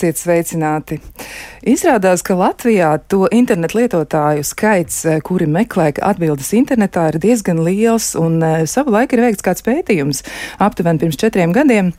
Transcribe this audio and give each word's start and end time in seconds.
Esiet 0.00 0.16
sveicināti! 0.16 0.96
Izrādās, 1.68 2.22
ka 2.24 2.32
Latvijā 2.32 2.94
to 3.12 3.26
internetu 3.36 3.82
lietotāju 3.82 4.46
skaits, 4.48 5.02
eh, 5.04 5.18
kuri 5.20 5.44
meklē 5.44 5.90
atbildes 6.00 6.54
internetā, 6.56 7.10
ir 7.12 7.18
diezgan 7.20 7.60
liels, 7.60 8.14
un 8.16 8.40
eh, 8.40 8.64
savu 8.64 8.96
laiku 8.96 9.18
ir 9.18 9.26
veikts 9.26 9.44
kāds 9.44 9.60
pētījums 9.60 10.24
aptuveni 10.56 11.04
pirms 11.04 11.20
četriem 11.20 11.52
gadiem. 11.52 11.92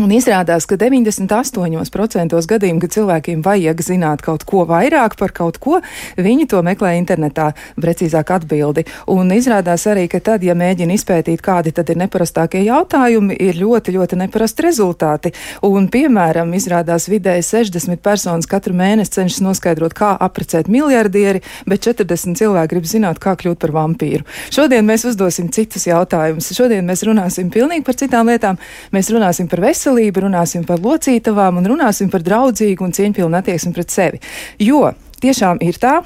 Un 0.00 0.08
izrādās, 0.08 0.64
ka 0.64 0.78
98% 0.80 2.38
gadījumu, 2.48 2.80
kad 2.80 2.92
cilvēkiem 2.94 3.42
vajag 3.44 3.80
zināt 3.84 4.22
kaut 4.24 4.46
ko 4.48 4.62
vairāk 4.64 5.18
par 5.20 5.34
kaut 5.36 5.58
ko, 5.60 5.82
viņi 6.16 6.46
to 6.48 6.62
meklē 6.64 6.94
internetā, 6.96 7.50
precīzāk 7.76 8.30
atbildi. 8.32 8.86
Un 9.12 9.28
izrādās 9.36 9.84
arī, 9.92 10.06
ka 10.08 10.22
tad, 10.24 10.46
ja 10.48 10.54
mēģina 10.56 10.96
izpētīt, 10.96 11.42
kādi 11.44 11.74
tad 11.76 11.92
ir 11.92 12.00
neparastākie 12.00 12.62
jautājumi, 12.64 13.36
ir 13.36 13.58
ļoti, 13.60 13.92
ļoti 13.98 14.16
neparasti 14.22 14.64
rezultāti. 14.64 15.34
Un, 15.68 15.90
piemēram, 15.92 16.56
izrādās 16.56 17.10
vidēji 17.12 17.44
60 17.50 18.00
personas 18.00 18.48
katru 18.48 18.72
mēnesi 18.80 19.12
cenšas 19.18 19.44
noskaidrot, 19.44 19.92
kā 19.92 20.14
aprecēt 20.16 20.72
miljardieri, 20.72 21.44
bet 21.68 21.84
40 21.84 22.40
cilvēki 22.40 22.72
grib 22.72 22.88
zināt, 22.88 23.20
kā 23.20 23.36
kļūt 23.36 23.60
par 23.60 23.76
vampīru. 23.76 24.24
Šodien 24.48 24.88
mēs 24.88 25.04
uzdosim 25.12 25.52
citus 25.52 25.84
jautājumus. 25.90 26.48
Šodien 26.56 26.88
mēs 26.88 27.04
runāsim 27.04 27.52
pilnīgi 27.52 27.84
par 27.84 28.00
citām 28.00 28.32
lietām. 28.32 28.56
Mēs 28.96 29.12
runāsim 29.12 29.52
par 29.52 29.60
veselību 29.60 29.81
veselību, 29.82 30.22
runāsim 30.26 30.64
par 30.66 30.80
locītavām 30.82 31.58
un 31.58 31.66
runāsim 31.66 32.10
par 32.10 32.22
draudzīgu 32.22 32.84
un 32.84 32.92
cieņpilnu 32.94 33.38
attieksmi 33.38 33.72
pret 33.74 33.90
sevi. 33.90 34.20
Jo 34.60 34.92
tiešām 35.22 35.58
ir 35.62 35.78
tā, 35.78 36.02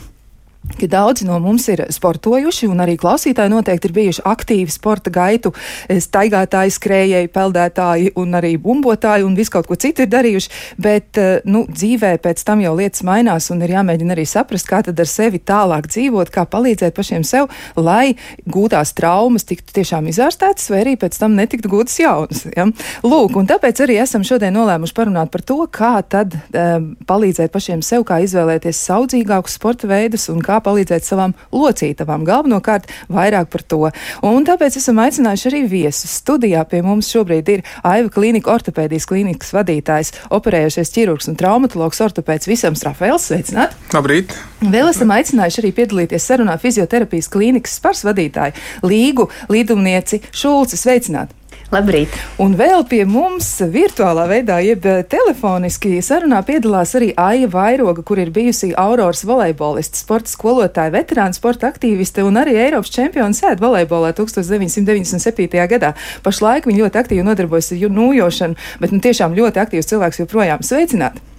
ka 0.76 0.88
daudzi 0.90 1.26
no 1.26 1.38
mums 1.40 1.68
ir 1.72 1.84
sportojuši, 1.92 2.68
un 2.68 2.82
arī 2.84 2.96
klausītāji 3.00 3.52
noteikti 3.52 3.88
ir 3.88 3.94
bijuši 3.96 4.24
aktīvi 4.28 4.72
sporta 4.72 5.12
gaitu, 5.14 5.52
staigātāji, 5.88 6.74
skrējēji, 6.76 7.30
peldētāji 7.32 8.12
un 8.20 8.36
arī 8.36 8.56
bumbotāji 8.60 9.24
un 9.26 9.36
visu 9.38 9.54
kaut 9.54 9.70
ko 9.70 9.78
citu 9.80 10.04
ir 10.04 10.10
darījuši, 10.12 10.52
bet, 10.82 11.16
eh, 11.18 11.40
nu, 11.44 11.64
dzīvē 11.70 12.16
pēc 12.24 12.44
tam 12.44 12.60
jau 12.64 12.74
lietas 12.76 13.04
mainās 13.06 13.50
un 13.50 13.62
ir 13.62 13.72
jāmēģina 13.76 14.16
arī 14.16 14.26
saprast, 14.28 14.68
kā 14.68 14.82
tad 14.84 15.00
ar 15.00 15.06
sevi 15.10 15.38
tālāk 15.38 15.88
dzīvot, 15.88 16.30
kā 16.34 16.44
palīdzēt 16.44 16.94
pašiem 16.96 17.24
sev, 17.24 17.48
lai 17.76 18.16
gūtās 18.46 18.92
traumas 18.94 19.44
tiktu 19.44 19.72
tiešām 19.80 20.10
izārstētas 20.12 20.70
vai 20.70 20.82
arī 20.84 20.96
pēc 21.00 21.18
tam 21.18 21.36
netiktu 21.38 21.70
gūtas 21.72 21.98
jaunas. 22.00 22.44
Ja? 22.56 22.66
Lūk, 23.02 23.36
un 23.36 23.48
tāpēc 23.48 23.80
arī 23.84 24.00
esam 24.02 24.24
šodien 24.26 24.54
nolēmuši 24.56 24.96
parunāt 24.96 25.30
par 25.30 25.42
to, 25.42 25.58
kā 25.70 26.02
tad 26.02 26.36
um, 26.36 26.96
palīdzēt 27.06 27.52
pašiem 27.52 27.82
sev, 27.82 28.04
kā 28.08 28.20
izvēlēties 28.24 28.82
saudzīgākus 28.88 29.56
sporta 29.58 29.88
veidus 29.90 30.28
un 30.32 30.42
kā 30.44 30.55
kā 30.56 30.62
palīdzēt 30.64 31.06
savām 31.06 31.34
locītavām. 31.52 32.24
Galvenokārt 32.26 32.88
vairāk 33.12 33.50
par 33.52 33.64
to. 33.68 33.82
Un 34.26 34.46
tāpēc 34.48 34.78
esam 34.80 35.00
aicinājuši 35.04 35.48
arī 35.50 35.62
viesus. 35.68 36.16
Studijā 36.22 36.64
pie 36.68 36.82
mums 36.86 37.10
šobrīd 37.12 37.52
ir 37.52 37.64
Aiva 37.84 38.10
Klīnika 38.12 38.52
ortopēdijas 38.54 39.08
klīnikas 39.10 39.52
vadītājs, 39.56 40.12
operējušies 40.36 40.92
ķirurgs 40.96 41.30
un 41.30 41.38
traumatologs 41.40 42.02
ortopēds 42.06 42.48
Visam 42.50 42.76
Strafēls. 42.78 43.28
Sveicināt! 43.30 43.76
Labrīt! 43.94 44.36
Vēl 44.62 44.90
esam 44.90 45.12
aicinājuši 45.14 45.62
arī 45.64 45.72
piedalīties 45.76 46.28
sarunā 46.30 46.56
fizioterapijas 46.62 47.30
klīnikas 47.32 47.76
spars 47.80 48.06
vadītāju 48.06 48.86
Līgu 48.86 49.28
Līdumnieci 49.52 50.22
Šulci. 50.32 50.80
Sveicināt! 50.80 51.34
Labrīt! 51.74 52.12
Un 52.38 52.52
vēl 52.54 52.84
pie 52.86 53.00
mums 53.10 53.48
virtuālā 53.74 54.28
veidā, 54.30 54.60
jeb 54.62 54.84
telefoniski 55.10 55.96
sarunā 56.04 56.38
piedalās 56.46 56.94
arī 56.94 57.10
Aija 57.18 57.50
Vairoga, 57.50 58.04
kur 58.06 58.20
ir 58.22 58.30
bijusi 58.30 58.70
Auroras 58.78 59.24
volejboliste, 59.26 59.98
sporta 59.98 60.30
skolotāja, 60.30 60.94
veterāna 60.94 61.34
sporta 61.34 61.66
aktīviste 61.72 62.22
un 62.22 62.38
arī 62.38 62.54
Eiropas 62.68 62.94
čempiona 62.94 63.34
sēd 63.34 63.62
volejbolā 63.64 64.14
1997. 64.14 65.66
gadā. 65.74 65.96
Pašlaik 66.22 66.70
viņa 66.70 66.84
ļoti 66.84 67.02
aktīvi 67.02 67.26
nodarbojas 67.26 67.74
ar 67.74 67.96
nūjošanu, 67.98 68.68
bet 68.78 68.94
nu, 68.94 69.02
tiešām 69.02 69.34
ļoti 69.34 69.66
aktīvs 69.66 69.90
cilvēks 69.90 70.22
joprojām. 70.22 70.62
Sveicināti! 70.62 71.35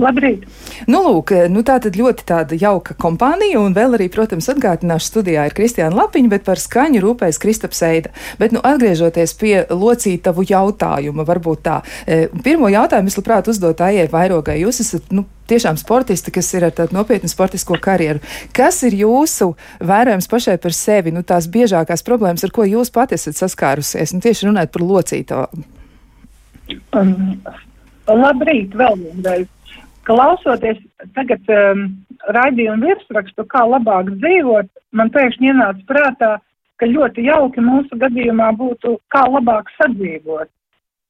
Labrīt! 0.00 0.46
Nu, 0.88 1.02
lūk, 1.04 1.34
nu 1.52 1.62
tā 1.66 1.76
tad 1.82 1.96
ļoti 1.98 2.24
tāda 2.28 2.56
jauka 2.58 2.94
kompānija, 2.98 3.60
un 3.60 3.74
vēl 3.76 3.98
arī, 3.98 4.08
protams, 4.12 4.48
atgādināšu 4.52 5.10
studijā 5.10 5.44
ir 5.48 5.56
Kristiāna 5.56 5.98
Lapiņa, 5.98 6.30
bet 6.32 6.46
par 6.46 6.60
skaņu 6.60 7.02
rūpējas 7.04 7.40
Kristaps 7.42 7.82
Eida. 7.86 8.12
Bet, 8.40 8.54
nu, 8.56 8.62
atgriežoties 8.64 9.36
pie 9.40 9.54
locītavu 9.68 10.46
jautājuma, 10.48 11.26
varbūt 11.28 11.62
tā. 11.66 11.78
E, 12.06 12.24
pirmo 12.44 12.70
jautājumu 12.72 13.12
es 13.12 13.18
labprāt 13.20 13.52
uzdot 13.52 13.84
Aijai 13.84 14.08
Vairogai. 14.12 14.58
Jūs 14.62 14.80
esat, 14.86 15.12
nu, 15.14 15.26
tiešām 15.52 15.76
sportisti, 15.80 16.32
kas 16.32 16.48
ir 16.56 16.66
ar 16.68 16.74
tādu 16.76 16.96
nopietnu 16.96 17.28
sportisko 17.30 17.76
karjeru. 17.82 18.22
Kas 18.56 18.80
ir 18.88 18.96
jūsu 19.02 19.52
vērojums 19.84 20.30
pašai 20.30 20.56
par 20.62 20.76
sevi, 20.76 21.12
nu, 21.12 21.24
tās 21.26 21.50
biežākās 21.52 22.04
problēmas, 22.06 22.44
ar 22.46 22.54
ko 22.54 22.64
jūs 22.68 22.92
pati 22.94 23.18
esat 23.18 23.36
saskārusies, 23.38 24.16
nu, 24.16 24.24
tieši 24.24 24.48
runājot 24.48 24.72
par 24.72 24.86
locītavu? 24.88 25.64
Um, 26.96 27.12
labrīt, 28.08 28.72
vēl 28.78 28.96
vienreiz 29.02 29.50
klausoties 30.06 30.80
tagad 31.16 31.50
um, 31.52 31.84
raidījumu 32.34 32.88
virsrakstu, 32.90 33.44
kā 33.50 33.64
labāk 33.68 34.10
dzīvot, 34.22 34.70
man 34.98 35.12
pēkšņi 35.14 35.52
ienāca 35.52 35.86
prātā, 35.88 36.32
ka 36.80 36.88
ļoti 36.90 37.26
jauki 37.28 37.62
mūsu 37.62 37.98
gadījumā 38.00 38.50
būtu, 38.58 38.96
kā 39.14 39.24
labāk 39.30 39.70
sadzīvot, 39.78 40.50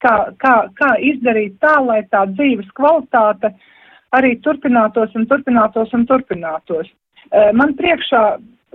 kā, 0.05 0.17
kā, 0.43 0.55
kā 0.79 0.91
izdarīt 1.13 1.57
tā, 1.63 1.79
lai 1.85 2.03
tā 2.13 2.27
dzīves 2.35 2.69
kvalitāte 2.77 3.55
arī 4.13 4.35
turpinātos 4.45 5.15
un 5.17 5.29
turpinātos 5.31 5.95
un 5.97 6.07
turpinātos. 6.09 6.91
Uh, 7.33 7.49
man 7.57 7.73
priekšā 7.79 8.25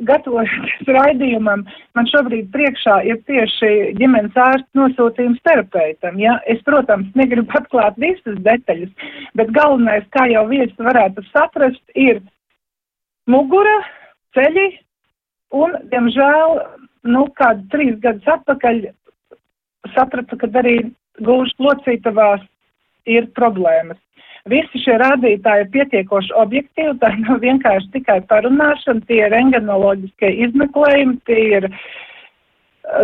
gatavojoties 0.06 0.90
raidījumam, 0.94 1.64
man 1.98 2.10
šobrīd 2.12 2.50
priekšā 2.54 3.00
ir 3.10 3.20
tieši 3.30 3.72
ģimenes 3.98 4.38
ārsts 4.38 4.78
nosūtījums 4.78 5.42
terapeitam. 5.48 6.20
Ja? 6.22 6.38
Es, 6.46 6.62
protams, 6.68 7.10
negribu 7.18 7.50
atklāt 7.58 7.98
visas 8.02 8.38
detaļas, 8.46 8.92
bet 9.40 9.54
galvenais, 9.58 10.06
kā 10.14 10.28
jau 10.32 10.46
viesis 10.52 10.78
varētu 10.90 11.26
saprast, 11.32 11.84
ir 11.96 12.22
mugura, 13.30 13.78
ceļi 14.38 14.68
un, 15.58 15.78
diemžēl, 15.92 16.60
nu, 17.08 17.28
kādu 17.40 17.66
trīs 17.74 17.98
gadus 18.04 18.28
atpakaļ 18.38 18.84
sapratu, 19.96 20.38
ka 20.38 20.50
arī 20.62 20.78
gūžu 21.24 21.64
locītavās 21.64 22.44
ir 23.08 23.30
problēmas. 23.38 24.00
Visi 24.52 24.82
šie 24.84 24.96
rādītāji 25.02 25.66
ir 25.66 25.70
pietiekoši 25.74 26.36
objektīvi, 26.40 26.96
tā 27.02 27.12
nav 27.20 27.42
vienkārši 27.44 27.92
tikai 27.98 28.20
parunāšana, 28.30 29.04
tie 29.10 29.22
ir 29.26 29.36
engenoloģiskie 29.36 30.32
izmeklējumi, 30.48 31.18
tie 31.28 31.42
ir 31.60 31.70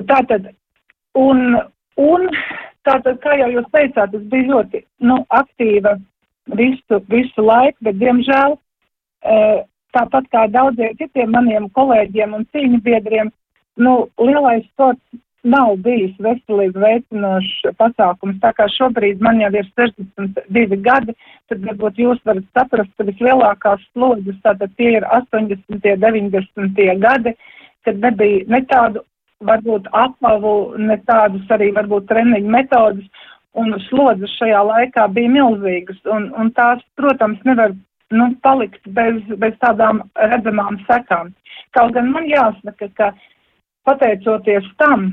tātad, 0.09 0.49
un, 1.19 1.57
un 1.99 2.27
tātad, 2.87 3.19
kā 3.23 3.35
jau 3.41 3.49
jūs 3.57 3.69
teicāt, 3.75 4.15
es 4.15 4.25
biju 4.31 4.53
ļoti, 4.53 4.83
nu, 5.09 5.19
aktīva 5.35 5.97
visu, 6.59 7.01
visu 7.11 7.45
laiku, 7.45 7.77
bet, 7.87 7.99
diemžēl, 8.01 8.57
tāpat 9.93 10.29
kā 10.33 10.47
daudziem 10.51 10.95
citiem 10.99 11.31
maniem 11.35 11.69
kolēģiem 11.75 12.39
un 12.39 12.47
cīņu 12.55 12.81
biedriem, 12.87 13.31
nu, 13.83 13.97
lielais 14.21 14.65
sports 14.71 15.03
nav 15.43 15.75
bijis 15.83 16.13
veselību 16.23 16.81
veicinošs 16.83 17.75
pasākums. 17.79 18.39
Tā 18.43 18.53
kā 18.57 18.67
šobrīd 18.71 19.21
man 19.23 19.41
jau 19.43 19.51
ir 19.53 19.67
62 19.79 20.79
gadi, 20.85 21.15
tad 21.51 21.65
varbūt 21.67 21.99
jūs 21.99 22.21
varat 22.27 22.45
saprast, 22.55 22.93
ka 22.97 23.07
vislielākās 23.07 23.83
slodzes 23.91 24.39
tātad 24.45 24.71
tie 24.77 24.95
ir 24.99 25.07
80. 25.11 25.83
90. 26.05 26.85
gadi, 27.03 27.35
kad 27.83 27.99
nebija 27.99 28.47
ne 28.47 28.63
tādu 28.71 29.03
varbūt 29.43 29.89
apavu, 29.91 30.75
ne 30.79 30.97
tādus 31.07 31.49
arī 31.51 31.71
varbūt 31.75 32.07
treniņu 32.07 32.51
metodus, 32.51 33.27
un 33.59 33.75
slodzes 33.89 34.31
šajā 34.39 34.61
laikā 34.69 35.07
bija 35.13 35.31
milzīgas, 35.33 35.99
un, 36.09 36.31
un 36.39 36.49
tās, 36.57 36.81
protams, 36.97 37.41
nevar 37.45 37.75
nu, 38.13 38.29
palikt 38.45 38.87
bez, 38.97 39.19
bez 39.41 39.57
tādām 39.61 40.01
redzamām 40.31 40.79
sekām. 40.87 41.33
Kaut 41.75 41.93
gan 41.97 42.11
man 42.13 42.27
jāsaka, 42.29 42.89
ka 42.97 43.11
pateicoties 43.87 44.67
tam, 44.81 45.11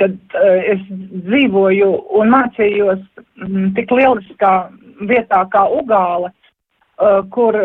kad 0.00 0.16
uh, 0.36 0.58
es 0.72 0.82
dzīvoju 1.28 1.90
un 2.20 2.32
mācījos 2.34 3.02
m, 3.46 3.70
tik 3.76 3.92
lieliskā 3.94 4.54
vietā 5.08 5.44
kā 5.52 5.66
Ugāla, 5.78 6.32
uh, 6.32 7.22
kur 7.32 7.56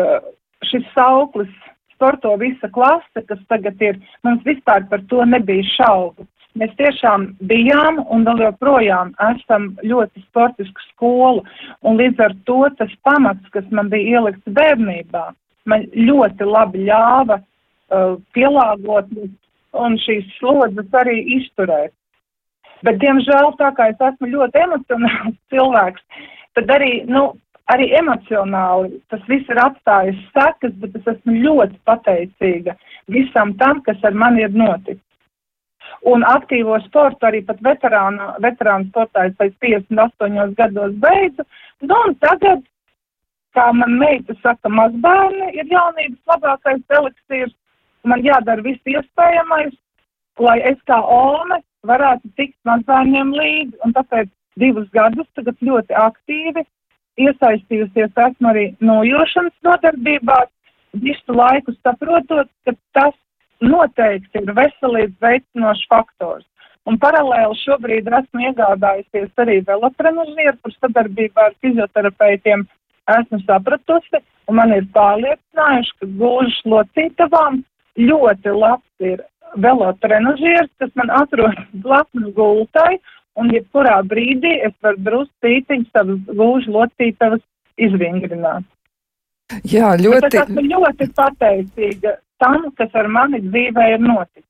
šis 0.68 0.86
sauklis 0.94 1.50
sporto 1.94 2.34
visa 2.36 2.68
klase, 2.74 3.22
kas 3.28 3.38
tagad 3.48 3.82
ir, 3.82 3.98
mums 4.26 4.42
vispār 4.46 4.86
par 4.90 5.02
to 5.10 5.24
nebija 5.24 5.66
šaubu. 5.76 6.26
Mēs 6.58 6.72
tiešām 6.76 7.30
bijām 7.48 8.02
un 8.12 8.26
vēl 8.26 8.42
joprojām 8.44 9.14
esam 9.30 9.70
ļoti 9.86 10.20
sportisku 10.26 10.82
skolu, 10.90 11.44
un 11.80 11.96
līdz 11.96 12.20
ar 12.26 12.34
to 12.48 12.58
tas 12.76 12.92
pamats, 13.06 13.46
kas 13.54 13.64
man 13.70 13.88
bija 13.92 14.18
ielikts 14.18 14.52
bērnībā, 14.58 15.24
man 15.70 15.86
ļoti 15.94 16.48
labi 16.50 16.84
ļāva 16.90 17.38
uh, 17.38 18.18
pielāgoties 18.36 19.32
un 19.72 19.96
šīs 20.02 20.28
slodzes 20.36 21.00
arī 21.00 21.22
izturēt. 21.38 21.94
Bet, 22.86 22.98
diemžēl, 23.02 23.52
tā 23.60 23.70
kā 23.76 23.88
es 23.92 24.00
esmu 24.02 24.28
ļoti 24.32 24.62
emocionāls 24.64 25.38
cilvēks, 25.54 26.26
tad 26.58 26.72
arī, 26.74 26.92
nu, 27.06 27.28
arī 27.72 27.92
emocionāli 27.98 28.98
tas 29.12 29.22
viss 29.30 29.50
ir 29.52 29.60
atstājis 29.62 30.18
sekas, 30.34 30.74
bet 30.82 30.98
es 30.98 31.14
esmu 31.14 31.38
ļoti 31.44 31.78
pateicīga 31.88 32.76
visam 33.12 33.54
tam, 33.62 33.82
kas 33.86 34.02
ar 34.04 34.18
mani 34.18 34.46
ir 34.46 34.54
noticis. 34.54 35.02
un 36.10 36.24
aktīvo 36.26 36.80
sportu 36.82 37.26
arī 37.28 37.44
pat 37.46 37.60
veterānu, 37.62 38.28
veterānu 38.42 38.88
sportā 38.90 39.26
es 39.28 39.34
pēc 39.38 39.52
58 39.62 40.54
gados 40.58 40.94
beidzu. 41.04 41.44
Nu, 41.86 41.94
un 42.08 42.14
tagad, 42.18 42.64
kā 43.54 43.68
man 43.72 43.98
meita 44.00 44.34
saka, 44.42 44.68
mazbērni 44.68 45.52
ir 45.54 45.70
jaunības 45.70 46.32
labākais 46.32 46.96
eliksīrs, 46.98 47.54
man 48.02 48.24
jādara 48.26 48.64
viss 48.66 48.94
iespējamais, 48.94 49.76
lai 50.42 50.58
es 50.72 50.80
kā 50.90 50.98
Olme 50.98 51.60
varētu 51.88 52.30
tikt 52.38 52.58
mazbērniem 52.68 53.32
līdzi, 53.36 53.78
un 53.84 53.94
tāpēc 53.96 54.30
divus 54.60 54.88
gadus 54.94 55.28
tagad 55.36 55.58
ļoti 55.60 55.96
aktīvi 55.98 56.64
iesaistījusies. 57.22 58.12
Esmu 58.26 58.52
arī 58.52 58.66
nojošanas 58.80 59.54
nodarbībās, 59.66 60.50
visu 61.02 61.36
laiku 61.36 61.74
saprotot, 61.80 62.50
ka 62.66 62.74
tas 62.96 63.16
noteikti 63.62 64.42
ir 64.42 64.54
veselības 64.56 65.18
veicinošs 65.22 65.88
faktors. 65.90 66.46
Un 66.90 66.98
paralēli 66.98 67.58
šobrīd 67.62 68.08
esmu 68.10 68.48
iegādājusies 68.48 69.42
arī 69.44 69.60
velotrenažieru, 69.66 70.56
kur 70.62 70.72
sadarbībā 70.74 71.44
ar 71.48 71.58
fizioterapeitiem 71.62 72.64
esmu 73.18 73.38
sapratusi, 73.46 74.22
un 74.50 74.58
man 74.58 74.74
ir 74.74 74.88
pārliecinājuši, 74.96 75.94
ka 76.00 76.08
gluži 76.18 76.72
locītavām 76.72 77.60
ļoti 78.02 78.56
labs 78.56 79.06
ir 79.12 79.22
velotrenažieris, 79.60 80.70
kas 80.80 80.92
man 80.98 81.10
atrodas 81.12 81.64
blakus 81.84 82.28
gultai, 82.36 82.98
un 83.36 83.50
jebkurā 83.52 83.98
brīdī 84.08 84.58
es 84.68 84.74
varu 84.84 85.00
druscītiņu 85.08 85.88
savas 85.92 86.20
gluži 86.28 86.72
locītavas 86.72 87.42
izvingrināt. 87.80 88.64
Jā, 89.68 89.92
ļoti. 90.00 90.20
Bet 90.24 90.34
es 90.34 90.40
esmu 90.46 90.64
ļoti 90.68 91.08
pateicīga 91.16 92.16
tam, 92.42 92.70
kas 92.78 92.94
ar 92.98 93.08
mani 93.12 93.42
dzīvē 93.44 93.88
ir 93.94 94.02
noticis. 94.04 94.48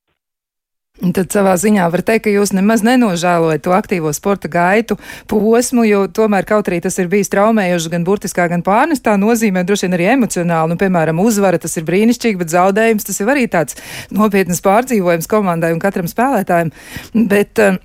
Tad 1.00 1.32
savā 1.32 1.54
ziņā 1.56 1.86
var 1.88 2.02
teikt, 2.04 2.26
ka 2.26 2.32
jūs 2.34 2.50
nemaz 2.52 2.82
nenožēlojat 2.84 3.62
to 3.64 3.72
aktīvo 3.72 4.10
sporta 4.12 4.50
gaitu 4.52 4.98
posmu, 5.30 5.86
jo 5.88 6.02
tomēr 6.04 6.44
kaut 6.44 6.68
arī 6.68 6.82
tas 6.84 6.98
ir 7.00 7.08
bijis 7.10 7.32
traumējoši 7.32 7.92
gan 7.94 8.04
burtiskā, 8.04 8.44
gan 8.52 8.60
pārnestā 8.66 9.14
nozīmē, 9.16 9.64
droši 9.64 9.88
vien 9.88 9.96
arī 9.96 10.10
emocionāli. 10.12 10.74
Nu, 10.74 10.76
piemēram, 10.76 11.22
uzvara 11.24 11.56
tas 11.62 11.78
ir 11.80 11.86
brīnišķīgi, 11.88 12.38
bet 12.42 12.52
zaudējums 12.52 13.08
tas 13.08 13.22
ir 13.24 13.32
arī 13.32 13.46
tāds 13.50 13.80
nopietnas 14.12 14.60
pārdzīvojums 14.62 15.32
komandai 15.32 15.72
un 15.72 15.80
katram 15.80 16.12
spēlētājam. 16.12 16.74
Bet, 17.16 17.56
uh, 17.56 17.80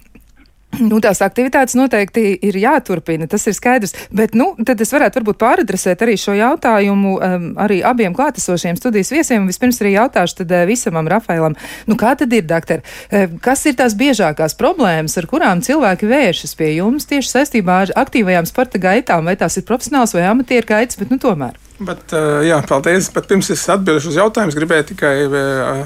Nu, 0.87 0.99
tās 1.03 1.21
aktivitātes 1.25 1.75
noteikti 1.77 2.23
ir 2.45 2.57
jāturpina, 2.59 3.27
tas 3.29 3.45
ir 3.49 3.55
skaidrs. 3.57 3.95
Bet, 4.13 4.35
nu, 4.37 4.51
tad 4.65 4.81
es 4.83 4.91
varētu 4.93 5.19
varbūt 5.19 5.39
pāradresēt 5.41 6.03
arī 6.05 6.17
šo 6.19 6.35
jautājumu 6.37 7.15
um, 7.17 7.47
arī 7.61 7.79
abiem 7.85 8.15
klātesošiem 8.17 8.77
studijas 8.79 9.11
viesiem. 9.13 9.47
Vispirms 9.49 9.81
arī 9.83 9.95
jautāšu 9.95 10.41
tad 10.41 10.53
uh, 10.53 10.65
visamam 10.69 11.09
Rafailam. 11.11 11.57
Nu, 11.89 11.97
kā 11.99 12.13
tad 12.19 12.33
ir, 12.35 12.45
doktor? 12.47 12.83
Uh, 13.11 13.27
kas 13.43 13.65
ir 13.69 13.77
tās 13.79 13.97
biežākās 13.97 14.57
problēmas, 14.59 15.17
ar 15.19 15.29
kurām 15.29 15.63
cilvēki 15.65 16.09
vēršas 16.09 16.57
pie 16.59 16.73
jums 16.77 17.09
tieši 17.09 17.33
saistībā 17.33 17.81
ar 17.85 17.95
aktīvajām 18.05 18.49
sporta 18.49 18.81
gaitām? 18.81 19.27
Vai 19.27 19.37
tās 19.39 19.57
ir 19.59 19.67
profesionāls 19.67 20.15
vai 20.17 20.27
amatieru 20.29 20.69
gaitas, 20.75 20.99
bet 20.99 21.13
nu 21.13 21.21
tomēr? 21.21 21.57
Bet, 21.77 22.09
uh, 22.13 22.41
jā, 22.45 22.57
paldies. 22.69 23.11
Bet 23.13 23.29
pirms 23.29 23.51
es 23.53 23.67
atbildēšu 23.69 24.13
uz 24.13 24.19
jautājumu, 24.21 24.57
gribēju 24.57 24.91
tikai. 24.93 25.15
Uh, 25.27 25.85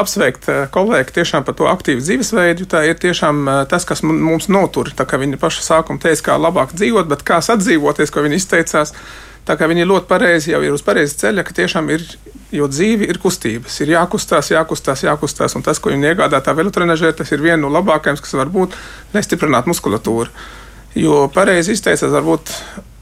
apsveikt 0.00 0.48
eh, 0.52 0.64
kolēģi 0.72 1.14
tiešām 1.18 1.46
par 1.46 1.56
to 1.58 1.68
aktīvu 1.70 2.02
dzīvesveidu. 2.04 2.66
Tā 2.70 2.82
ir 2.88 2.98
tiešām 3.02 3.42
eh, 3.48 3.60
tas, 3.70 3.86
kas 3.88 4.04
mums 4.06 4.50
notur. 4.52 4.92
Tā 4.96 5.06
kā 5.08 5.20
viņi 5.20 5.40
paša 5.40 5.64
sākuma 5.64 6.02
teica, 6.02 6.30
kā 6.30 6.36
labāk 6.40 6.74
dzīvot, 6.76 7.08
bet 7.10 7.24
kā 7.26 7.40
sadzīvoties, 7.44 8.12
ko 8.12 8.26
viņi 8.26 8.40
izteicās. 8.40 8.94
Tā 9.46 9.54
kā 9.54 9.68
viņi 9.70 9.86
ļoti 9.86 10.10
pareizi 10.10 10.50
jau 10.50 10.60
ir 10.64 10.74
uz 10.74 10.82
pareizes 10.82 11.20
ceļa, 11.20 11.44
ka 11.46 11.54
tiešām 11.54 11.90
ir, 11.94 12.02
jo 12.54 12.66
dzīve 12.66 13.06
ir 13.06 13.20
kustības, 13.22 13.76
ir 13.84 13.92
jākustās, 13.94 14.50
jākustās, 14.50 15.04
jākustās. 15.06 15.54
Un 15.54 15.62
tas, 15.66 15.78
ko 15.78 15.92
viņi 15.94 16.10
iegādā 16.10 16.40
tā 16.42 16.54
velotrenažē, 16.58 17.12
tas 17.14 17.30
ir 17.30 17.44
viena 17.44 17.60
no 17.62 17.70
labākajām, 17.70 18.18
kas 18.18 18.34
var 18.34 18.50
būt, 18.50 18.74
lai 19.14 19.22
stiprinātu 19.22 19.70
muskulatūru. 19.70 20.34
Jo 20.96 21.26
pareizi 21.28 21.74
izteicās, 21.76 22.08
varbūt 22.08 22.50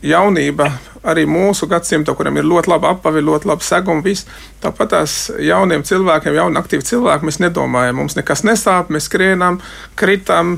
jaunība, 0.03 0.67
arī 1.07 1.25
mūsu 1.31 1.69
gadsimta, 1.71 2.15
kuriem 2.17 2.41
ir 2.41 2.49
ļoti 2.49 2.73
laba 2.73 2.95
apavi, 2.95 3.23
ļoti 3.23 3.49
laba 3.49 3.63
seguma, 3.63 4.03
viss. 4.03 4.27
Tāpat 4.63 4.91
tās 4.97 5.15
jauniem 5.39 5.85
cilvēkiem, 5.87 6.35
jauniem 6.35 6.59
aktīviem 6.59 6.89
cilvēkiem, 6.89 7.29
mēs 7.31 7.39
nedomājam, 7.45 8.01
mums 8.01 8.17
nekas 8.19 8.43
nesāp, 8.47 8.91
mēs 8.91 9.07
skrienam, 9.07 9.61
kritam, 10.01 10.57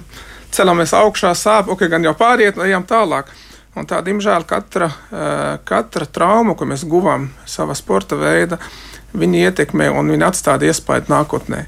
celamies 0.54 0.94
augšā, 0.96 1.34
sāp, 1.36 1.68
ok, 1.74 1.84
gan 1.92 2.08
jau 2.08 2.14
pāriet, 2.16 2.56
ejam 2.64 2.86
tālāk. 2.88 3.28
Un 3.76 3.84
tā, 3.84 4.00
diemžēl, 4.00 4.46
katra, 4.48 4.88
eh, 4.88 5.58
katra 5.68 6.06
trauma, 6.08 6.54
ko 6.56 6.64
mēs 6.64 6.86
guvām 6.88 7.28
savā 7.44 7.76
sporta 7.76 8.16
veidā, 8.16 8.56
viņi 9.12 9.44
ietekmē 9.50 9.90
un 9.92 10.08
viņi 10.08 10.24
atstāja 10.24 10.72
iespaidu 10.72 11.12
nākotnē. 11.12 11.66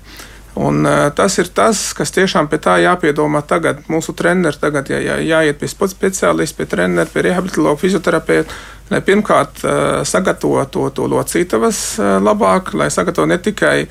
Un, 0.59 0.83
uh, 0.83 1.07
tas 1.15 1.37
ir 1.39 1.53
tas, 1.55 1.81
kas 1.95 2.11
tiešām 2.11 2.49
pie 2.51 2.59
tā 2.63 2.79
jāpiedomā 2.83 3.45
tagad. 3.47 3.85
Mūsu 3.87 4.15
treneri 4.19 4.59
tagad 4.59 4.91
jā, 4.91 4.99
jā, 5.05 5.19
jāiet 5.23 5.61
pie 5.61 5.69
speciālista, 5.71 6.59
pie 6.59 6.67
trenera, 6.73 7.07
pie 7.13 7.29
rehabilitācijas 7.29 7.83
fizioterapeita. 7.85 8.57
Lai 8.91 9.03
pirmkārt 9.05 9.63
uh, 9.63 9.75
sagatavotu 10.09 10.89
to, 10.89 10.89
to 10.97 11.11
locītavas 11.13 11.83
uh, 12.01 12.17
labāk, 12.25 12.73
lai 12.75 12.91
sagatavotu 12.91 13.35
ne 13.35 13.43
tikai 13.51 13.83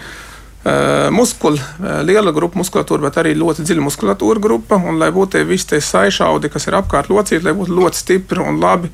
muskuļu, 1.13 1.61
liela 2.03 2.33
grupa 2.35 2.59
muskulatūra, 2.59 3.05
bet 3.05 3.19
arī 3.21 3.29
ļoti 3.39 3.63
dziļa 3.63 3.85
muskulatūra 3.85 4.41
grupa. 4.43 4.75
Un 4.75 4.97
lai 4.99 5.07
būtu 5.15 5.39
visi 5.47 5.69
tie 5.69 5.79
saišaudi, 5.79 6.49
kas 6.51 6.67
ir 6.67 6.75
apkārt 6.81 7.07
locīti, 7.07 7.45
lai 7.45 7.53
būtu 7.55 7.77
ļoti 7.77 8.01
stipri 8.01 8.43
un 8.43 8.59
labi 8.59 8.91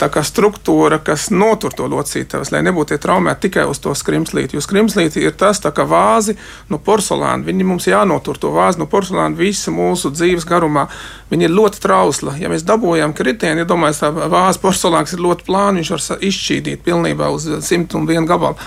tā 0.00 0.08
kā 0.12 0.22
struktūra, 0.24 0.98
kas 1.04 1.28
notur 1.32 1.74
to 1.76 1.86
locītavas, 1.88 2.50
lai 2.52 2.62
nebūtu 2.66 2.92
tie 2.92 3.00
traumēti 3.02 3.46
tikai 3.46 3.66
uz 3.70 3.80
to 3.82 3.94
skrimslīti. 3.96 4.56
Jo 4.56 4.64
skrimslīti 4.64 5.22
ir 5.24 5.36
tas 5.38 5.60
tā 5.62 5.72
kā 5.74 5.86
vāzi 5.88 6.36
no 6.72 6.78
porcelāna. 6.82 7.44
Viņi 7.46 7.66
mums 7.66 7.88
jānotur 7.88 8.40
to 8.40 8.52
vāzi 8.54 8.80
no 8.82 8.88
porcelāna 8.90 9.36
visu 9.38 9.72
mūsu 9.74 10.12
dzīves 10.14 10.48
garumā. 10.48 10.86
Viņi 11.30 11.48
ir 11.48 11.54
ļoti 11.56 11.80
trausla. 11.84 12.36
Ja 12.40 12.50
mēs 12.52 12.66
dabūjam 12.68 13.14
kritienu, 13.16 13.64
ja 13.64 13.68
domājat, 13.68 14.02
tā 14.04 14.28
vāze 14.32 14.60
porcelāns 14.62 15.16
ir 15.16 15.24
ļoti 15.24 15.48
plāna, 15.48 15.80
viņš 15.80 15.94
var 15.94 16.26
izšķīdīt 16.28 16.84
pilnībā 16.86 17.30
uz 17.32 17.48
101 17.56 18.28
gabalu. 18.28 18.60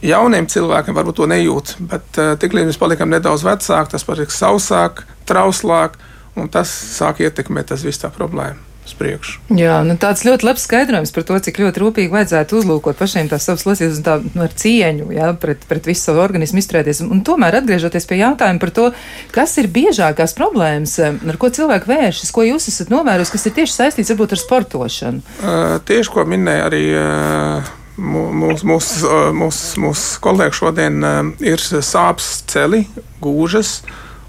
Jauniem 0.00 0.46
cilvēkiem 0.48 0.96
varbūt 0.96 1.18
to 1.18 1.26
nejūt, 1.28 1.74
bet 1.90 2.16
uh, 2.16 2.32
tiklīdz 2.40 2.70
mēs 2.70 2.80
paliekam 2.80 3.12
nedaudz 3.12 3.44
vecāki, 3.44 3.92
tas 3.92 4.08
paliek 4.08 4.32
sausāk, 4.32 5.04
trauslāk, 5.28 6.00
un 6.40 6.48
tas 6.48 6.72
sāk 6.72 7.20
ietekmēt 7.20 7.68
tas 7.74 7.84
visu 7.84 8.06
tā 8.06 8.12
problēmu 8.16 8.69
uz 8.69 8.69
priekšu. 9.00 9.38
Jā, 9.56 9.80
nu 9.86 9.96
tāds 10.00 10.22
ļoti 10.26 10.46
labs 10.46 10.64
skaidrojums 10.66 11.12
par 11.14 11.24
to, 11.28 11.38
cik 11.46 11.60
ļoti 11.62 11.82
rūpīgi 11.82 12.12
vajadzētu 12.12 12.58
uzlūkot 12.60 12.98
pašiem 13.00 13.30
tās 13.30 13.46
savas 13.48 13.64
lasības 13.68 14.00
un 14.00 14.06
tā 14.06 14.16
nu, 14.26 14.44
ar 14.44 14.54
cieņu, 14.62 15.08
jā, 15.16 15.30
pret, 15.40 15.64
pret 15.70 15.88
visu 15.88 16.10
savu 16.10 16.22
organismu 16.24 16.60
izturēties. 16.62 17.02
Un 17.06 17.24
tomēr 17.26 17.60
atgriežoties 17.60 18.08
pie 18.10 18.20
jautājuma 18.20 18.62
par 18.62 18.74
to, 18.76 18.86
kas 19.34 19.56
ir 19.62 19.70
biežākās 19.72 20.36
problēmas, 20.38 20.98
ar 21.00 21.40
ko 21.40 21.52
cilvēki 21.56 21.90
vēršas, 21.90 22.34
ko 22.34 22.46
jūs 22.46 22.68
esat 22.72 22.92
novērojuši, 22.92 23.36
kas 23.36 23.48
ir 23.48 23.56
tieši 23.60 23.76
saistīts 23.78 24.12
varbūt 24.14 24.36
ar 24.36 24.42
sportošanu. 24.44 25.24
Uh, 25.40 25.76
tieši, 25.88 26.14
ko 26.14 26.26
minēja 26.28 26.70
arī. 26.70 26.86
Uh, 27.00 27.76
Mūsu 28.00 28.64
mūs, 28.64 28.86
mūs, 29.36 29.56
mūs 29.76 30.02
kolēģi 30.24 30.56
šodien 30.56 31.02
ir 31.44 31.60
sāpes 31.60 32.30
celi, 32.48 32.86
gūžas 33.20 33.82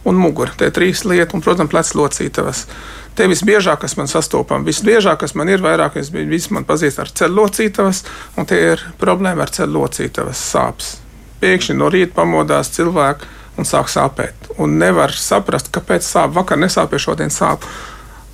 un 0.04 0.20
mugura. 0.20 0.52
Tie 0.60 0.68
trīs 0.76 1.06
lietas, 1.08 1.38
un, 1.38 1.44
protams, 1.46 1.72
plecs 1.72 1.94
locītavas. 1.96 2.66
Uh, 2.66 3.01
Tie 3.16 3.28
visbiežāk, 3.28 3.82
kas 3.84 3.98
man 4.00 4.08
sastopam, 4.08 4.64
visbiežāk, 4.64 5.20
kas 5.26 5.36
man 5.36 5.50
ir 5.52 5.64
vairāk, 5.64 5.98
es 6.00 6.14
visi 6.14 6.54
man 6.56 6.64
pazīst 6.68 7.02
ar 7.04 7.12
ceļu 7.12 7.42
locītavas, 7.42 8.06
un 8.40 8.48
tie 8.48 8.62
ir 8.72 8.84
problēma 9.02 9.44
ar 9.44 9.52
ceļu 9.52 9.76
locītavas 9.76 10.44
sāpes. 10.54 10.94
Pēkšņi 11.42 11.76
no 11.76 11.90
rīta 11.92 12.16
pamodās 12.22 12.72
cilvēki 12.72 13.28
un 13.60 13.68
sāk 13.68 13.92
sāpēt. 13.92 14.52
Un 14.62 14.78
nevar 14.80 15.12
saprast, 15.18 15.72
kāpēc 15.76 16.06
sāp. 16.06 16.36
Vakar 16.38 16.60
nesāpēja, 16.62 17.06
šodien 17.10 17.34
sāp. 17.34 17.66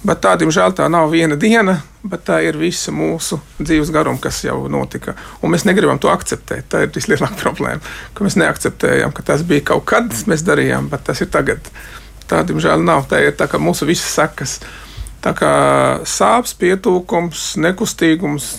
Bet 0.05 0.21
tā, 0.21 0.35
diemžēl, 0.37 0.75
tā 0.77 0.85
nav 0.93 1.09
viena 1.11 1.35
diena, 1.39 1.79
bet 2.05 2.27
tā 2.27 2.37
ir 2.45 2.59
visa 2.59 2.93
mūsu 2.93 3.39
dzīves 3.57 3.89
garuma, 3.91 4.21
kas 4.21 4.43
jau 4.45 4.59
notika. 4.71 5.15
Un 5.41 5.51
mēs 5.55 5.65
negribam 5.67 5.97
to 5.99 6.11
akceptēt. 6.13 6.67
Tā 6.69 6.85
ir 6.85 6.93
vislielākā 6.95 7.39
problēma, 7.41 7.81
mēs 8.21 8.37
neakceptējam, 8.39 9.15
ka 9.15 9.25
tas 9.31 9.43
bija 9.47 9.65
kaut 9.73 9.87
kad, 9.89 10.13
mēs 10.29 10.45
darījām, 10.47 10.91
bet 10.93 11.07
tas 11.09 11.23
ir 11.25 11.31
tagad. 11.33 11.71
Tā, 12.27 12.43
diemžēl, 12.47 12.83
nav. 12.83 13.07
Tā 13.11 13.21
ir 13.23 13.35
tā 13.39 13.47
kā 13.51 13.59
mūsu 13.61 13.87
visas 13.87 14.11
sekas. 14.17 14.57
Tā 15.23 15.33
kā 15.35 15.53
sāpes, 16.07 16.53
pietūkums, 16.59 17.55
nekustīgums, 17.63 18.51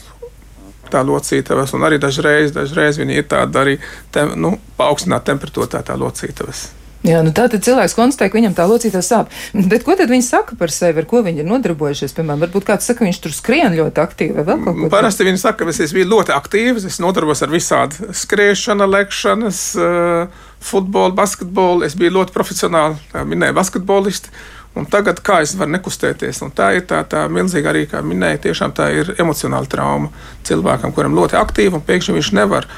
tā 0.92 1.04
locītavas, 1.06 1.74
un 1.76 1.84
arī 1.86 2.00
dažreiz, 2.02 2.50
dažreiz 2.56 2.98
viņi 3.00 3.20
ir 3.20 3.28
tādi 3.28 3.60
arī 3.60 3.76
tem, 4.14 4.32
nu, 4.40 4.56
paaugstināti 4.80 5.30
temperatūrā, 5.30 5.70
tā, 5.76 5.84
tā 5.86 5.96
locītavas. 6.00 6.68
Jā, 7.06 7.20
nu 7.22 7.30
tā 7.30 7.44
tad 7.46 7.62
cilvēks 7.62 7.94
konstatē, 7.94 8.26
ka 8.26 8.36
viņam 8.40 8.56
tā 8.58 8.64
locītā 8.66 8.98
sāp. 9.06 9.30
Bet 9.54 9.84
ko 9.86 9.94
tad 9.96 10.10
viņi 10.10 10.24
saka 10.26 10.56
par 10.58 10.72
sevi, 10.74 10.98
ar 10.98 11.06
ko 11.06 11.20
viņi 11.22 11.44
ir 11.44 11.46
nodarbojušies? 11.46 12.14
Piemēram, 12.16 12.42
varbūt 12.42 12.66
kāds 12.66 12.88
saka, 12.90 13.04
ka 13.04 13.06
viņš 13.06 13.20
tur 13.22 13.36
skrien 13.36 13.76
ļoti 13.78 14.02
aktīvi 14.02 14.34
vai 14.34 14.44
vēl 14.48 14.64
kaut 14.64 14.80
ko. 14.80 14.90
Parasti 14.90 15.28
viņi 15.28 15.40
saka, 15.44 15.62
ka 15.62 15.76
es 15.86 15.94
biju 15.94 16.10
ļoti 16.10 16.34
aktīvs, 16.34 16.88
es 16.90 16.98
nodarbojos 17.04 17.44
ar 17.46 17.54
visādi 17.54 18.10
skriešana, 18.18 18.90
lekšanas. 18.96 19.62
Uh, 19.78 20.47
futbolu, 20.64 21.14
basketbolu. 21.16 21.86
Es 21.86 21.96
biju 21.98 22.18
ļoti 22.18 22.34
profesionāli, 22.34 22.98
minēju, 23.28 23.56
basketbolisti. 23.58 24.32
Un 24.78 24.86
tagad, 24.86 25.22
kā 25.24 25.40
es 25.42 25.56
varu 25.58 25.72
nekustēties, 25.74 26.42
un 26.44 26.52
tā 26.54 26.68
ir 26.76 26.84
tā, 26.86 27.00
tā 27.08 27.24
milzīga 27.32 27.72
arī, 27.72 27.86
kā 27.90 28.02
minēja, 28.04 28.44
tiešām 28.46 28.74
tā 28.76 28.90
ir 28.94 29.14
emocionāla 29.18 29.66
trauma 29.70 30.12
cilvēkam, 30.46 30.92
kuram 30.94 31.16
ļoti 31.18 31.38
aktīvi, 31.40 31.74
un 31.74 31.84
pēkšņi 31.88 32.14
viņš 32.14 32.30
nevar 32.36 32.68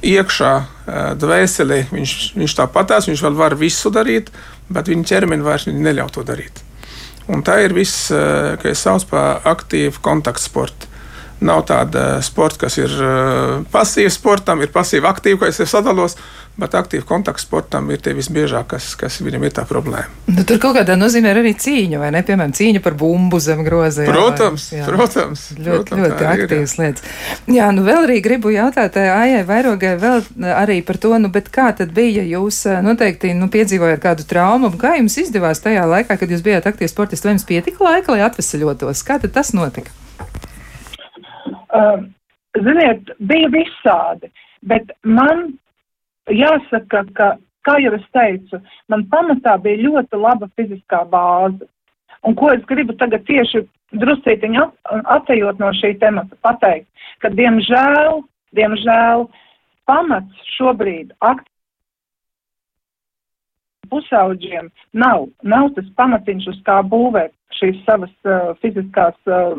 iekšā 0.00 0.52
dvēseli 1.20 1.82
viņš, 1.90 2.14
viņš 2.40 2.56
tāpatās, 2.62 3.10
viņš 3.10 3.24
vēl 3.26 3.36
var 3.36 3.56
visu 3.60 3.92
darīt, 3.92 4.30
bet 4.72 4.88
viņa 4.88 5.08
ķermeni 5.10 5.44
vairs 5.44 5.68
neļauj 5.68 6.14
to 6.16 6.24
darīt. 6.24 6.62
Un 7.30 7.44
tā 7.46 7.60
ir 7.66 7.74
viss, 7.76 8.08
kas 8.62 8.86
sauc 8.86 9.04
par 9.10 9.44
aktīvu 9.46 10.00
kontaktsportu. 10.02 10.88
Nav 11.40 11.62
tāda 11.68 12.20
sporta, 12.24 12.66
kas 12.66 12.76
ir 12.76 12.92
pasīva 13.72 14.12
sportam, 14.12 14.60
ir 14.60 14.72
pasīva 14.74 15.08
aktīva, 15.14 15.40
ko 15.40 15.48
es 15.48 15.60
sadalos, 15.70 16.18
bet 16.60 16.74
aktīvi 16.76 17.06
kontakts 17.08 17.46
sportam 17.46 17.88
ir 17.94 18.02
tie 18.04 18.12
visbiežāk, 18.16 18.66
kas, 18.74 18.90
kas 19.00 19.16
viņam 19.24 19.46
ir 19.48 19.54
tā 19.56 19.64
problēma. 19.68 20.10
Nu, 20.28 20.44
tur 20.44 20.60
kaut 20.60 20.76
kādā 20.76 20.98
nozīmē 21.00 21.32
arī 21.32 21.54
cīņa, 21.56 22.00
vai 22.02 22.10
ne? 22.12 22.20
Piemēram, 22.26 22.52
cīņa 22.56 22.82
par 22.84 22.96
bumbu 23.00 23.40
zem 23.40 23.62
groza. 23.64 24.04
Protams, 24.08 24.66
jā, 24.74 24.82
vai, 24.82 24.82
jā. 24.82 24.88
protams. 24.90 25.44
Ļoti, 25.56 25.94
protams, 25.94 26.02
ļoti 26.02 26.28
aktīvas 26.34 26.74
ir, 26.76 26.82
lietas. 26.82 27.08
Jā, 27.56 27.70
nu 27.76 27.86
vēl 27.88 28.02
arī 28.04 28.18
gribu 28.24 28.52
jautāt 28.52 29.00
Aijai 29.00 29.40
Vairogai 29.48 29.94
vēl 30.02 30.52
arī 30.52 30.80
par 30.84 31.00
to, 31.00 31.14
nu, 31.22 31.32
bet 31.32 31.48
kā 31.54 31.70
tad 31.76 31.94
bija? 31.96 32.26
Jūs 32.26 32.66
noteikti, 32.84 33.32
nu, 33.38 33.48
piedzīvojat 33.52 34.04
kādu 34.04 34.28
traumu, 34.28 34.74
kā 34.80 34.98
jums 34.98 35.16
izdevās 35.24 35.64
tajā 35.64 35.88
laikā, 35.88 36.20
kad 36.20 36.28
jūs 36.28 36.44
bijāt 36.44 36.68
aktīvs 36.68 36.92
sportists, 36.92 37.24
vai 37.24 37.38
jums 37.38 37.48
pietika 37.48 37.88
laika, 37.88 38.12
lai 38.12 38.28
atvesaļotos? 38.28 39.06
Kā 39.08 39.16
tad 39.22 39.32
tas 39.38 39.54
notika? 39.56 39.96
Uh, 41.70 42.02
ziniet, 42.58 43.12
bija 43.30 43.50
visādi, 43.52 44.30
bet 44.66 44.90
man 45.04 45.52
jāsaka, 46.30 47.04
ka, 47.14 47.28
kā 47.66 47.76
jau 47.82 47.92
es 47.96 48.06
teicu, 48.14 48.60
man 48.90 49.04
pamatā 49.12 49.56
bija 49.62 49.84
ļoti 49.84 50.20
laba 50.20 50.50
fiziskā 50.58 51.04
bāze. 51.12 51.68
Un 52.26 52.34
ko 52.36 52.50
es 52.52 52.64
gribu 52.68 52.96
tagad 53.00 53.24
tieši 53.28 53.62
drusītiņi 53.96 54.64
atejot 55.14 55.60
no 55.62 55.70
šī 55.78 55.94
temata 56.02 56.36
pateikt, 56.44 56.88
ka 57.22 57.30
diemžēl, 57.32 58.20
diemžēl 58.58 59.24
pamats 59.88 60.50
šobrīd 60.56 61.14
akt 61.24 61.46
pusauģiem 63.90 64.68
nav, 64.92 65.26
nav 65.42 65.72
tas 65.74 65.88
pamatiņš, 65.98 66.50
uz 66.52 66.60
kā 66.66 66.78
būvēt 66.86 67.32
šīs 67.58 67.80
savas 67.86 68.12
uh, 68.28 68.52
fiziskās 68.62 69.16
uh, 69.30 69.56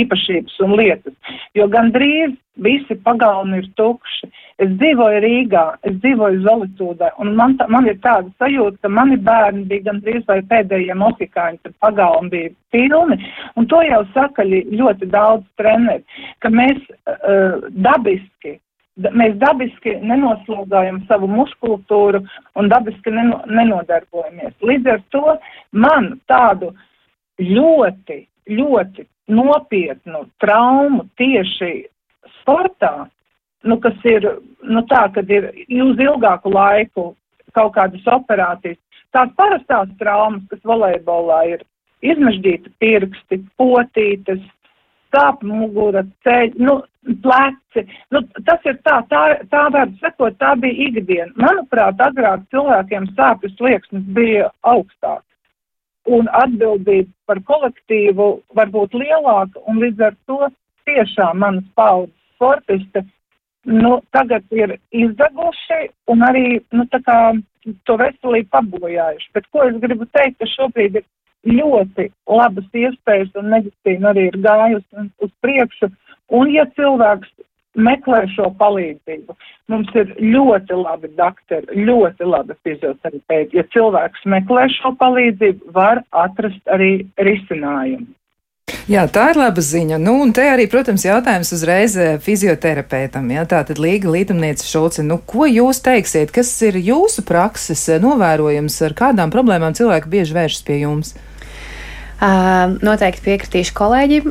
īpašības 0.00 0.56
un 0.64 0.74
lietas, 0.78 1.14
jo 1.58 1.66
gandrīz 1.72 2.34
visi 2.64 2.96
pagalmi 3.06 3.60
ir 3.62 3.68
tukši. 3.78 4.30
Es 4.62 4.70
dzīvoju 4.78 5.20
Rīgā, 5.24 5.64
es 5.88 5.96
dzīvoju 6.02 6.42
Zolitūdē, 6.44 7.10
un 7.22 7.32
man, 7.38 7.56
tā, 7.58 7.66
man 7.72 7.88
ir 7.90 7.98
tāda 8.04 8.30
sajūta, 8.38 8.78
ka 8.84 8.92
mani 8.92 9.18
bērni 9.18 9.64
bija 9.70 9.88
gandrīz 9.90 10.22
vai 10.30 10.38
pēdējie 10.52 10.94
mohikāņi, 11.00 11.62
kad 11.64 11.74
pagalmi 11.82 12.30
bija 12.34 12.52
pilni, 12.74 13.18
un 13.58 13.66
to 13.70 13.82
jau 13.82 14.04
saka 14.14 14.46
ļoti 14.46 15.10
daudz 15.10 15.48
treneri, 15.58 16.04
ka 16.44 16.52
mēs 16.54 16.78
uh, 17.10 17.66
dabiski 17.74 18.60
mēs 18.94 19.34
dabiski 19.42 19.96
nenoslogājam 20.06 21.00
savu 21.08 21.26
muskultūru 21.26 22.20
un 22.54 22.68
dabiski 22.70 23.10
neno, 23.10 23.40
nenodarbojamies. 23.50 24.54
Līdz 24.62 24.92
ar 24.92 25.00
to 25.10 25.38
man 25.72 26.20
tādu 26.30 26.70
ļoti, 27.40 28.20
ļoti 28.50 29.06
nopietnu 29.34 30.24
traumu 30.42 31.06
tieši 31.18 31.72
sportā, 32.40 33.08
nu, 33.64 33.78
kas 33.80 33.96
ir 34.04 34.26
nu, 34.62 34.84
tā, 34.90 35.06
kad 35.14 35.30
ir 35.32 35.50
uz 35.82 36.00
ilgāku 36.00 36.52
laiku 36.52 37.12
kaut 37.54 37.74
kādas 37.76 38.04
operācijas, 38.10 38.80
tās 39.14 39.30
parastās 39.38 39.92
traumas, 40.00 40.42
kas 40.50 40.60
volejbolā 40.66 41.44
ir 41.54 41.64
izmežģīti 42.04 42.72
pirksti, 42.82 43.40
potītes, 43.60 44.42
sāp 45.14 45.44
mugura, 45.46 46.02
ceļ, 46.26 46.56
nu, 46.60 46.80
pleci. 47.22 47.84
Nu, 48.12 48.22
tas 48.48 48.64
ir 48.68 48.78
tā, 48.86 48.98
tā, 49.10 49.22
tā 49.52 49.62
var 49.72 49.92
sakot, 50.00 50.36
tā 50.40 50.54
bija 50.60 50.88
ikdiena. 50.88 51.30
Manuprāt, 51.40 52.00
agrāk 52.02 52.44
cilvēkiem 52.54 53.08
sāpju 53.14 53.52
slieksnis 53.54 54.04
bija 54.16 54.50
augstāks. 54.66 55.28
Un 56.04 56.28
atbildība 56.36 57.08
par 57.24 57.40
kolektīvu 57.48 58.26
var 58.56 58.68
būt 58.72 58.96
lielāka, 59.00 59.60
un 59.68 59.80
līdz 59.80 60.02
ar 60.10 60.16
to 60.28 60.50
tiešām 60.84 61.40
manas 61.40 61.64
paudzes 61.78 62.12
sportisti 62.34 63.04
nu, 63.64 64.00
tagad 64.12 64.44
ir 64.52 64.76
izdeguši 64.92 65.80
un 66.12 66.24
arī 66.26 66.60
nu, 66.76 66.84
kā, 66.92 67.18
to 67.88 67.96
veselību 68.00 68.50
pabojājuši. 68.52 69.30
Bet 69.34 69.48
ko 69.52 69.64
es 69.68 69.78
gribu 69.80 70.06
teikt, 70.12 70.38
ka 70.40 70.50
šobrīd 70.52 71.00
ir 71.00 71.06
ļoti 71.48 72.10
labas 72.28 72.68
iespējas 72.84 73.32
un 73.40 73.50
medicīna 73.54 74.12
arī 74.12 74.28
ir 74.30 74.38
gājusi 74.44 75.08
uz 75.24 75.32
priekšu. 75.44 75.90
Un 76.36 76.52
ja 76.52 76.66
cilvēks 76.76 77.32
meklē 77.74 78.24
šo 78.34 78.50
palīdzību, 78.60 79.36
mums 79.72 79.90
ir 79.98 80.12
ļoti 80.20 80.76
labi 80.78 81.10
doktori, 81.18 81.84
ļoti 81.86 82.28
labi 82.28 82.56
fizioterapeiti. 82.66 83.58
Ja 83.58 83.64
cilvēks 83.74 84.26
meklē 84.30 84.68
šo 84.78 84.94
palīdzību, 85.00 85.72
var 85.76 86.04
atrast 86.10 86.62
arī 86.74 87.06
risinājumu. 87.18 88.06
Jā, 88.88 89.06
tā 89.08 89.30
ir 89.32 89.38
laba 89.40 89.62
ziņa. 89.64 89.96
Nu, 90.00 90.18
un 90.20 90.32
te 90.36 90.44
arī, 90.44 90.66
protams, 90.68 91.06
jautājums 91.06 91.52
uzreiz 91.56 91.94
eh, 92.00 92.16
fizioterapeitam. 92.20 93.30
Jā, 93.32 93.44
tā 93.48 93.62
tad 93.64 93.80
Līga 93.80 94.12
Lītumniece 94.12 94.66
Šulce, 94.68 95.04
nu, 95.04 95.16
ko 95.24 95.48
jūs 95.48 95.80
teiksiet, 95.84 96.32
kas 96.32 96.50
ir 96.68 96.76
jūsu 96.80 97.24
prakses 97.28 97.86
eh, 97.88 98.00
novērojums, 98.04 98.76
ar 98.84 98.96
kādām 98.98 99.32
problēmām 99.32 99.76
cilvēki 99.76 100.12
bieži 100.12 100.36
vēršas 100.36 100.66
pie 100.68 100.82
jums? 100.82 101.14
Uh, 101.14 101.33
noteikti 102.20 103.24
piekritīšu 103.24 103.74
kolēģim. 103.76 104.30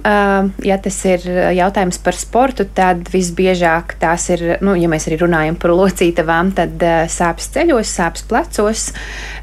Ja 0.65 0.77
tas 0.81 0.97
ir 1.05 1.25
jautājums 1.57 1.99
par 2.03 2.17
sportu, 2.17 2.65
tad 2.65 3.09
visbiežāk 3.13 3.97
tās 4.01 4.29
ir, 4.33 4.43
nu, 4.63 4.75
ja 4.79 4.89
mēs 4.91 5.07
arī 5.09 5.19
runājam 5.21 5.57
par 5.59 5.73
locītavām, 5.75 6.53
tad 6.57 6.83
sāpes 7.11 7.49
ceļos, 7.53 7.91
sāpes 7.91 8.25
plecos, 8.29 8.85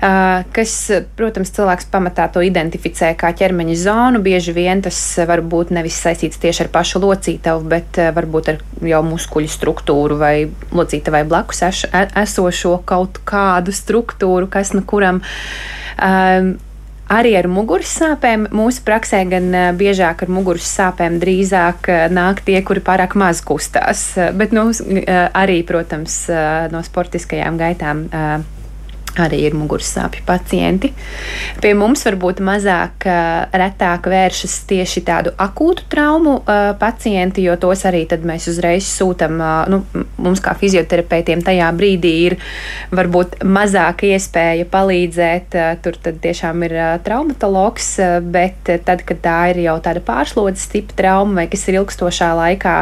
kas, 0.01 0.77
protams, 1.19 1.53
cilvēks 1.57 1.91
pamatā 1.93 2.31
to 2.33 2.43
identificē 2.47 3.13
kā 3.21 3.33
ķermeņa 3.37 3.77
zonu. 3.83 4.23
Bieži 4.25 4.55
vien 4.57 4.83
tas 4.85 4.99
var 5.29 5.45
būt 5.45 5.75
nevis 5.77 6.01
saistīts 6.01 6.41
tieši 6.41 6.67
ar 6.67 6.73
pašu 6.73 7.03
locītavu, 7.05 7.67
bet 7.71 8.01
varbūt 8.17 8.55
ar 8.55 8.63
jau 8.89 9.03
muskuļu 9.07 9.53
struktūru 9.53 10.19
vai 10.21 10.35
locītavai 10.73 11.23
blakus 11.29 11.63
esošo 11.91 12.81
kaut 12.89 13.21
kādu 13.29 13.75
struktūru, 13.75 14.49
kas 14.51 14.75
nu 14.75 14.83
kuram. 14.89 15.23
Um, 16.01 16.57
arī 17.11 17.35
ar 17.39 17.49
muguras 17.51 17.91
sāpēm. 18.01 18.49
Mūsu 18.55 18.85
praksē 18.87 19.25
gan 19.31 19.51
biežāk 19.79 20.25
ar 20.27 20.33
muguras 20.33 20.71
sāpēm 20.79 21.19
drīzāk 21.23 21.91
nāk 22.15 22.45
tie, 22.47 22.61
kuri 22.67 22.85
pārāk 22.87 23.17
maz 23.19 23.43
kustās. 23.47 24.07
Bet 24.39 24.55
nu, 24.57 24.71
arī, 25.35 25.61
protams, 25.67 26.23
no 26.73 26.83
sportiskajām 26.87 27.61
gaitām 27.61 28.07
arī 29.19 29.43
ir 29.49 29.57
mugursāpju 29.59 30.23
pacienti. 30.27 30.93
Pie 31.61 31.73
mums 31.79 32.05
varbūt 32.07 32.43
mazāk, 32.45 33.07
retāk 33.57 34.07
vēršas 34.11 34.57
tieši 34.71 35.03
tādu 35.07 35.33
akūtu 35.41 35.87
traumu 35.91 36.37
uh, 36.41 36.71
pacienti, 36.79 37.45
jo 37.47 37.57
tos 37.61 37.85
arī 37.89 38.05
mēs 38.27 38.49
uzreiz 38.53 38.87
sūtām. 38.87 39.41
Uh, 39.41 39.71
nu, 39.71 40.05
mums 40.21 40.43
kā 40.45 40.55
fizioterapeitiem 40.59 41.43
tajā 41.47 41.71
brīdī 41.77 42.13
ir 42.29 42.37
varbūt 42.95 43.41
mazāk 43.45 44.05
iespēja 44.11 44.69
palīdzēt. 44.71 45.59
Tur 45.85 45.99
tiešām 46.05 46.65
ir 46.67 46.77
traumatologs, 47.05 47.93
bet 48.31 48.71
tad, 48.87 49.05
kad 49.09 49.23
tā 49.25 49.39
ir 49.53 49.63
jau 49.65 49.77
tāda 49.83 50.03
pārslodzes 50.05 50.71
tipa 50.73 50.97
trauma 50.99 51.41
vai 51.41 51.47
kas 51.51 51.67
ir 51.69 51.81
ilgstošā 51.81 52.31
laikā 52.39 52.77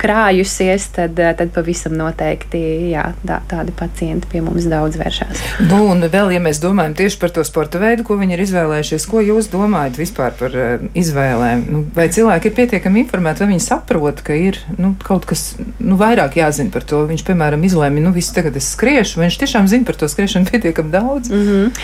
krājusies, 0.00 0.90
tad, 0.96 1.18
tad 1.18 1.52
pavisam 1.54 1.96
noteikti 1.98 2.60
jā, 2.92 3.10
tā, 3.26 3.40
tādi 3.50 3.74
pacienti 3.76 4.30
pie 4.30 4.44
mums 4.44 4.68
daudz 4.70 4.98
vēršas. 5.00 5.39
Nu, 5.60 5.82
un 5.92 6.04
vēl, 6.08 6.30
ja 6.34 6.40
mēs 6.42 6.60
domājam 6.62 6.94
tieši 6.96 7.18
par 7.20 7.32
to 7.34 7.42
sporta 7.44 7.80
veidu, 7.80 8.04
ko 8.06 8.16
viņi 8.20 8.36
ir 8.36 8.42
izvēlējušies, 8.46 9.06
ko 9.10 9.20
jūs 9.24 9.50
domājat 9.52 9.98
vispār 10.00 10.32
par 10.38 10.54
uh, 10.56 10.84
izvēlēm? 10.96 11.64
Nu, 11.68 11.82
vai 11.96 12.06
cilvēki 12.12 12.48
ir 12.48 12.54
pietiekami 12.56 13.02
informēti, 13.04 13.42
vai 13.44 13.50
viņi 13.52 13.64
saprot, 13.64 14.22
ka 14.24 14.36
ir 14.36 14.56
nu, 14.78 14.94
kaut 15.04 15.26
kas 15.28 15.54
nu, 15.78 15.98
vairāk 16.00 16.38
jāzina 16.40 16.72
par 16.72 16.86
to? 16.88 17.02
Viņš, 17.10 17.24
piemēram, 17.28 17.64
izlēma, 17.68 18.02
nu, 18.04 18.12
viss 18.16 18.32
tagad 18.36 18.56
es 18.56 18.70
skriešu, 18.74 19.20
viņš 19.20 19.38
tiešām 19.42 19.68
zina 19.70 19.88
par 19.88 19.98
to 20.00 20.08
skriešanu 20.10 20.48
pietiekami 20.52 20.94
daudz? 20.94 21.30
Mm 21.30 21.44
-hmm. 21.48 21.82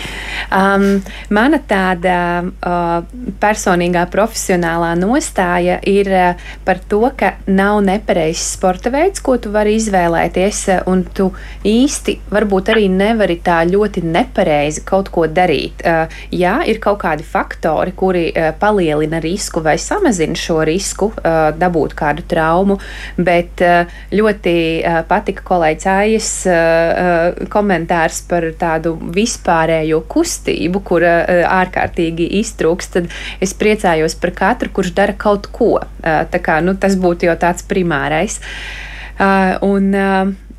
um, 0.59 0.87
mana 1.29 1.61
tāda 1.69 2.17
uh, 2.43 3.03
personīgā 3.41 4.07
profesionālā 4.13 4.95
nostāja 4.97 5.79
ir 5.83 6.11
uh, 6.11 6.49
par 6.65 6.79
to, 6.79 7.03
ka 7.15 7.33
nav 7.45 7.81
nepareizs 7.85 8.53
sporta 8.57 8.89
veids, 8.89 9.19
ko 9.19 9.37
tu 9.37 9.51
vari 9.51 9.75
izvēlēties, 9.77 10.65
uh, 10.67 10.81
un 10.87 11.05
tu 11.13 11.31
īsti 11.63 12.19
varbūt 12.31 12.73
arī 12.73 12.89
nevari 12.89 13.37
tā 13.47 13.61
ļoti 13.67 14.03
nepareizi 14.05 14.83
kaut 14.87 15.11
ko 15.13 15.25
darīt. 15.31 15.81
Uh, 15.87 16.19
jā, 16.35 16.57
ir 16.67 16.81
kaut 16.83 16.99
kādi 17.03 17.25
faktori, 17.27 17.93
kuri 17.97 18.25
uh, 18.31 18.51
palielina 18.59 19.21
risku 19.23 19.63
vai 19.63 19.77
samazina 19.81 20.35
šo 20.37 20.59
risku, 20.67 21.11
uh, 21.13 21.49
dabūt 21.57 21.95
kādu 21.97 22.25
traumu, 22.27 22.77
bet 23.17 23.61
ļoti 24.13 24.53
patika 25.09 25.43
kolēģis 25.45 25.85
Aijas 25.91 26.29
komentārs 27.51 28.19
par 28.29 28.45
tādu 28.59 28.93
vispārējo 29.15 30.01
kustību, 30.11 30.81
kura 30.87 31.13
ārkārtīgi 31.57 32.27
iztrūks. 32.41 32.91
Tad 32.95 33.11
es 33.43 33.55
priecājos 33.57 34.17
par 34.21 34.33
katru, 34.37 34.71
kurš 34.75 34.93
dara 34.97 35.15
kaut 35.17 35.49
ko. 35.55 35.71
Tā 36.01 36.41
kā, 36.43 36.59
nu, 36.65 36.75
tas 36.79 36.97
būtu 36.99 37.29
jau 37.29 37.37
tāds 37.39 37.65
primārais. 37.67 38.39
Un, 39.65 39.93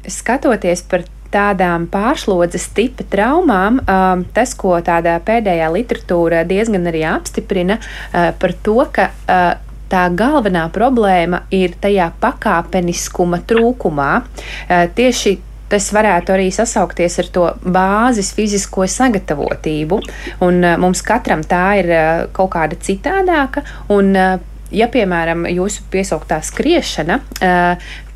skatoties 0.08 0.82
par 0.88 1.04
tādām 1.32 1.86
pārslodzes 1.92 2.68
tipa 2.76 3.06
traumām, 3.10 3.80
um, 3.82 4.24
tas, 4.34 4.54
ko 4.58 4.76
tādā 4.84 5.18
pēdējā 5.24 5.70
literatūra 5.74 6.44
diezgan 6.48 6.88
arī 6.90 7.04
apstiprina 7.08 7.78
uh, 7.80 8.30
par 8.38 8.54
to, 8.64 8.78
ka 8.92 9.10
uh, 9.10 9.50
tā 9.88 10.06
galvenā 10.12 10.66
problēma 10.72 11.44
ir 11.54 11.76
tajā 11.80 12.10
pakāpeniskuma 12.20 13.42
trūkumā. 13.48 14.10
Uh, 14.20 14.88
tieši 14.96 15.38
tas 15.68 15.90
varētu 15.92 16.32
arī 16.32 16.48
sasaukties 16.54 17.18
ar 17.20 17.26
to 17.32 17.46
bāzes 17.60 18.32
fizisko 18.36 18.86
sagatavotību. 18.88 20.00
Un, 20.46 20.64
mums 20.80 21.04
katram 21.04 21.44
tā 21.44 21.64
ir 21.82 21.90
kaut 22.32 22.54
kāda 22.54 22.78
citādāka. 22.80 23.60
Un, 23.92 24.14
ja, 24.16 24.88
piemēram, 24.88 25.44
jūsu 25.52 25.84
piesauktā 25.92 26.40
skriešana, 26.44 27.20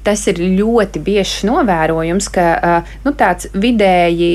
tas 0.06 0.24
ir 0.30 0.40
ļoti 0.42 1.02
biežs 1.04 1.42
novērojums, 1.48 2.28
ka 2.34 2.46
nu, 3.04 3.12
tāds 3.18 3.48
vidēji, 3.54 4.30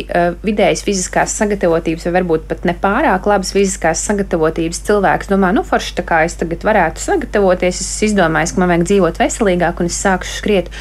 vidējas 0.45 0.83
fiziskās 0.88 1.36
sagatavotības, 1.39 2.07
vai 2.07 2.15
varbūt 2.19 2.47
pat 2.50 2.67
nepārāk 2.67 3.27
labas 3.29 3.53
fiziskās 3.55 4.03
sagatavotības 4.07 4.83
cilvēks 4.88 5.31
domā, 5.31 5.53
nu, 5.55 5.65
forši 5.67 5.97
tā 6.00 6.05
kā 6.07 6.24
es 6.27 6.38
tagad 6.39 6.63
varētu 6.67 7.03
sagatavoties, 7.03 7.81
es 7.83 7.91
izdomāju, 8.09 8.53
ka 8.53 8.63
man 8.63 8.75
vajag 8.75 8.88
dzīvot 8.91 9.19
veselīgāk 9.24 9.83
un 9.83 9.91
es 9.91 10.00
sākšu 10.05 10.39
skriet. 10.39 10.71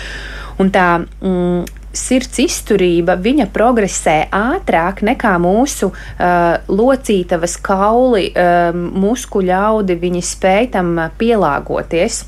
Un 0.62 0.70
tā 0.72 0.86
mm, 1.02 1.66
sirds 1.96 2.38
izturība, 2.42 3.16
viņa 3.20 3.48
progresē 3.54 4.16
ātrāk 4.34 5.02
nekā 5.06 5.34
mūsu 5.42 5.90
uh, 5.90 6.56
locītavas 6.68 7.56
kauli, 7.64 8.30
uh, 8.32 8.70
muskuļu 8.74 9.54
audi, 9.56 9.98
viņi 10.00 10.24
spēj 10.24 10.72
tam 10.76 10.96
pielāgoties. 11.18 12.24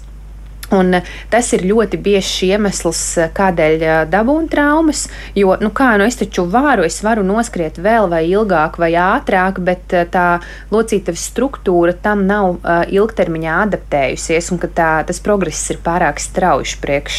Un 0.71 0.99
eh, 0.99 1.07
tas 1.33 1.49
ir 1.57 1.65
ļoti 1.69 2.01
biežs 2.05 2.33
iemesls, 2.49 3.03
eh, 3.23 3.31
kādēļ 3.35 3.85
eh, 3.85 4.01
dabūna 4.13 4.51
traumas. 4.53 5.07
Jo, 5.39 5.57
nu 5.63 5.71
kā, 5.75 5.95
nu 6.01 6.05
es 6.09 6.19
taču 6.21 6.45
varu, 6.51 6.85
es 6.89 7.01
varu 7.05 7.25
noskriet 7.27 7.81
vēl 7.81 8.11
vai 8.13 8.25
ilgāk 8.29 8.77
vai 8.81 8.93
ātrāk, 9.01 9.63
bet 9.65 9.97
tā 10.13 10.27
locītavas 10.73 11.25
struktūra 11.31 11.95
tam 12.03 12.27
nav 12.29 12.59
ilgtermiņā 12.93 13.57
adaptējusies, 13.65 14.51
un 14.53 14.61
tā, 14.67 14.91
tas 15.09 15.21
progress 15.25 15.71
ir 15.73 15.81
pārāk 15.85 16.21
strauji 16.23 16.79
priekš 16.83 17.19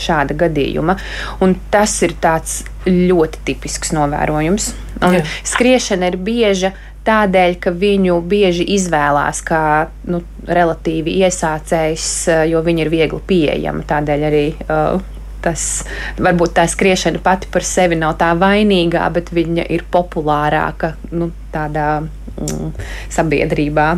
šāda 0.00 0.36
gadījuma. 0.38 0.96
Un 1.44 1.56
tas 1.72 1.96
ir 2.06 2.16
tāds 2.22 2.62
ļoti 2.86 3.42
tipisks 3.50 3.92
novērojums. 3.96 4.70
Un 5.04 5.16
Jā. 5.16 5.24
skriešana 5.48 6.10
ir 6.10 6.16
bieža 6.20 6.72
tādēļ, 7.06 7.56
ka 7.62 7.72
viņu 7.74 8.18
bieži 8.28 8.66
izvēlās 8.76 9.40
kā 9.46 9.62
nu, 10.10 10.22
relatīvi 10.48 11.16
iesācējs, 11.24 12.10
eh, 12.28 12.44
jo 12.52 12.62
viņi 12.66 12.84
ir 12.84 12.92
viegli 12.92 13.22
pieejami. 13.26 13.86
Tādēļ 13.88 14.28
arī 14.28 14.44
uh, 14.66 15.00
tas 15.40 15.66
varbūt 16.20 16.54
tā 16.58 16.66
skriešana 16.68 17.22
pati 17.24 17.48
par 17.52 17.64
sevi 17.64 17.96
nav 17.96 18.18
tā 18.20 18.32
vainīgā, 18.36 19.06
bet 19.14 19.32
viņa 19.32 19.66
ir 19.72 19.86
populārāka 19.92 20.94
nu, 21.12 21.30
tādā 21.54 22.02
mm, 22.02 22.72
sabiedrībā. 23.12 23.90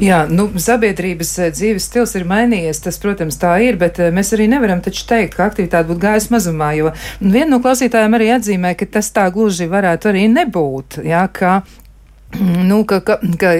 Jā, 0.00 0.22
nu, 0.32 0.46
sabiedrības 0.56 1.32
eh, 1.42 1.50
dzīves 1.52 1.88
stils 1.90 2.14
ir 2.16 2.24
mainījies, 2.28 2.80
tas, 2.86 2.96
protams, 3.02 3.36
tā 3.42 3.56
ir, 3.66 3.76
bet 3.80 3.98
mēs 4.14 4.32
arī 4.32 4.46
nevaram 4.48 4.80
taču 4.84 5.04
teikt, 5.10 5.34
ka 5.36 5.50
aktivitāte 5.50 5.90
būtu 5.90 6.04
gājusi 6.06 6.32
mazumā, 6.32 6.70
jo 6.78 6.94
viena 7.20 7.50
no 7.50 7.58
klausītājiem 7.64 8.16
arī 8.16 8.30
atzīmē, 8.38 8.72
ka 8.78 8.88
tas 8.96 9.10
tā 9.12 9.26
gluži 9.34 9.68
varētu 9.68 10.14
arī 10.14 10.24
nebūt, 10.32 11.02
jā, 11.04 11.26
ka 11.28 11.58
Nu, 12.70 12.84
ka, 12.84 13.00
ka, 13.00 13.18
ka 13.40 13.52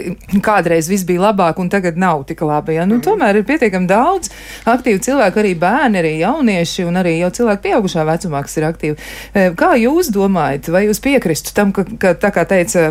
kādreiz 0.45 0.89
viss 0.91 1.07
bija 1.07 1.29
labāk, 1.29 1.61
un 1.62 1.71
tagad 1.73 1.99
nav 2.01 2.25
tik 2.29 2.43
labi. 2.47 2.77
Ja? 2.77 2.87
Nu, 2.89 2.99
tomēr 3.05 3.41
ir 3.41 3.47
pietiekami 3.49 3.89
daudz 3.91 4.33
aktīvu 4.69 5.03
cilvēku, 5.07 5.43
arī 5.43 5.55
bērni, 5.61 6.01
arī 6.01 6.15
jaunieši, 6.21 6.87
un 6.89 7.01
arī 7.01 7.17
jau 7.21 7.33
cilvēki 7.41 7.65
pieaugušā 7.69 8.07
vecumā, 8.09 8.43
kas 8.47 8.57
ir 8.59 8.69
aktīvi. 8.69 8.97
E, 9.33 9.47
kā 9.59 9.75
jūs 9.81 10.11
domājat, 10.15 10.71
vai 10.75 10.87
jūs 10.87 11.03
piekristu 11.05 11.55
tam, 11.57 11.75
ka, 11.77 11.87
ka 12.01 12.17
tā 12.21 12.33
kā 12.35 12.47
teica. 12.49 12.89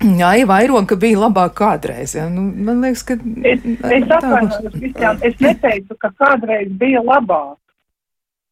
Jā, 0.00 0.30
ir 0.40 0.46
vairāk, 0.48 0.86
ka 0.88 0.96
bija 1.00 1.26
labāk 1.26 1.58
kādreiz. 1.58 2.14
Ja? 2.16 2.28
Nu, 2.32 2.46
man 2.68 2.80
liekas, 2.84 3.04
ka. 3.08 3.18
Es, 3.44 3.66
es 3.66 4.06
atvainojos 4.06 4.78
visiem. 4.80 5.18
Es 5.26 5.36
neteicu, 5.42 5.98
ka 6.00 6.12
kādreiz 6.22 6.70
bija 6.80 7.02
labāk. 7.04 7.58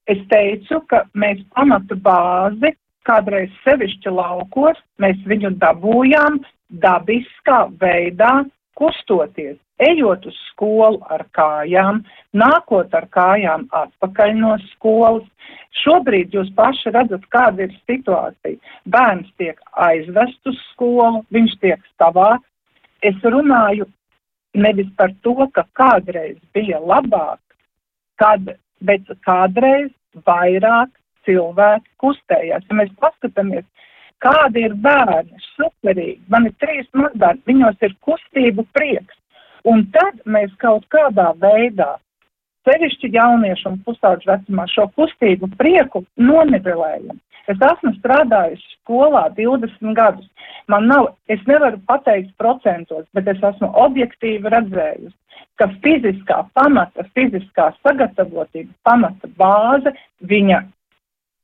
Es 0.09 0.21
teicu, 0.29 0.83
ka 0.89 1.05
mēs 1.17 1.41
pamatu 1.57 1.97
bāzi 2.01 2.75
kādreiz 3.09 3.51
sevišķi 3.65 4.13
laukos, 4.13 4.79
mēs 5.03 5.19
viņu 5.29 5.55
dabūjām 5.63 6.39
dabiskā 6.85 7.65
veidā 7.81 8.45
kustoties, 8.79 9.57
ejot 9.83 10.27
uz 10.29 10.37
skolu 10.51 11.01
ar 11.11 11.25
kājām, 11.35 12.03
nākot 12.37 12.95
ar 12.95 13.09
kājām 13.15 13.67
atpakaļ 13.75 14.35
no 14.39 14.55
skolas. 14.73 15.27
Šobrīd 15.83 16.35
jūs 16.35 16.51
paši 16.57 16.93
redzat, 16.95 17.25
kāda 17.33 17.67
ir 17.67 17.75
situācija. 17.91 18.59
Bērns 18.91 19.29
tiek 19.41 19.59
aizvest 19.89 20.51
uz 20.51 20.59
skolu, 20.73 21.23
viņš 21.35 21.59
tiek 21.63 21.83
savāks. 22.01 22.47
Es 23.07 23.19
runāju 23.23 23.87
nevis 24.59 24.89
par 24.99 25.13
to, 25.23 25.37
ka 25.55 25.65
kādreiz 25.79 26.39
bija 26.55 26.81
labāk, 26.83 27.39
kad, 28.19 28.55
bet 28.83 29.07
kādreiz 29.27 29.93
vairāk 30.27 30.91
cilvēki 31.27 31.91
kustējās. 32.03 32.67
Ja 32.69 32.79
mēs 32.81 32.91
paskatāmies, 33.03 33.67
kādi 34.25 34.67
ir 34.69 34.75
bērni, 34.83 35.39
superīgi, 35.57 36.21
man 36.33 36.51
ir 36.51 36.57
trīs 36.63 36.89
mazbērni, 36.93 37.45
viņos 37.51 37.87
ir 37.87 37.97
kustību 38.07 38.67
prieks. 38.77 39.15
Un 39.69 39.87
tad 39.95 40.21
mēs 40.25 40.53
kaut 40.63 40.87
kādā 40.95 41.33
veidā, 41.43 41.97
sevišķi 42.69 43.11
jauniešu 43.15 43.73
un 43.73 43.81
pusauģu 43.87 44.31
vecumā, 44.31 44.67
šo 44.71 44.87
kustību 44.97 45.51
prieku 45.59 46.05
nonivelējam. 46.21 47.19
Es 47.49 47.61
esmu 47.65 47.95
strādājusi 47.97 48.75
skolā 48.75 49.25
20 49.37 49.95
gadus. 49.97 50.27
Man 50.69 50.89
nav, 50.91 51.15
es 51.33 51.41
nevaru 51.49 51.81
pateikt 51.89 52.35
procentos, 52.41 53.07
bet 53.17 53.29
es 53.33 53.41
esmu 53.41 53.71
objektīvi 53.87 54.53
redzējusi, 54.53 55.15
ka 55.57 55.71
fiziskā 55.85 56.43
pamata, 56.59 57.07
fiziskā 57.17 57.71
sagatavotība, 57.81 58.75
pamata 58.85 59.31
bāze, 59.41 59.95
viņa 60.29 60.61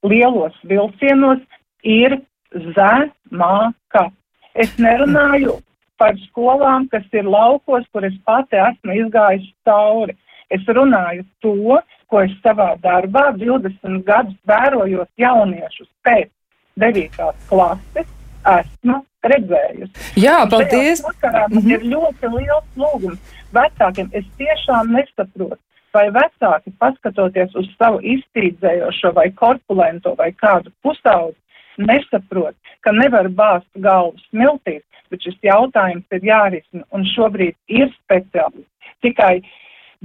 lielos 0.05 0.57
vilcienos 0.69 1.40
ir 1.83 2.21
zemāka. 2.53 4.09
Es 4.55 4.77
nerunāju 4.79 5.59
par 5.99 6.14
skolām, 6.29 6.88
kas 6.93 7.07
ir 7.12 7.27
laukos, 7.27 7.87
kur 7.93 8.07
es 8.07 8.14
pati 8.27 8.61
esmu 8.61 8.99
izgājusi 9.05 9.53
cauri. 9.67 10.17
Es 10.53 10.62
runāju 10.69 11.25
to, 11.43 11.81
ko 12.11 12.23
es 12.23 12.35
savā 12.45 12.75
darbā 12.83 13.31
20 13.40 14.05
gadus 14.07 14.37
vērojot 14.47 15.09
jauniešus 15.19 15.88
pēc 16.07 16.31
9. 16.79 17.33
klases 17.49 18.11
esmu 18.45 19.01
redzējusi. 19.25 19.93
Jā, 20.21 20.45
paldies! 20.51 21.03
Man 21.03 21.14
mm 21.49 21.59
-hmm. 21.59 21.71
ir 21.75 21.87
ļoti 21.95 22.31
liels 22.37 22.69
lūgums 22.77 23.21
vecākiem. 23.57 24.11
Es 24.12 24.27
tiešām 24.38 24.93
nesaprotu, 24.93 25.61
vai 25.94 26.09
vecāki, 26.14 26.72
paskatoties 26.83 27.54
uz 27.59 27.68
savu 27.78 28.00
iztīdzējošo 28.14 29.14
vai 29.16 29.28
korpulento 29.38 30.14
vai 30.18 30.30
kādu 30.33 30.72
pusaudzi, 30.83 31.38
nesaprot, 31.78 32.57
ka 32.85 32.92
nevar 32.94 33.28
bāzt 33.28 33.70
galvu 33.87 34.18
smiltīs, 34.28 34.83
bet 35.11 35.24
šis 35.26 35.38
jautājums 35.46 36.16
ir 36.16 36.26
jārisina 36.30 36.85
un 36.94 37.07
šobrīd 37.14 37.57
ir 37.68 37.90
speciālisti. 38.00 38.70
Tikai, 39.04 39.35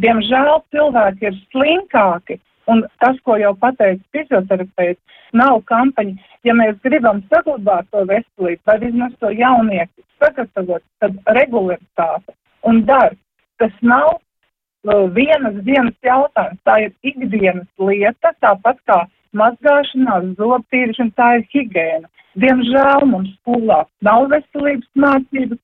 diemžēl, 0.04 0.60
cilvēki 0.74 1.30
ir 1.30 1.42
slinkāki. 1.50 2.40
Un 2.70 2.84
tas, 3.02 3.18
ko 3.26 3.34
jau 3.42 3.56
pateica 3.58 4.04
fizioterapeits, 4.14 5.02
nav 5.34 5.64
kampaņa. 5.70 6.20
Ja 6.46 6.54
mēs 6.54 6.78
gribam 6.86 7.24
saglabāt 7.32 7.88
to 7.90 8.04
veselību, 8.06 8.62
vai 8.70 8.76
vismaz 8.84 9.16
to 9.24 9.32
jaunieci 9.34 10.06
sagatavot, 10.22 10.84
tad 11.02 11.18
regularitāte 11.38 12.36
un 12.70 12.84
darbs, 12.86 13.18
tas 13.58 13.74
nav 13.82 14.20
vienas 14.86 15.64
dienas 15.64 15.96
jautājums. 16.04 16.60
Tā 16.64 16.80
ir 16.86 16.94
ikdienas 17.04 17.68
lieta, 17.78 18.34
tāpat 18.42 18.78
kā 18.86 19.06
mazgāšanās, 19.34 20.36
zobtīrīšana, 20.38 21.12
tā 21.16 21.38
ir 21.38 21.48
higiēna. 21.54 22.08
Diemžēl 22.40 23.06
mums 23.06 23.34
skolā 23.42 23.86
nav 24.02 24.30
veselības 24.30 24.88
mācības. 24.96 25.60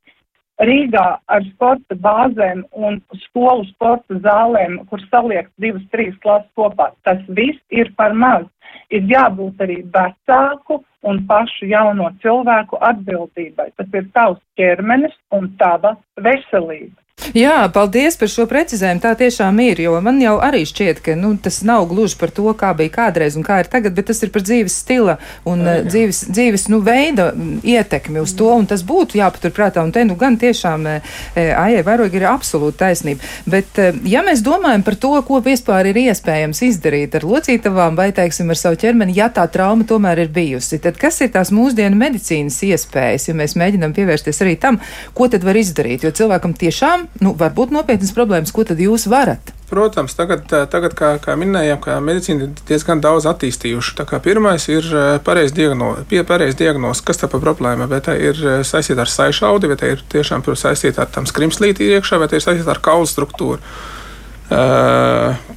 Rīgā 0.55 1.19
ar 1.27 1.43
sporta 1.51 1.95
bāzēm 1.99 2.61
un 2.71 3.01
skolu 3.25 3.65
sporta 3.73 4.15
zālēm, 4.23 4.77
kur 4.87 5.01
saliek 5.11 5.49
divas, 5.59 5.83
trīs 5.91 6.15
klases 6.23 6.47
kopā, 6.55 6.93
tas 7.03 7.19
viss 7.27 7.59
ir 7.69 7.91
par 7.97 8.13
maz. 8.13 8.45
Ir 8.89 9.03
jābūt 9.03 9.59
arī 9.59 9.81
vecāku 9.91 10.79
un 11.03 11.19
pašu 11.27 11.67
jauno 11.67 12.07
cilvēku 12.23 12.79
atbildībai. 12.79 13.73
Tas 13.75 13.99
ir 13.99 14.07
tavs 14.15 14.39
ķermenis 14.55 15.15
un 15.35 15.51
tava 15.59 15.97
veselība. 16.15 16.95
Jā, 17.35 17.65
paldies 17.73 18.15
par 18.15 18.29
šo 18.31 18.45
precizējumu. 18.47 19.01
Tā 19.03 19.11
tiešām 19.19 19.57
ir, 19.59 19.81
jo 19.83 19.97
man 20.03 20.21
jau 20.23 20.37
arī 20.39 20.61
šķiet, 20.67 21.01
ka 21.03 21.17
nu, 21.19 21.33
tas 21.35 21.57
nav 21.67 21.83
gluži 21.89 22.15
par 22.19 22.31
to, 22.31 22.45
kā 22.55 22.69
bija 22.77 22.93
kādreiz 22.93 23.35
un 23.35 23.43
kā 23.43 23.57
ir 23.59 23.67
tagad, 23.71 23.91
bet 23.97 24.07
tas 24.07 24.21
ir 24.23 24.31
par 24.31 24.45
dzīves 24.45 24.77
stila 24.83 25.17
un 25.43 25.65
jā, 25.65 25.73
jā. 25.81 25.85
dzīves, 25.89 26.21
dzīves 26.31 26.65
nu, 26.71 26.79
veida 26.85 27.25
ietekmi 27.35 28.21
uz 28.23 28.31
to, 28.39 28.47
un 28.55 28.67
tas 28.69 28.85
būtu 28.87 29.19
jāpaturprātā. 29.19 29.83
Un 29.83 29.91
te 29.95 30.05
nu 30.07 30.15
gan 30.19 30.37
tiešām 30.39 30.87
Aijai 31.35 31.83
Vairogi 31.83 32.21
ir 32.21 32.27
absolūta 32.29 32.85
taisnība. 32.85 33.27
Bet, 33.51 33.81
ja 34.07 34.23
mēs 34.23 34.43
domājam 34.45 34.85
par 34.87 34.95
to, 35.03 35.11
ko 35.27 35.41
vispār 35.43 35.91
ir 35.91 35.99
iespējams 36.05 36.63
izdarīt 36.69 37.19
ar 37.19 37.27
locītavām 37.27 37.99
vai, 37.99 38.11
teiksim, 38.15 38.53
ar 38.53 38.61
savu 38.61 38.79
ķermeni, 38.79 39.17
ja 39.17 39.27
tā 39.33 39.43
trauma 39.51 39.83
tomēr 39.87 40.23
ir 40.23 40.31
bijusi, 40.35 40.79
tad 40.83 40.95
kas 41.01 41.19
ir 41.25 41.33
tās 41.35 41.51
mūsdienu 41.55 41.99
medicīnas 41.99 42.61
iespējas, 42.69 43.27
ja 43.27 43.35
mēs 43.35 43.59
mēģinam 43.59 43.97
pievērsties 43.97 44.43
arī 44.45 44.55
tam, 44.61 44.79
ko 45.17 45.27
tad 45.31 45.43
var 45.43 45.59
izdarīt? 45.59 46.07
Jo 46.07 46.15
cilvēkam 46.15 46.55
tiešām 46.55 47.04
nu, 47.23 47.33
var 47.37 47.53
būt 47.55 47.73
nopietnas 47.75 48.13
problēmas, 48.15 48.53
ko 48.55 48.65
tad 48.67 48.79
jūs 48.81 49.07
varat? 49.11 49.51
Protams, 49.69 50.13
tagad, 50.13 50.45
tagad 50.69 50.93
kā, 50.97 51.15
kā 51.23 51.33
minējām, 51.39 51.79
ka 51.81 51.97
medicīna 52.03 52.45
ir 52.45 52.63
diezgan 52.69 53.01
daudz 53.01 53.25
attīstījuša. 53.31 54.05
Pirmais 54.21 54.67
ir 54.69 54.85
pareizi 55.25 55.57
diagnoze, 55.57 56.05
pareiz 56.29 56.57
diagnoz, 56.59 57.01
kas 57.05 57.21
tā 57.21 57.29
par 57.31 57.41
problēma, 57.41 57.89
vai 57.89 57.99
tā 58.05 58.13
ir 58.21 58.37
saistīta 58.67 59.05
ar 59.05 59.11
saišaudi, 59.11 59.71
vai 59.71 59.79
tā 59.81 59.95
ir 59.95 60.05
tiešām 60.13 60.45
saistīta 60.45 61.05
ar 61.05 61.13
tam 61.13 61.25
skrimslīti 61.29 61.89
iekšā, 61.95 62.21
vai 62.21 62.29
tā 62.29 62.37
ir 62.37 62.45
saistīta 62.45 62.75
ar 62.75 62.83
kaulu 62.85 63.09
struktūru. 63.09 63.61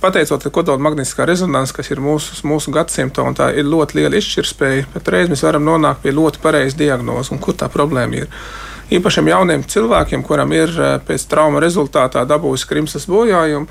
Pateicoties 0.00 0.52
kodola 0.52 0.80
magnetiskā 0.80 1.26
rezonanse, 1.28 1.74
kas 1.76 1.90
ir 1.92 2.00
mūsu, 2.00 2.38
mūsu 2.48 2.72
gadsimta, 2.72 3.26
un 3.28 3.36
tā 3.36 3.50
ir 3.52 3.68
ļoti 3.68 4.00
liela 4.00 4.16
izšķirtspēja, 4.16 4.88
pat 4.94 5.12
reiz 5.12 5.28
mēs 5.28 5.44
varam 5.44 5.68
nonākt 5.68 6.00
pie 6.06 6.16
ļoti 6.16 6.40
pareizas 6.40 6.78
diagnozes 6.80 7.28
un 7.34 7.42
kur 7.44 7.58
tā 7.60 7.68
problēma 7.68 8.22
ir 8.22 8.32
īpašiem 8.94 9.30
jauniem 9.32 9.64
cilvēkiem, 9.68 10.24
kuram 10.26 10.52
ir 10.56 10.72
eh, 10.72 10.96
pēc 11.04 11.26
trauma 11.30 11.62
rezultātā 11.64 12.24
dabūjusi 12.28 12.68
krimsas 12.70 13.08
bojājumu. 13.10 13.68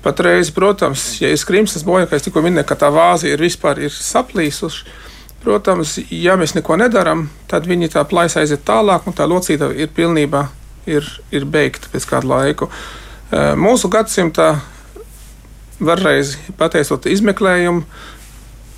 Patreiz, 0.00 0.48
protams, 0.56 1.18
ja 1.20 1.28
ir 1.28 1.42
krimsas 1.44 1.84
bojājums, 1.84 2.08
kā 2.08 2.16
es 2.16 2.24
tikko 2.24 2.42
minēju, 2.44 2.68
ka 2.70 2.78
tā 2.80 2.88
vāze 2.94 3.28
ir 3.28 3.42
vispār 3.42 3.82
ir 3.84 3.92
saplīsusi. 3.92 4.86
Protams, 5.40 5.94
ja 6.12 6.36
mēs 6.36 6.54
neko 6.56 6.76
nedarām, 6.80 7.26
tad 7.48 7.68
viņi 7.68 7.90
tā 7.94 8.04
plaisa 8.08 8.42
aiziet 8.42 8.64
tālāk, 8.68 9.06
un 9.08 9.16
tā 9.16 9.24
locīta 9.28 9.70
ir 9.72 9.88
pilnībā 9.96 10.46
ir, 10.88 11.06
ir 11.32 11.46
beigta 11.48 11.88
pēc 11.92 12.06
kāda 12.08 12.28
laika. 12.28 12.68
Eh, 13.30 13.52
mūsu 13.56 13.88
gadsimtā, 13.92 14.54
varreiz 15.80 16.34
pateicot 16.60 17.08
izmeklējumu, 17.08 17.84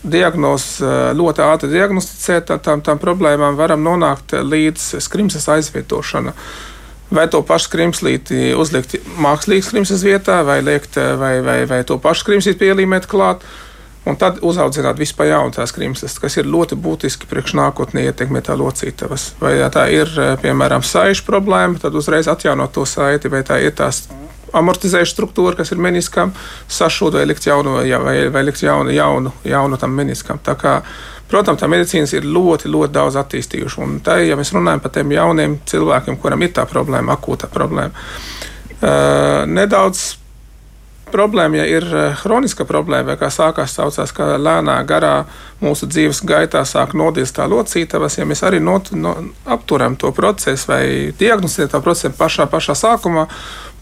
diagnozi 0.02 0.90
ļoti 1.16 1.44
ātri 1.46 1.70
diagnosticēt, 1.72 2.52
tam, 2.64 2.82
tam 2.84 3.00
problēmām 3.02 3.56
varam 3.58 3.82
nonākt 3.84 4.34
līdz 4.34 5.02
skrimsas 5.02 5.48
aizvietošana. 5.52 6.34
Vai 7.12 7.26
to 7.28 7.42
pašu 7.44 7.68
skrimslīti 7.68 8.54
uzlikt 8.56 8.96
mākslīgas 9.20 9.68
skrimsas 9.68 10.04
vietā, 10.06 10.40
vai, 10.48 10.62
liekt, 10.64 10.96
vai, 10.96 11.34
vai, 11.44 11.58
vai 11.68 11.82
to 11.84 11.98
pašu 12.00 12.24
skrimslīti 12.24 12.62
pielīmēt 12.64 13.06
klāt, 13.10 13.44
un 14.08 14.16
tad 14.18 14.40
uzaudzināt 14.42 14.98
vispār 14.98 15.28
jaunu 15.30 15.52
tās 15.54 15.70
skrimsas, 15.70 16.16
kas 16.18 16.38
ir 16.40 16.48
ļoti 16.50 16.78
būtiski 16.80 17.28
priekš 17.30 17.54
nākotnē 17.60 18.08
ietekmē 18.08 18.40
tā 18.42 18.56
locītavas. 18.58 19.34
Vai 19.42 19.58
ja 19.60 19.68
tā 19.70 19.86
ir, 19.92 20.10
piemēram, 20.42 20.82
saišu 20.82 21.28
problēma, 21.28 21.78
tad 21.82 21.94
uzreiz 22.00 22.30
atjaunot 22.32 22.72
to 22.74 22.88
saiti, 22.88 23.30
vai 23.30 23.44
tā 23.46 23.60
ir 23.62 23.76
tās 23.76 24.06
amortizējuša 24.58 25.14
struktūra, 25.14 25.56
kas 25.58 25.72
ir 25.72 25.80
meniskam, 25.82 26.34
sašūt 26.72 27.18
vai 27.18 27.26
likt 27.30 27.46
jaunu, 27.48 27.78
vai, 28.04 28.16
vai 28.32 28.44
likt 28.46 28.62
jaunu, 28.62 28.92
jaunu, 28.94 29.32
jaunu 29.48 29.80
tam 29.80 29.96
meniskam. 29.98 30.40
Protams, 31.32 31.62
tā 31.62 31.68
medicīnas 31.70 32.12
ir 32.12 32.26
ļoti, 32.28 32.68
ļoti 32.68 32.92
daudz 32.92 33.16
attīstījuša. 33.22 33.78
Un 33.80 34.00
tā, 34.04 34.18
ja 34.20 34.36
mēs 34.36 34.52
runājam 34.52 34.82
par 34.84 34.92
tiem 34.92 35.14
jauniem 35.14 35.60
cilvēkiem, 35.68 36.18
kuriem 36.20 36.44
ir 36.44 36.52
tā 36.58 36.66
problēma, 36.68 37.16
akūta 37.16 37.48
problēma, 37.52 37.94
uh, 37.94 39.46
nedaudz 39.48 40.10
problēma, 41.12 41.60
ja 41.60 41.66
ir 41.68 41.86
hroniska 42.22 42.66
problēma, 42.68 43.12
vai 43.12 43.18
kā 43.20 43.28
sākās 43.32 43.76
saucās, 43.76 44.12
ka 44.16 44.36
lēnā 44.40 44.78
garā 44.88 45.14
mūsu 45.62 45.86
dzīves 45.90 46.22
gaitā 46.28 46.64
sāk 46.68 46.96
nodies 46.98 47.34
tā 47.36 47.46
locītavas, 47.50 48.18
ja 48.18 48.26
mēs 48.28 48.42
arī 48.46 48.62
not, 48.64 48.90
no, 48.96 49.14
apturam 49.44 49.96
to 50.00 50.12
procesu 50.16 50.70
vai 50.72 50.84
diagnosticējam 51.18 51.74
to 51.74 51.82
procesu 51.84 52.16
pašā, 52.18 52.48
pašā 52.52 52.76
sākumā, 52.78 53.26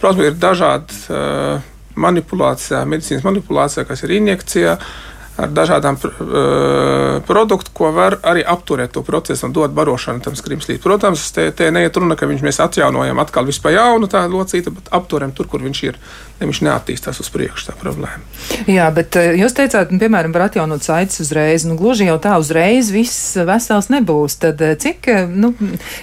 Protams, 0.01 0.25
ir 0.25 0.37
dažādi 0.41 0.97
uh, 1.13 1.71
manipulācijā, 2.01 2.81
medicīnas 2.89 3.27
manipulācijā, 3.27 3.85
kas 3.89 4.05
ir 4.07 4.17
injekcijā. 4.17 4.77
Uh, 4.77 5.10
ar 5.39 5.53
dažādām 5.55 5.97
uh, 5.97 7.21
produktu, 7.27 7.73
ko 7.75 7.91
var 7.95 8.19
arī 8.27 8.43
apturēt 8.47 8.95
to 8.97 9.03
procesu 9.07 9.47
un 9.47 9.55
dot 9.57 9.75
barošanu 9.77 10.25
tam 10.25 10.37
skrimslītam. 10.37 10.83
Protams, 10.85 11.29
te, 11.35 11.49
te 11.57 11.71
neiet 11.73 11.97
runa, 11.97 12.17
ka 12.19 12.29
viņš, 12.31 12.43
mēs 12.45 12.61
atjaunojam 12.65 13.21
atkal 13.23 13.47
vispār 13.49 13.79
jaunu 13.79 14.11
tādu 14.11 14.41
locītu, 14.41 14.75
bet 14.77 14.91
apturam 14.95 15.33
tur, 15.37 15.49
kur 15.51 15.65
viņš 15.65 15.83
ir, 15.87 15.99
lai 16.41 16.49
viņš 16.51 16.61
neattīstās 16.67 17.21
uz 17.23 17.31
priekšu 17.33 17.71
tā 17.71 17.77
problēma. 17.81 18.21
Jā, 18.69 18.89
bet 18.95 19.17
jūs 19.17 19.57
teicāt, 19.57 19.93
nu, 19.95 20.01
piemēram, 20.03 20.35
var 20.35 20.49
atjaunot 20.49 20.85
saites 20.85 21.23
uzreiz, 21.25 21.65
nu 21.69 21.77
gluži 21.79 22.09
jau 22.09 22.19
tā 22.23 22.37
uzreiz 22.41 22.91
viss 22.93 23.37
vesels 23.49 23.91
nebūs. 23.93 24.39
Tad 24.45 24.63
cik, 24.83 25.09
nu, 25.31 25.53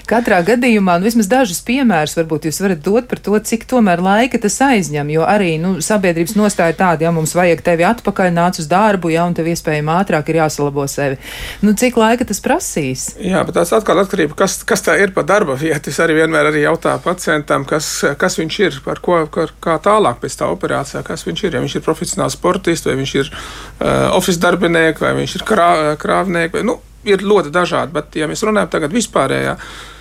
katrā 0.09 0.41
gadījumā, 0.47 0.97
nu, 0.99 1.09
vismaz 1.09 1.29
dažus 1.31 1.61
piemērus 1.67 2.17
varbūt 2.19 2.49
jūs 2.49 2.61
varat 2.63 2.83
dot 2.85 3.09
par 3.09 3.21
to, 3.23 3.37
cik 3.37 3.67
tomēr 3.69 4.01
laika 4.03 4.41
tas 4.41 4.59
aizņem, 4.65 5.13
jo 5.17 5.25
arī, 5.27 5.55
nu, 5.61 5.77
sabiedrības 5.83 6.37
nostāja 6.37 6.77
tāda, 6.77 7.07
ja 7.07 7.13
mums 7.15 7.35
vajag 7.37 7.63
tevi 7.65 7.87
atpakaļ, 7.87 8.31
nāc 8.37 8.61
uz 8.61 8.69
darbu, 8.69 9.11
ja 9.13 9.16
un 9.25 9.35
tev 9.37 9.49
iespējami 9.51 9.93
ātrāk 9.93 10.31
ir 10.31 10.39
jāsalabo 10.41 10.85
sevi. 10.91 11.17
Nu, 11.63 11.73
cik 11.77 11.97
laika 11.99 12.27
tas 12.27 12.41
prasīs? 12.43 13.07
Jā, 13.21 13.43
bet 13.47 13.57
tas 13.57 13.73
atkal 13.75 14.01
atkarība, 14.03 14.37
kas, 14.37 14.59
kas 14.67 14.85
tā 14.85 14.97
ir 15.01 15.13
pa 15.15 15.25
darba 15.27 15.57
vietu. 15.59 15.91
Es 15.93 16.01
arī 16.03 16.19
vienmēr 16.21 16.51
arī 16.51 16.63
jautāju 16.65 17.03
pacientam, 17.05 17.65
kas, 17.67 17.89
kas 18.19 18.37
viņš 18.41 18.59
ir, 18.67 18.79
par 18.85 19.01
ko, 19.03 19.23
kā, 19.33 19.47
kā 19.63 19.77
tālāk 19.83 20.21
pēc 20.23 20.39
tā 20.39 20.49
operācijā, 20.53 21.03
kas 21.07 21.25
viņš 21.27 21.45
ir. 21.47 21.57
Ja 21.57 21.63
viņš 21.65 21.79
ir 21.79 21.85
profesionāls 21.85 22.37
sportists, 22.37 22.87
vai 22.89 22.97
viņš 23.01 23.17
ir 23.21 23.31
uh, 23.33 24.15
oficiāls 24.17 24.43
darbinieks, 24.43 25.03
vai 25.03 25.13
viņš 25.17 25.37
ir 25.39 25.47
krā, 25.47 25.71
krāvnieks. 26.01 26.65
Nu, 26.67 26.79
ir 27.07 27.23
ļoti 27.23 27.53
dažādi, 27.55 27.95
bet 27.95 28.17
ja 28.19 28.27
mēs 28.29 28.43
runājam 28.45 28.73
tagad 28.73 28.95
vispārējā. 28.95 29.53
Ja, 29.57 29.95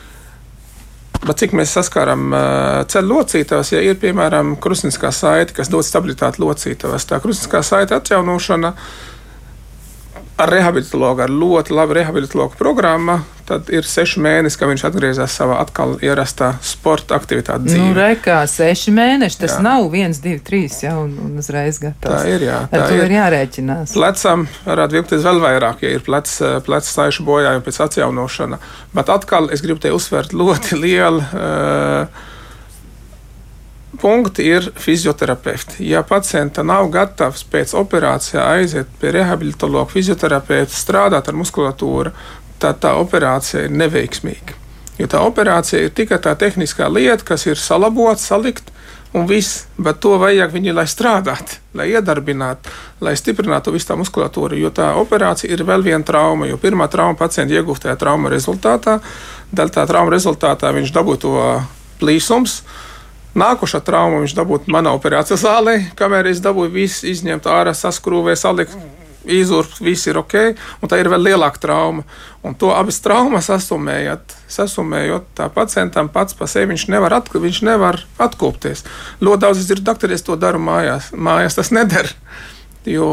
Bet 1.27 1.41
cik 1.43 1.57
mēs 1.59 1.73
saskāram 1.75 2.31
ceļu 2.93 3.11
locītājos, 3.11 3.73
ja 3.75 3.81
ir 3.83 3.99
piemēram 3.99 4.55
krustniskā 4.63 5.11
saite, 5.15 5.57
kas 5.57 5.71
dod 5.73 5.87
stabilitāti 5.87 6.43
locītājos, 6.43 7.09
tā 7.11 7.19
krustniskā 7.23 7.65
saite 7.67 7.97
atjaunošana 7.99 8.73
ar 10.37 10.53
rehabilitologu, 10.53 11.25
ar 11.25 11.33
ļoti 11.33 11.75
labu 11.75 11.97
rehabilitologu 11.97 12.59
programmu, 12.59 13.21
tad 13.47 13.71
ir 13.73 13.87
seši 13.87 14.21
mēneši, 14.25 14.59
kad 14.59 14.71
viņš 14.73 14.85
atgriezīsies 14.89 15.37
savā 15.39 15.61
atkal 15.63 15.95
ierastā 16.05 16.51
sporta 16.67 17.17
aktivitāte 17.17 17.69
dzīvē. 17.69 17.85
Nu, 17.85 17.95
rekā, 17.97 18.41
seši 18.51 18.93
mēneši, 18.97 19.41
tas 19.45 19.55
jā. 19.55 19.63
nav 19.65 19.87
viens, 19.93 20.21
divi, 20.23 20.41
trīs, 20.45 20.81
jā, 20.83 20.97
un, 20.99 21.15
un 21.23 21.41
uzreiz 21.41 21.79
gatavs. 21.83 22.27
Tā 22.27 22.35
ir, 22.35 22.47
jā. 22.49 22.61
Tā 22.73 22.83
ar 22.83 22.91
to 22.91 22.99
ir, 22.99 23.05
ir 23.07 23.17
jārēķinās. 23.17 23.97
Plecam 23.97 24.47
varētu 24.67 24.99
vilkties 24.99 25.27
vēl 25.31 25.43
vairāk, 25.47 25.85
ja 25.87 25.97
ir 25.97 26.07
plec, 26.07 26.33
plec 26.67 26.91
saišu 26.91 27.27
bojājumi 27.29 27.67
pēc 27.67 27.83
atjaunošana, 27.87 28.61
bet 28.99 29.13
atkal 29.15 29.53
es 29.55 29.65
gribu 29.65 29.83
te 29.83 29.95
uzsvērt 29.95 30.35
ļoti 30.37 30.83
lielu. 30.83 31.23
Uh, 31.31 32.35
punkti 34.07 34.47
ir 34.47 34.71
fizioterapeisti. 34.79 35.83
Ja 35.91 36.05
pacienta 36.07 36.63
nav 36.63 36.87
gatavs 36.95 37.43
pēc 37.51 37.73
operācijā 37.75 38.45
aiziet 38.55 38.93
pie 39.01 39.11
rehabilitologa, 39.17 39.91
fizioterapeiта, 39.91 40.71
strādāt 40.71 41.27
ar 41.27 41.35
muskulatūru, 41.35 42.13
tad 42.63 42.79
tā 42.85 42.95
operācija 43.01 43.65
ir 43.67 43.75
neveiksmīga. 43.75 44.55
Jo 45.01 45.11
tā 45.11 45.25
operācija 45.27 45.83
ir 45.83 45.93
tikai 45.99 46.21
tā 46.23 46.37
tehniskā 46.39 46.87
lieta, 46.87 47.27
kas 47.27 47.49
ir 47.51 47.59
salabot, 47.59 48.23
salikt, 48.23 48.71
un 49.17 49.27
viss. 49.27 49.67
Bet 49.77 49.99
to 50.05 50.15
vajag 50.23 50.55
viņi, 50.55 50.77
lai 50.77 50.87
strādātu, 50.87 51.59
lai 51.75 51.91
iedarbinātu, 51.91 52.71
lai 53.03 53.19
stiprinātu 53.19 53.75
visu 53.75 53.91
tā 53.91 53.99
muskulatūru. 53.99 54.55
Jo 54.63 54.71
tā 54.71 54.93
operācija 55.03 55.51
ir 55.51 55.67
vēl 55.67 55.83
viena 55.83 56.07
trauma, 56.07 56.47
jo 56.47 56.63
pirmā 56.63 56.87
trauma 56.93 57.19
pacienta 57.19 57.59
iegūtajā 57.59 57.99
trauma 57.99 58.31
rezultātā, 58.33 59.01
daļā 59.51 59.81
tā 59.81 59.91
trauma 59.91 60.15
rezultātā 60.15 60.71
viņš 60.79 60.95
dabūja 60.95 61.27
to 61.27 61.39
plīsums 61.99 62.61
Nākošā 63.37 63.83
trauma 63.85 64.23
viņš 64.23 64.35
dabūja 64.39 64.73
manā 64.73 64.95
operācijas 64.97 65.45
zālē, 65.45 65.77
kamēr 65.99 66.31
es 66.31 66.41
dabūju 66.45 66.73
visu 66.73 67.11
izņemt 67.11 67.49
ārā, 67.53 67.75
saskrūvēt, 67.77 68.41
salikt. 68.41 68.79
Izurbt, 69.27 69.81
viss 69.83 70.07
ir 70.07 70.21
ok, 70.21 70.35
un 70.79 70.91
tā 70.91 71.01
ir 71.01 71.09
vēl 71.11 71.25
lielāka 71.33 71.59
trauma. 71.59 72.05
Un 72.47 72.55
to 72.55 72.69
abas 72.71 73.01
traumas 73.03 73.49
sasumējot, 73.51 74.37
sasumējot 74.55 75.33
tā 75.35 75.49
pacientam 75.51 76.07
pats 76.15 76.37
par 76.39 76.47
sevi 76.47 76.71
viņš 76.71 76.85
nevar, 76.95 77.17
atk 77.19 77.35
viņš 77.43 77.59
nevar 77.67 77.99
atkopties. 78.23 78.85
Ļoti 79.19 79.43
daudz 79.43 79.65
es 79.65 79.67
dzirdu, 79.67 79.83
doktori, 79.89 80.15
es 80.15 80.23
to 80.23 80.39
daru 80.39 80.63
mājās. 80.63 81.11
Mājās 81.11 81.59
tas 81.59 81.73
nedara. 81.75 82.15
Jo 82.87 83.09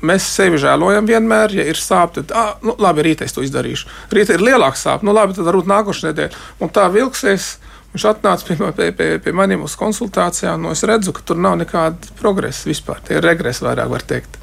mēs 0.00 0.24
sevi 0.32 0.56
žēlojam 0.56 1.04
vienmēr, 1.04 1.52
ja 1.58 1.66
ir 1.68 1.76
sāpes, 1.76 2.24
tad, 2.24 2.32
ah, 2.32 2.54
nu, 2.64 2.72
labi, 2.80 3.04
rīt 3.04 3.20
es 3.26 3.36
to 3.36 3.44
izdarīšu. 3.44 3.90
Rīt 4.16 4.32
ir 4.32 4.40
lielāka 4.40 4.80
sāpe, 4.80 5.04
nu, 5.04 5.12
labi, 5.12 5.36
tad 5.36 5.44
varbūt 5.50 5.68
nākošais 5.68 6.08
nedēļa. 6.08 6.40
Un 6.64 6.72
tā 6.72 6.86
vilksies 6.94 7.58
Viņš 7.92 8.04
atnāca 8.08 8.46
pie, 8.48 8.56
pie, 8.56 8.90
pie, 8.96 9.08
pie 9.20 9.32
maniem 9.36 9.66
uz 9.66 9.74
konsultācijām, 9.76 10.64
un 10.64 10.72
es 10.72 10.84
redzu, 10.88 11.12
ka 11.12 11.24
tur 11.28 11.36
nav 11.36 11.58
nekāda 11.60 12.14
progresa 12.20 12.70
vispār. 12.70 13.02
Tie 13.04 13.18
ir 13.18 13.26
regresi, 13.26 13.64
vairāk 13.66 13.90
var 13.92 14.06
teikt. 14.08 14.38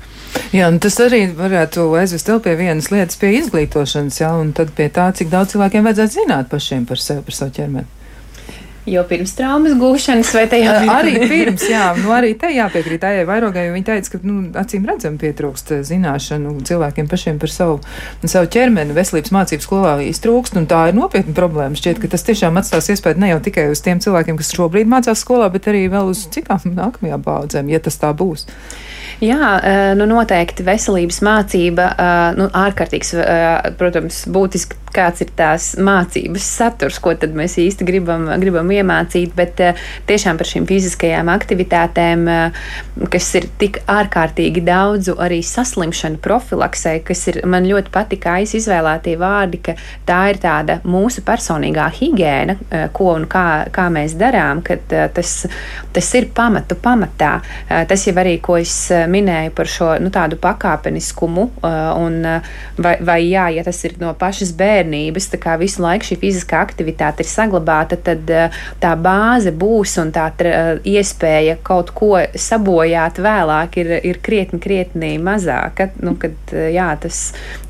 Jā, 0.53 0.67
un 0.69 0.77
tas 0.81 0.99
arī 1.01 1.23
varētu 1.33 1.88
aizvest 1.97 2.29
vēl 2.29 2.43
pie 2.45 2.53
vienas 2.59 2.91
lietas, 2.93 3.17
pie 3.17 3.31
izglītošanas, 3.39 4.19
jā, 4.21 4.29
un 4.38 4.53
tad 4.57 4.75
pie 4.77 4.91
tā, 4.93 5.09
cik 5.17 5.31
daudz 5.33 5.55
cilvēkiem 5.55 5.89
vajadzētu 5.89 6.21
zināt 6.21 6.51
pašiem 6.51 6.85
par 6.89 7.01
sevi, 7.01 7.25
par 7.25 7.38
savu 7.39 7.55
ķermeni. 7.57 7.98
Jo 8.88 9.02
pirms 9.04 9.34
traumas 9.36 9.74
gūšanas, 9.78 10.30
vai 10.34 10.46
tajā 10.50 10.76
arī 10.94 11.18
pirms, 11.28 11.65
jā, 11.68 11.89
nu 12.00 12.13
arī 12.15 12.32
te 12.39 12.48
jāpiekrīt 12.54 13.04
Ejai 13.10 13.26
Vairogai, 13.28 13.65
jo 13.68 13.74
viņa 13.76 13.88
teica, 13.89 14.13
ka, 14.13 14.20
nu, 14.24 14.38
acīm 14.62 14.88
redzam 14.88 15.18
pietrūkst 15.20 15.74
zināšanu 15.89 16.56
cilvēkiem 16.70 17.10
pašiem 17.12 17.42
par 17.42 17.52
savu, 17.54 17.80
savu 18.24 18.50
ķermeni, 18.56 18.96
veselības 18.96 19.34
mācību 19.36 19.65
skolā 19.65 19.94
iztrūkst, 20.08 20.56
un 20.62 20.70
tā 20.72 20.86
ir 20.89 20.98
nopietna 20.98 21.36
problēma. 21.36 21.78
Šķiet, 21.78 22.00
ka 22.00 22.12
tas 22.15 22.24
tiešām 22.30 22.62
atstās 22.62 22.88
iespēju 22.96 23.20
ne 23.20 23.34
jau 23.34 23.42
tikai 23.50 23.68
uz 23.74 23.84
tiem 23.84 24.00
cilvēkiem, 24.04 24.39
kas 24.39 24.56
šobrīd 24.56 24.89
mācās 24.89 25.26
skolā, 25.28 25.52
bet 25.54 25.68
arī 25.70 25.86
vēl 25.92 26.13
uz 26.13 26.24
citām 26.32 26.72
nākamajām 26.80 27.28
paudzēm, 27.28 27.74
ja 27.76 27.84
tas 27.84 28.00
tā 28.00 28.13
būs. 28.15 28.48
Jā, 29.19 29.47
nu 29.99 30.05
noteikti 30.08 30.63
veselības 30.63 31.19
mācība, 31.27 31.89
nu, 32.39 32.45
ārkārtīgs, 32.55 33.15
protams, 33.79 34.23
būtiski 34.32 34.77
kāds 34.93 35.23
ir 35.23 35.32
tās 35.38 35.71
mācības 35.79 36.45
saturs, 36.58 36.99
ko 37.01 37.13
tad 37.19 37.34
mēs 37.38 37.58
īsti 37.62 37.86
gribam, 37.88 38.27
gribam 38.41 38.69
iemācīt, 38.73 39.34
bet 39.38 39.62
tiešām 40.10 40.39
par 40.39 40.49
šīm 40.49 40.65
fiziskajām 40.69 41.29
aktivitātēm, 41.34 42.25
kas 43.13 43.29
ir 43.39 43.49
tik 43.62 43.82
ārkārtīgi 43.89 44.63
daudzu 44.65 45.17
arī 45.21 45.41
saslimšanu 45.45 46.21
profilaksē, 46.23 46.99
kas 47.05 47.25
ir 47.32 47.41
man 47.49 47.67
ļoti 47.69 47.93
patika 47.93 48.38
aiz 48.39 48.55
izvēlētie 48.58 49.15
vārdi, 49.21 49.62
ka 49.69 49.75
tā 50.08 50.21
ir 50.34 50.41
tāda 50.41 50.79
mūsu 50.88 51.23
personīgā 51.27 51.89
higiēna, 51.99 52.58
ko 52.95 53.13
un 53.15 53.27
kā, 53.29 53.45
kā 53.73 53.89
mēs 53.93 54.17
darām, 54.19 54.63
ka 54.65 54.79
tas, 54.89 55.36
tas 55.93 56.13
ir 56.17 56.29
pamatu 56.36 56.77
pamatā. 56.79 57.38
Tas 57.89 58.08
jau 58.08 58.15
arī, 58.21 58.38
ko 58.43 58.58
es 58.60 58.75
minēju 59.10 59.54
par 59.58 59.69
šo 59.69 59.91
nu, 60.04 60.12
tādu 60.13 60.39
pakāpeniskumu, 60.41 61.48
un 62.00 62.19
vai, 62.78 62.95
vai 63.06 63.19
jā, 63.26 63.48
ja 63.58 63.65
tas 63.65 63.82
ir 63.88 63.98
no 64.02 64.13
pašas 64.17 64.54
bērnības, 64.60 65.30
tā 65.34 65.39
kā 65.41 65.56
visu 65.62 65.84
laiku 65.84 66.12
šī 66.12 66.19
fiziskā 66.22 66.62
aktivitāte 66.65 67.26
ir 67.26 67.30
saglabāta, 67.32 67.98
tad 68.10 68.30
tā 68.82 68.93
bāze 69.00 69.54
būs 69.56 69.98
un 70.02 70.13
tā 70.15 70.30
iespēja 70.88 71.58
kaut 71.65 71.91
ko 71.98 72.17
sabojāt 72.36 73.19
vēlāk 73.24 73.78
ir, 73.82 73.91
ir 74.06 74.19
krietni, 74.24 74.60
krietni 74.62 75.15
mazāka. 75.22 75.89
Nu, 76.04 76.15
kad, 76.19 76.36
jā, 76.54 76.89
tas, 77.02 77.22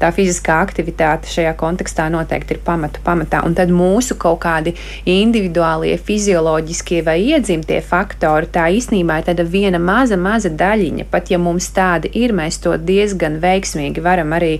tā 0.01 0.11
fiziskā 0.15 0.59
aktivitāte 0.65 1.29
šajā 1.31 1.55
kontekstā 1.59 2.09
noteikti 2.13 2.57
ir 2.57 2.63
pamatu 2.65 3.01
pamatā. 3.05 3.43
Un 3.47 3.55
tad 3.57 3.71
mūsu 3.73 4.17
kaut 4.19 4.41
kādi 4.43 4.75
individuālie, 5.09 5.95
fizioloģiskie 5.97 7.01
vai 7.07 7.19
iedzimtie 7.31 7.79
faktori, 7.85 8.49
tā 8.53 8.67
īstenībā 8.75 9.19
ir 9.19 9.29
tāda 9.31 9.45
viena 9.47 9.81
maza, 9.81 10.17
maza 10.19 10.51
daļiņa. 10.51 11.07
Pat 11.11 11.28
ja 11.31 11.39
mums 11.41 11.69
tādi 11.75 12.11
ir, 12.21 12.33
mēs 12.35 12.59
to 12.63 12.75
diezgan 12.77 13.39
veiksmīgi 13.43 14.03
varam 14.03 14.33
arī 14.37 14.57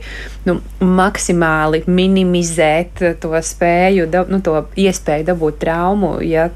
nu, 0.48 0.60
maksimāli 0.80 1.84
minimizēt 1.88 3.04
to 3.22 3.34
spēju, 3.44 4.08
da, 4.12 4.24
nu, 4.30 4.42
to 4.46 4.56
iespēju 4.80 5.28
dabūt 5.32 5.60
traumu, 5.64 6.16
ja 6.26 6.50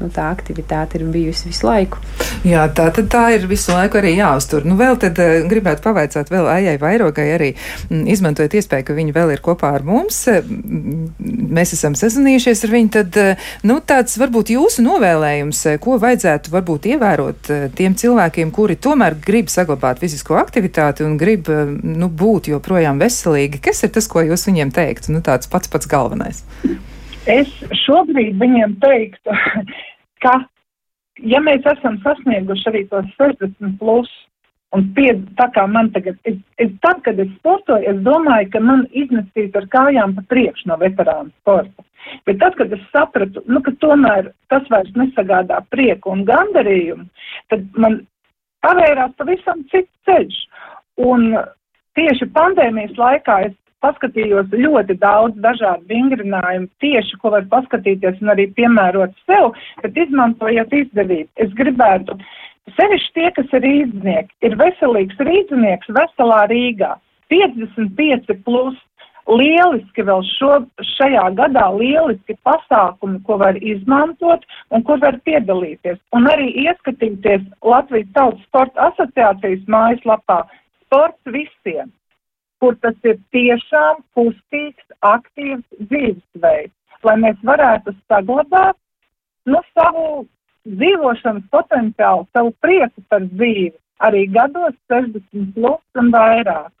nu, 0.00 0.10
tā 0.14 0.28
aktivitāte 0.32 1.00
ir 1.00 1.06
bijusi 1.12 1.50
visu 1.50 1.66
laiku. 1.66 2.00
Jā, 2.46 2.66
tā 2.70 2.88
tad 2.94 3.08
tā 3.12 3.24
ir 3.34 3.46
visu 3.50 3.74
laiku 3.74 3.98
arī 4.00 4.14
jāuztur. 4.18 4.66
Nu, 4.68 4.76
vēl 4.78 4.98
tad 5.02 5.18
gribētu 5.50 5.84
pavaicāt 5.86 6.30
vēl 6.32 6.48
Aijai 6.52 6.76
Vairogai 6.80 7.26
arī 7.34 7.50
izmantojot 7.90 8.54
iespēju, 8.60 8.86
ka 8.86 8.96
viņa 8.96 9.16
vēl 9.16 9.34
ir 9.34 9.42
kopā 9.44 9.72
ar 9.78 9.86
mums. 9.86 10.22
Mēs 11.56 11.74
esam 11.76 11.96
sazinājušies 11.98 12.64
ar 12.66 12.74
viņu, 12.76 12.92
tad 12.98 13.18
nu, 13.66 13.78
tāds 13.86 14.16
varbūt 14.20 14.54
jūsu 14.54 14.84
novēlējums, 14.86 15.64
ko 15.82 15.98
vajadzētu 16.02 16.54
varbūt 16.54 16.90
ievērot 16.94 17.52
tiem 17.78 17.96
cilvēkiem, 17.98 18.52
kuri 18.54 18.78
tomēr 18.78 19.18
grib 19.26 19.45
grib 19.46 19.52
saglabāt 19.54 20.00
fizisko 20.02 20.36
aktivitāti 20.40 21.04
un 21.06 21.16
grib 21.16 21.48
eh, 21.48 21.70
nu, 21.82 22.08
būt 22.08 22.50
joprojām 22.50 22.98
veselīgi, 22.98 23.62
kas 23.62 23.84
ir 23.84 23.92
tas, 23.94 24.08
ko 24.08 24.22
jūs 24.22 24.46
viņiem 24.48 24.72
teiktu? 24.74 25.12
Nu, 25.14 25.22
tāds 25.22 25.46
pats 25.46 25.70
pats 25.70 25.86
galvenais. 25.86 26.42
Es 27.26 27.48
šobrīd 27.86 28.38
viņiem 28.38 28.76
teiktu, 28.82 29.30
ka, 30.24 30.34
ja 31.22 31.40
mēs 31.40 31.62
esam 31.64 31.98
sasnieguši 32.02 32.70
arī 32.70 32.86
tos 32.90 33.06
60 33.18 33.78
plus, 33.78 34.10
un 34.74 34.88
pie, 34.94 35.12
tā 35.38 35.46
kā 35.54 35.66
man 35.70 35.92
tagad, 35.94 36.18
es, 36.26 36.38
es, 36.58 36.70
tad, 36.82 37.02
kad 37.06 37.18
es 37.22 37.30
sportoju, 37.38 37.86
es 37.86 38.02
domāju, 38.02 38.50
ka 38.50 38.60
man 38.60 38.86
iznesīs 38.90 39.54
ar 39.54 39.68
kājām 39.70 40.16
pa 40.18 40.26
priekšu 40.32 40.72
no 40.72 40.80
veterāna 40.82 41.30
sporta. 41.40 41.86
Bet 42.26 42.38
tad, 42.42 42.54
kad 42.58 42.74
es 42.74 42.82
sapratu, 42.92 43.42
nu, 43.50 43.62
ka 43.62 43.72
tomēr 43.82 44.32
tas 44.50 44.66
vairs 44.70 44.92
nesagādā 44.98 45.62
prieku 45.70 46.12
un 46.14 46.26
gandarījumu, 46.26 47.08
tad 47.50 47.64
man 47.74 48.02
pavērās 48.64 49.14
pavisam 49.18 49.62
cits 49.72 49.92
ceļš. 50.08 50.40
Un 51.06 51.28
tieši 51.98 52.28
pandēmijas 52.36 52.96
laikā 53.00 53.40
es 53.50 53.54
paskatījos 53.84 54.52
ļoti 54.54 54.96
daudz 55.02 55.38
dažādu 55.44 55.84
vingrinājumu, 55.90 56.68
tieši 56.82 57.18
ko 57.20 57.34
var 57.36 57.46
paskatīties 57.52 58.22
un 58.24 58.32
arī 58.34 58.48
piemērot 58.56 59.14
sev, 59.28 59.52
bet 59.82 59.98
izmantojot 60.06 60.72
izdevību. 60.80 61.28
Es 61.44 61.52
gribētu, 61.58 62.16
sevišķi 62.78 63.12
tie, 63.18 63.28
kas 63.36 63.56
ir 63.58 63.64
rīznieki, 63.66 64.32
ir 64.48 64.58
veselīgs 64.60 65.20
rīznieks 65.28 65.92
veselā 65.98 66.42
Rīgā, 66.52 66.96
55 67.32 68.40
plus 68.46 68.76
lieliski 69.26 70.04
vēl 70.06 70.22
šo, 70.36 70.52
šajā 70.94 71.24
gadā 71.38 71.66
lieliski 71.74 72.36
pasākumi, 72.46 73.20
ko 73.26 73.38
var 73.42 73.58
izmantot 73.58 74.46
un 74.70 74.84
kur 74.86 75.00
var 75.02 75.18
piedalīties. 75.26 75.98
Un 76.16 76.28
arī 76.30 76.52
ieskatīties 76.66 77.46
Latvijas 77.64 78.12
Tautas 78.14 78.46
sporta 78.46 78.90
asociācijas 78.90 79.66
mājaslapā 79.70 80.42
sports 80.84 81.34
visiem, 81.34 81.90
kur 82.62 82.78
tas 82.82 82.96
ir 83.04 83.18
tiešām 83.34 84.02
kustīgs, 84.16 84.86
aktīvs 85.04 85.66
dzīvesveids, 85.90 86.74
lai 87.04 87.16
mēs 87.24 87.42
varētu 87.44 87.94
saglabāt 88.06 88.78
nu, 89.46 89.60
savu 89.74 90.26
dzīvošanas 90.66 91.50
potenciālu, 91.54 92.26
savu 92.34 92.54
prieku 92.62 93.02
par 93.10 93.26
dzīvi 93.26 93.74
arī 94.06 94.26
gados 94.32 94.74
60 94.92 95.54
plus 95.54 96.00
un 96.00 96.10
vairāk. 96.14 96.72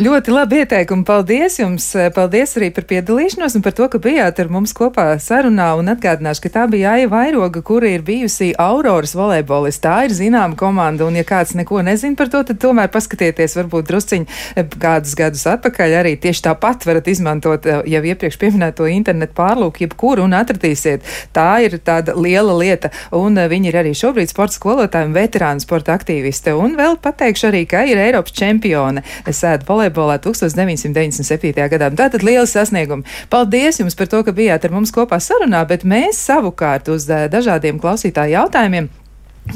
Ļoti 0.00 0.32
labi 0.32 0.62
ieteikumi. 0.62 1.04
Paldies 1.04 1.58
jums! 1.58 1.84
Paldies 2.16 2.54
arī 2.56 2.70
par 2.72 2.86
piedalīšanos 2.88 3.52
un 3.58 3.64
par 3.66 3.74
to, 3.76 3.84
ka 3.92 3.98
bijāt 4.00 4.38
ar 4.40 4.48
mums 4.48 4.72
kopā 4.72 5.02
sarunā. 5.20 5.66
Un 5.76 5.90
atgādināšu, 5.92 6.40
ka 6.46 6.50
tā 6.54 6.62
bija 6.72 6.94
Aija 6.94 7.10
Vairoga, 7.12 7.60
kura 7.60 7.90
ir 7.92 8.00
bijusi 8.06 8.54
Auroras 8.56 9.12
volejbolista. 9.12 9.90
Tā 9.90 10.06
ir 10.08 10.14
zināma 10.16 10.56
komanda, 10.56 11.04
un 11.04 11.18
ja 11.18 11.24
kāds 11.28 11.52
neko 11.58 11.82
nezin 11.84 12.16
par 12.16 12.30
to, 12.32 12.40
tad 12.48 12.56
tomēr 12.62 12.88
paskatieties 12.94 13.58
varbūt 13.58 13.90
drusciņi 13.90 14.38
eh, 14.56 14.70
kādus 14.80 15.12
gadus 15.20 15.44
atpakaļ. 15.52 15.98
Arī 15.98 16.14
tieši 16.22 16.46
tāpat 16.48 16.88
varat 16.88 17.12
izmantot 17.12 17.68
eh, 17.68 17.84
jau 17.92 18.02
iepriekš 18.14 18.40
pieminēto 18.40 18.88
internetu 18.88 19.36
pārlūku, 19.36 19.84
jebkuru 19.84 20.24
un 20.24 20.38
atradīsiet. 20.40 21.04
Tā 21.36 21.50
ir 21.66 21.76
tāda 21.84 22.16
liela 22.16 22.56
lieta, 22.56 22.88
un 23.20 23.36
eh, 23.36 23.50
viņi 23.52 23.68
ir 23.74 23.80
arī 23.82 23.92
šobrīd 24.00 24.32
sporta 24.32 24.56
skolotāji 24.56 25.12
un 25.12 25.14
veterāni 25.20 25.60
sporta 25.60 25.92
aktīvisti. 26.00 26.56
Un 26.56 26.80
vēl 26.80 26.96
pateikšu 27.04 27.52
arī, 27.52 27.66
ka 27.68 27.84
ir 27.84 28.00
Eiropas 28.08 28.38
čempione. 28.40 29.04
Es 29.28 29.44
sēdu 29.44 29.68
volejbolā 29.90 30.00
volejbolā 30.00 30.18
1997. 30.22 31.68
gadā. 31.68 31.90
Tātad 31.90 32.22
lieli 32.22 32.46
sasniegumi. 32.46 33.04
Paldies 33.30 33.80
jums 33.80 33.96
par 33.96 34.08
to, 34.08 34.22
ka 34.24 34.32
bijāt 34.32 34.64
ar 34.64 34.70
mums 34.74 34.92
kopā 34.92 35.20
sarunā, 35.20 35.66
bet 35.66 35.84
mēs 35.84 36.18
savukārt 36.26 36.88
uz 36.88 37.08
eh, 37.10 37.28
dažādiem 37.28 37.80
klausītāju 37.80 38.36
jautājumiem 38.38 38.90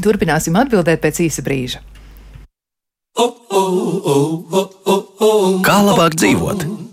turpināsim 0.02 0.56
atbildēt 0.56 1.00
pēc 1.02 1.20
īsa 1.28 1.44
brīža. 1.44 1.82
Kā 5.64 5.76
labāk 5.86 6.16
dzīvot? 6.18 6.83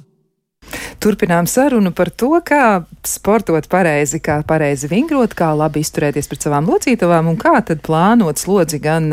Turpinām 1.02 1.48
sarunu 1.50 1.90
par 1.98 2.12
to, 2.14 2.28
kā 2.46 2.84
sportot 3.10 3.66
pareizi, 3.66 4.20
kā 4.22 4.36
pareizi 4.46 4.86
vingrot, 4.86 5.32
kā 5.34 5.48
labi 5.58 5.82
izturēties 5.82 6.28
pret 6.30 6.44
savām 6.46 6.68
locītavām 6.70 7.32
un 7.32 7.40
kā 7.42 7.56
tad 7.66 7.80
plānot 7.82 8.38
slodzi 8.38 8.78
gan 8.84 9.08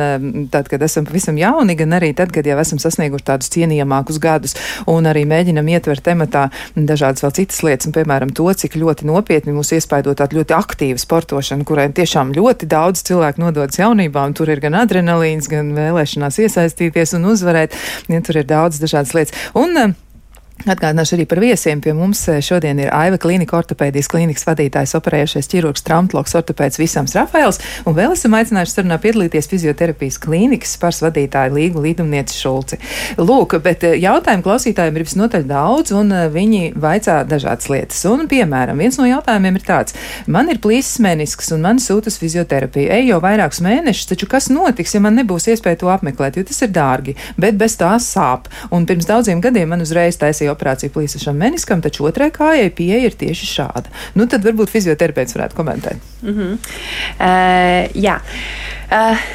tad, 0.52 0.66
kad 0.68 0.82
esam 0.84 1.06
pavisam 1.08 1.38
jauni, 1.40 1.78
gan 1.78 1.96
arī 1.96 2.10
tad, 2.18 2.28
kad 2.34 2.44
jau 2.44 2.58
esam 2.60 2.80
sasnieguši 2.82 3.24
tādus 3.30 3.48
cienījamākus 3.54 4.18
gadus 4.20 4.52
un 4.92 5.08
arī 5.08 5.22
mēģinam 5.30 5.70
ietvert 5.72 6.04
tematā 6.04 6.42
dažādas 6.76 7.24
vēl 7.24 7.32
citas 7.38 7.62
lietas, 7.64 7.88
un, 7.88 7.94
piemēram, 7.96 8.34
to, 8.36 8.50
cik 8.52 8.76
ļoti 8.76 9.08
nopietni 9.08 9.56
mūs 9.56 9.72
iespaido 9.78 10.12
tāda 10.18 10.36
ļoti 10.36 10.56
aktīva 10.58 11.00
sportošana, 11.00 11.64
kurai 11.64 11.86
tiešām 11.96 12.34
ļoti 12.36 12.68
daudz 12.68 13.00
cilvēku 13.08 13.46
nododas 13.46 13.80
jaunībā, 13.80 14.26
un 14.28 14.36
tur 14.36 14.52
ir 14.52 14.60
gan 14.60 14.76
adrenalīns, 14.82 15.48
gan 15.48 15.72
vēlēšanās 15.78 16.36
iesaistīties 16.44 17.16
un 17.16 17.30
uzvarēt, 17.32 17.80
ja 18.12 18.20
tur 18.28 18.42
ir 18.42 18.50
daudz 18.52 18.82
dažādas 18.84 19.16
lietas. 19.16 19.48
Un, 19.56 19.96
Atgādināšu 20.66 21.14
arī 21.14 21.24
par 21.30 21.38
viesiem. 21.38 21.78
Pie 21.78 21.92
mums 21.94 22.24
eh, 22.26 22.40
šodien 22.42 22.80
ir 22.82 22.90
Aiva 22.90 23.18
Klinika, 23.20 23.54
ortopēdijas 23.60 24.08
klīnikas 24.10 24.42
vadītājs, 24.48 24.96
operējušais 24.98 25.48
ķirurgs, 25.52 25.84
traumatologs, 25.86 26.34
ortopēds 26.34 26.80
Visams 26.80 27.14
Rafaels, 27.14 27.60
un 27.86 27.94
vēl 27.94 28.16
esam 28.16 28.34
aicinājuši 28.34 28.74
sarunā 28.74 28.98
piedalīties 28.98 29.46
fizioterapijas 29.52 30.18
klīnikas 30.18 30.74
spars 30.74 30.98
vadītāju 31.04 31.54
Līgu 31.54 31.84
Līdumnieci 31.84 32.34
Šulci. 32.40 32.80
Lūk, 33.22 33.54
bet 33.62 33.86
eh, 33.86 33.94
jautājumu 34.02 34.42
klausītājiem 34.48 34.98
ir 34.98 35.06
visnotaļ 35.06 35.46
daudz, 35.46 35.94
un 35.94 36.10
eh, 36.16 36.26
viņi 36.34 36.72
vaicā 36.74 37.20
dažādas 37.30 37.70
lietas. 37.70 38.02
Un, 38.10 38.26
piemēram, 38.30 38.82
viens 38.82 38.98
no 38.98 39.06
jautājumiem 39.06 39.60
ir 39.60 39.66
tāds: 39.68 39.94
man 40.26 40.50
ir 40.50 40.58
plīsis 40.64 40.98
menisks, 41.06 41.52
un 41.54 41.62
man 41.68 41.78
sūta 41.78 42.10
uz 42.10 42.18
fizioterapiju. 42.18 42.90
Ej 42.98 43.12
jau 43.12 43.22
vairākus 43.22 43.62
mēnešus, 43.62 44.10
taču 44.10 44.26
kas 44.26 44.50
notiks, 44.50 44.96
ja 44.98 45.04
man 45.06 45.14
nebūs 45.22 45.46
iespēja 45.54 45.84
to 45.84 45.94
apmeklēt, 45.94 46.40
jo 46.40 46.46
tas 46.50 46.60
ir 46.66 46.74
dārgi, 46.74 47.14
bet 47.38 47.54
bez 47.62 47.78
tā 47.78 47.94
sāp. 48.02 48.50
Un 48.74 48.90
pirms 48.90 49.06
daudziem 49.06 49.38
gadiem 49.44 49.70
man 49.70 49.86
uzreiz 49.86 50.18
taisīja 50.18 50.47
operāciju 50.52 50.94
plīsušam 50.94 51.38
meniskam, 51.38 51.82
taču 51.84 52.06
otrai 52.08 52.30
kājai 52.34 52.70
pieeja 52.74 53.10
ir 53.10 53.18
tieši 53.18 53.50
šāda. 53.54 53.92
Nu, 54.18 54.26
tad 54.30 54.46
varbūt 54.46 54.72
fizioterapeits 54.72 55.36
varētu 55.36 55.58
komentēt. 55.58 56.08
Mm 56.22 56.38
-hmm. 56.38 56.56
uh, 57.18 58.02
jā. 58.02 58.20
Uh, 58.88 59.28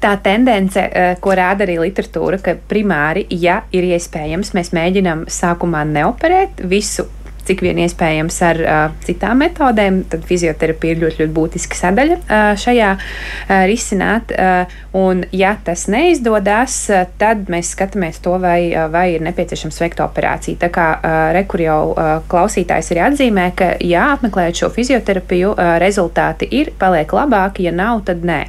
tā 0.00 0.16
tendence, 0.22 0.82
ko 1.20 1.34
rāda 1.36 1.66
arī 1.66 1.76
literatūra, 1.80 2.40
ka 2.42 2.56
primāri, 2.68 3.26
ja 3.30 3.62
ir 3.72 3.84
iespējams, 3.84 4.54
mēs 4.56 4.72
mēģinām 4.76 5.26
sākumā 5.28 5.84
neoperēt 5.84 6.62
visu 6.64 7.06
cik 7.50 7.64
vien 7.66 7.80
iespējams 7.82 8.36
ar 8.46 8.60
uh, 8.62 8.82
citām 9.06 9.42
metodēm. 9.42 10.04
Tad 10.10 10.26
fizioterapija 10.28 10.94
ir 10.94 11.02
ļoti, 11.04 11.22
ļoti 11.24 11.34
būtiska 11.34 11.78
sadaļa 11.78 12.18
uh, 12.20 12.52
šajā 12.60 12.90
uh, 12.96 13.54
risināt. 13.70 14.30
Uh, 14.34 14.76
un, 15.00 15.24
ja 15.34 15.56
tas 15.66 15.88
neizdodas, 15.90 16.78
uh, 16.92 17.02
tad 17.20 17.50
mēs 17.52 17.72
skatāmies 17.74 18.22
to, 18.22 18.36
vai, 18.42 18.70
uh, 18.70 18.86
vai 18.92 19.08
ir 19.16 19.26
nepieciešams 19.26 19.82
veikt 19.82 20.04
operāciju. 20.04 20.60
Tā 20.62 20.70
kā 20.74 20.86
uh, 20.98 21.18
rekur 21.36 21.64
jau 21.66 21.80
uh, 21.90 22.12
klausītājs 22.30 22.92
arī 22.94 23.04
atzīmē, 23.08 23.50
ka, 23.58 23.72
ja 23.86 24.12
apmeklējot 24.14 24.62
šo 24.62 24.70
fizioterapiju, 24.78 25.56
uh, 25.56 25.74
rezultāti 25.82 26.48
ir 26.60 26.72
paliek 26.78 27.10
labāki, 27.16 27.66
ja 27.66 27.74
nav, 27.74 28.06
tad 28.08 28.24
nē. 28.26 28.46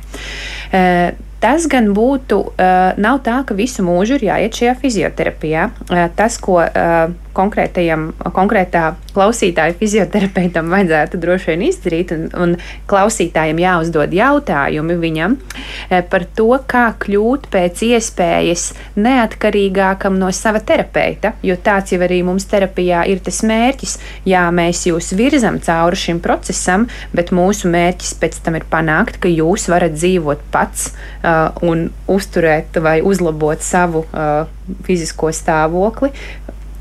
Uh, 0.71 1.27
Tas 1.41 1.63
gan 1.65 1.87
būtu, 1.97 2.37
uh, 2.53 2.91
nav 3.01 3.23
tā, 3.25 3.39
ka 3.49 3.55
visu 3.57 3.81
mūžu 3.81 4.19
ir 4.19 4.27
jāiet 4.27 4.59
šajā 4.59 4.75
fizioterapijā. 4.77 5.63
Uh, 5.87 6.03
tas, 6.13 6.35
ko 6.37 6.59
uh, 6.61 7.15
konkrētā 7.35 8.83
klausītāja 9.15 9.75
fizioterapeitam 9.79 10.71
vajadzētu 10.71 11.19
droši 11.21 11.51
vien 11.51 11.65
izdarīt, 11.67 12.13
un, 12.15 12.27
un 12.35 12.55
klausītājiem 12.91 13.59
jāuzdod 13.61 14.13
jautājumi 14.15 14.97
viņam 15.01 15.37
e, 15.37 16.01
par 16.11 16.25
to, 16.37 16.49
kā 16.69 16.85
kļūt 17.01 17.49
pēc 17.51 17.83
iespējas 17.89 18.67
neatkarīgākam 18.99 20.19
no 20.19 20.31
sava 20.35 20.61
terapeita. 20.63 21.33
Jo 21.45 21.57
tāds 21.61 21.93
jau 21.93 22.01
arī 22.05 22.21
mums 22.27 22.47
terapijā 22.51 23.03
ir 23.11 23.23
tas 23.23 23.41
mērķis. 23.47 23.97
Jā, 24.29 24.45
mēs 24.55 24.85
jūs 24.89 25.11
virzam 25.17 25.59
cauri 25.63 25.99
šim 25.99 26.21
procesam, 26.23 26.87
bet 27.15 27.33
mūsu 27.35 27.71
mērķis 27.71 28.15
pēc 28.21 28.41
tam 28.45 28.59
ir 28.59 28.67
panākt, 28.71 29.19
ka 29.21 29.31
jūs 29.31 29.67
varat 29.71 29.95
dzīvot 29.97 30.47
pats 30.53 30.91
uh, 30.91 31.51
un 31.65 31.89
uzturēt 32.11 32.79
vai 32.83 32.99
uzlabot 33.05 33.63
savu 33.63 34.05
uh, 34.09 34.47
fizisko 34.87 35.31
stāvokli 35.35 36.11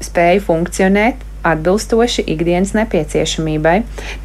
spēju 0.04 0.44
funkcionēt 0.46 1.26
atbilstoši 1.46 2.26
ikdienas 2.34 2.74
nepieciešamībai. 2.76 3.76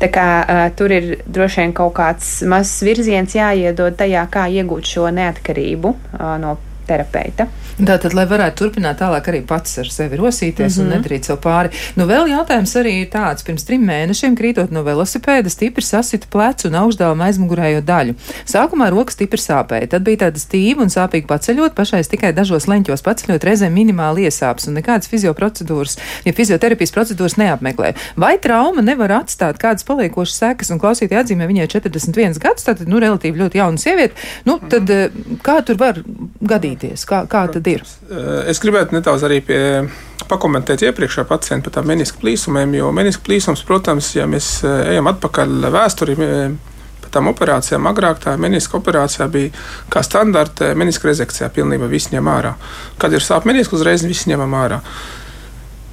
Tā 0.02 0.10
kā 0.12 0.28
uh, 0.44 0.64
tur 0.76 0.92
ir 0.92 1.12
droši 1.26 1.64
vien 1.64 1.76
kaut 1.76 1.96
kāds 2.00 2.42
mazs 2.50 2.82
virziens 2.84 3.36
jāiedod 3.38 3.96
tajā, 4.00 4.26
kā 4.32 4.48
iegūt 4.52 4.96
šo 4.96 5.08
neatkarību 5.16 5.94
uh, 5.96 6.36
no 6.42 6.58
terapeita. 6.88 7.48
Tātad, 7.76 8.14
lai 8.16 8.24
varētu 8.30 8.62
turpināt 8.62 9.02
tālāk 9.02 9.28
arī 9.28 9.42
pats 9.48 9.80
ar 9.82 9.90
sevi 9.92 10.18
rosīties 10.20 10.78
mm 10.78 10.82
-hmm. 10.82 10.82
un 10.82 10.88
mhm. 10.88 10.96
nedarīt 10.96 11.28
sev 11.28 11.40
pāri. 11.44 11.70
Nu, 11.96 12.06
vēl 12.06 12.30
jautājums 12.32 12.76
arī 12.80 12.96
tāds. 13.12 13.44
Pirms 13.44 13.66
trim 13.68 13.84
mēnešiem 13.88 14.36
krītot 14.38 14.72
no 14.72 14.84
velosipēda 14.84 15.50
stipri 15.50 15.84
sasita 15.84 16.28
plecu 16.30 16.68
un 16.68 16.76
augšdāvuma 16.76 17.26
aizmugurējo 17.28 17.82
daļu. 17.82 18.16
Sākumā 18.46 18.90
rokas 18.90 19.14
stipri 19.14 19.42
sāpēja, 19.42 19.88
tad 19.88 20.02
bija 20.04 20.18
tāda 20.26 20.40
stīva 20.40 20.82
un 20.82 20.90
sāpīga 20.90 21.28
paceļot, 21.28 21.76
pašais 21.76 22.08
tikai 22.08 22.34
dažos 22.34 22.68
leņķos 22.68 23.02
paceļot, 23.02 23.44
reizēm 23.44 23.74
minimāli 23.74 24.26
iesāps 24.30 24.68
un 24.68 24.78
nekādas 24.80 25.10
fizioprocedūras, 25.12 25.98
ja 26.26 26.34
fizioterapijas 26.34 26.92
procedūras 26.96 27.38
neapmeklē. 27.38 27.94
Vai 28.16 28.38
trauma 28.42 28.82
nevar 28.82 29.12
atstāt 29.22 29.60
kādas 29.62 29.84
paliekošas 29.84 30.38
sekas 30.38 30.72
un 30.72 30.80
klausītāji 30.80 31.22
atzīmē 31.22 31.48
viņai 31.48 31.68
41 31.68 32.40
gadus, 32.40 32.68
tātad, 32.68 32.88
nu, 32.88 33.00
relatīvi 33.04 33.42
ļoti 33.44 33.62
jauna 33.62 33.82
sieviete, 33.82 34.16
nu, 34.46 34.60
tad 34.60 34.90
mm 34.90 34.96
-hmm. 34.96 35.42
kā 35.44 35.62
tur 35.66 35.78
var 35.78 36.02
gadīties? 36.76 37.06
Kā, 37.08 37.26
kā 37.28 37.46
tad 37.52 37.68
ir? 37.68 37.84
Eh, 38.10 38.50
es 38.52 38.60
gribētu 38.60 38.96
nedaudz 38.96 39.24
arī 39.24 39.42
pie, 39.46 39.90
pakomentēt 40.30 40.86
iepriekšējā 40.86 41.26
pacienta 41.30 41.70
par 41.70 41.80
tām 41.80 41.90
meniska 41.90 42.20
plīsumiem, 42.22 42.76
jo 42.76 42.92
meniska 42.92 43.24
plīsums, 43.26 43.66
protams, 43.66 44.16
ja 44.16 44.28
mēs 44.28 44.64
eh, 44.64 44.94
ejam 44.96 45.08
atpakaļ 45.12 45.70
vēsturī, 45.74 46.16
par 47.02 47.12
tām 47.14 47.30
operācijām 47.32 47.86
agrāk 47.88 48.24
tā 48.24 48.36
meniska 48.38 48.78
operācijā 48.80 49.28
bija 49.32 49.52
kā 49.90 50.04
standarta 50.04 50.74
meniska 50.76 51.08
rezekcijā, 51.08 51.50
pilnībā 51.50 51.90
viss 51.92 52.12
ņem 52.14 52.32
ārā. 52.32 52.56
Kad 52.98 53.14
ir 53.14 53.24
sāp 53.24 53.46
meniska, 53.46 53.78
uzreiz 53.78 54.06
viss 54.06 54.28
ņemam 54.30 54.58
ārā. 54.58 54.82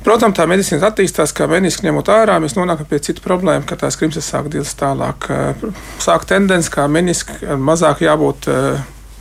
Protams, 0.02 0.34
tā 0.34 0.48
medicīna 0.50 0.88
attīstās, 0.88 1.30
kā 1.30 1.46
meniski 1.46 1.86
ņemot 1.86 2.08
ārā, 2.10 2.40
mēs 2.42 2.56
nonākam 2.56 2.88
pie 2.90 2.98
citu 3.06 3.22
problēmu, 3.22 3.62
ka 3.68 3.76
tās 3.78 3.94
krimses 4.00 4.26
sāk 4.26 4.48
dilst 4.50 4.74
tālāk. 4.80 5.28
Eh, 5.30 5.62
sāk 6.02 6.26
tendence, 6.26 6.72
kā 6.74 6.88
meniski 6.90 7.54
mazāk 7.54 8.02
jābūt 8.02 8.48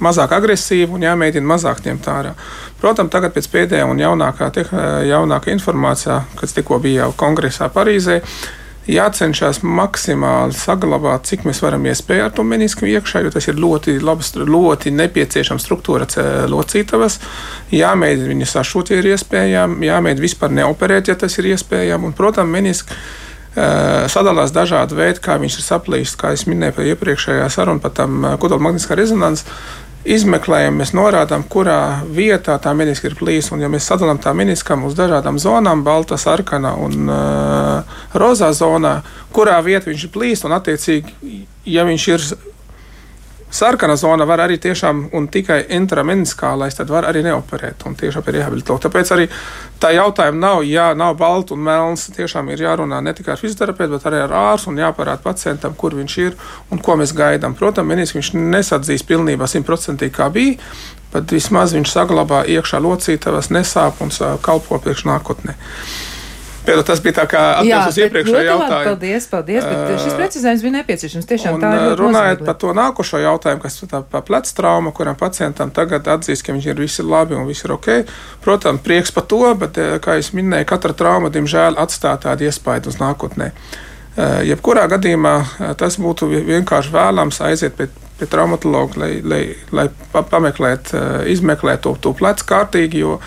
mazāk 0.02 0.34
agresīva 0.38 0.98
un 0.98 1.06
jāmēģina 1.06 1.54
mazāk 1.54 1.84
ņemt 1.86 2.10
ārā. 2.12 2.34
Protams, 2.82 3.12
tagad 3.14 3.36
pēc 3.36 3.52
pēdējā 3.54 3.86
un 3.90 4.02
jaunākā, 4.02 4.50
jaunākā 5.08 5.54
informācijā, 5.54 6.24
kas 6.40 6.58
tikko 6.58 6.82
bija 6.82 7.06
jau 7.06 7.14
kongresā 7.22 7.70
Parīzē, 7.74 8.22
jācenšas 8.90 9.60
maksimāli 9.62 10.56
saglabāt, 10.58 11.28
cik 11.30 11.44
mēs 11.46 11.62
varam 11.62 11.86
iespēju 11.86 12.26
ar 12.26 12.32
to 12.34 12.44
menisku 12.48 12.88
iekšā, 12.90 13.22
jo 13.22 13.32
tas 13.34 13.46
ir 13.48 13.60
ļoti, 13.62 14.00
labs, 14.02 14.34
ļoti 14.36 14.94
nepieciešams 14.98 15.68
struktūra 15.68 16.08
locītavas. 16.50 17.20
Jāmēģina 17.78 18.32
viņas 18.34 18.56
sašūt, 18.58 18.92
ja 18.92 19.04
ir 19.04 19.12
iespējams, 19.14 19.86
jāmēģina 19.86 20.26
vispār 20.26 20.56
neoperēt, 20.58 21.14
ja 21.14 21.18
tas 21.22 21.38
ir 21.38 21.52
iespējams. 21.54 22.10
Un, 22.10 22.18
protams, 22.18 22.52
menisks 22.58 22.90
sadalās 24.12 24.54
dažādi 24.56 24.96
veidi, 24.96 25.22
kā 25.24 25.38
viņš 25.42 25.60
ir 25.60 25.66
saplīsis, 25.66 26.18
kā 26.18 26.32
jau 26.34 26.50
minēju 26.50 26.88
iepriekšējā 26.94 27.50
sarunā 27.52 27.84
par 27.84 27.94
tām 27.98 28.24
kodolmagnētiskā 28.40 28.96
rezonanci 28.98 29.46
izmeklējam, 30.06 30.80
mēs 30.82 30.94
norādām, 30.98 31.44
kurā 31.50 32.02
vietā 32.10 32.58
tā 32.62 32.74
meniska 32.78 33.10
ir 33.10 33.18
plīsa. 33.20 33.54
Un, 33.56 33.64
ja 33.66 33.70
mēs 33.72 33.88
sadalām 33.90 34.22
tā 34.22 34.34
meniskam 34.38 34.86
uz 34.88 34.96
dažādām 34.98 35.40
zonām, 35.42 35.84
balta, 35.86 36.18
sarkana 36.22 36.74
un 36.82 37.12
uh, 37.12 38.00
rozā 38.18 38.52
zonā, 38.58 39.00
kurā 39.36 39.60
vietā 39.66 39.92
viņš 39.92 40.08
ir 40.08 40.14
plīsa, 40.14 40.48
un 40.50 40.58
attiecīgi, 40.58 41.44
ja 41.70 41.86
viņš 41.88 42.08
ir 42.16 42.28
Sarkana 43.52 43.98
zona 44.00 44.24
var 44.26 44.40
arī 44.46 44.56
tiešām 44.64 45.10
un 45.18 45.26
tikai 45.28 45.66
intrameniskālais, 45.76 46.78
tad 46.78 46.90
var 46.90 47.04
arī 47.10 47.20
neoperēt 47.26 47.84
un 47.86 47.98
tiešām 48.00 48.30
ir 48.30 48.38
rehabilitēt. 48.38 48.86
Tāpēc 48.86 49.12
arī 49.12 49.26
tā 49.82 49.92
jautājuma 49.92 50.40
nav, 50.40 50.62
jā, 50.64 50.86
nav 50.96 51.18
balts 51.20 51.52
un 51.52 51.60
melns. 51.66 52.08
Tiešām 52.16 52.48
ir 52.54 52.64
jārunā 52.64 53.02
ne 53.04 53.14
tikai 53.18 53.36
ar 53.36 53.42
fizioterapeitu, 53.42 53.98
bet 53.98 54.08
arī 54.08 54.22
ar 54.24 54.36
ārstu 54.40 54.72
un 54.72 54.80
jāparāda 54.80 55.20
pacientam, 55.26 55.76
kur 55.76 55.98
viņš 56.00 56.18
ir 56.24 56.38
un 56.72 56.80
ko 56.80 56.96
mēs 57.02 57.12
gaidām. 57.18 57.58
Protams, 57.60 57.92
meniski 57.92 58.22
viņš 58.22 58.32
nesadzīs 58.40 59.04
pilnībā 59.10 59.50
simtprocentīgi 59.52 60.16
kā 60.16 60.30
bija, 60.32 60.56
bet 61.12 61.36
vismaz 61.36 61.76
viņš 61.76 61.92
saglabā 61.92 62.46
iekšā 62.56 62.80
locītavas, 62.80 63.52
nesāp 63.52 64.00
un 64.00 64.16
kalpo 64.42 64.80
priekš 64.80 65.06
nākotnē. 65.12 65.58
Piedod, 66.72 66.86
tas 66.88 67.02
bija 67.04 67.18
tā 67.20 67.26
kā 67.28 67.42
atbildes 67.60 67.92
uz 67.92 67.98
iepriekšējo 68.06 68.44
jautājumu. 68.48 68.86
Paldies, 68.88 69.26
paldies, 69.28 69.66
bet 69.68 70.04
šis 70.06 70.16
precizējums 70.16 70.64
bija 70.64 70.76
nepieciešams. 70.78 71.28
Tiešām 71.28 71.58
un, 71.58 71.64
tā 71.66 71.72
ir. 71.76 71.96
Runājot 72.00 72.44
par 72.48 72.58
to 72.62 72.72
nākošo 72.78 73.20
jautājumu, 73.20 73.62
kas 73.66 73.76
ir 73.84 73.92
par 74.14 74.24
plecu 74.28 74.56
traumu, 74.56 74.94
kuram 74.96 75.18
pacientam 75.20 75.74
tagad 75.76 76.08
atzīst, 76.16 76.46
ka 76.48 76.56
viņš 76.56 76.70
ir 76.72 76.80
visi 76.80 77.04
labi 77.04 77.36
un 77.36 77.44
viss 77.50 77.68
ir 77.68 77.76
ok. 77.76 77.90
Protams, 78.46 78.84
prieks 78.86 79.12
par 79.12 79.28
to, 79.28 79.44
bet, 79.60 79.80
kā 80.04 80.16
jau 80.22 80.38
minēju, 80.40 80.70
katra 80.72 80.96
trauma, 80.96 81.34
diemžēl, 81.34 81.76
atstāja 81.82 82.24
tādu 82.30 82.48
iespaidu 82.48 82.94
uz 82.94 83.02
nākotnē. 83.04 83.52
Jebkurā 84.48 84.88
gadījumā 84.92 85.36
tas 85.80 86.00
būtu 86.00 86.32
vienkārši 86.32 86.92
vēlams 86.96 87.44
aiziet 87.48 87.78
pie, 87.78 87.88
pie 88.20 88.28
traumatologa, 88.32 89.00
lai, 89.06 89.14
lai, 89.24 89.44
lai 89.76 89.88
pameklētu, 90.12 91.00
izmeklētu 91.32 91.88
to, 91.88 91.96
to 92.08 92.18
plecu 92.20 92.48
kārtīgi, 92.50 93.06
jo 93.06 93.22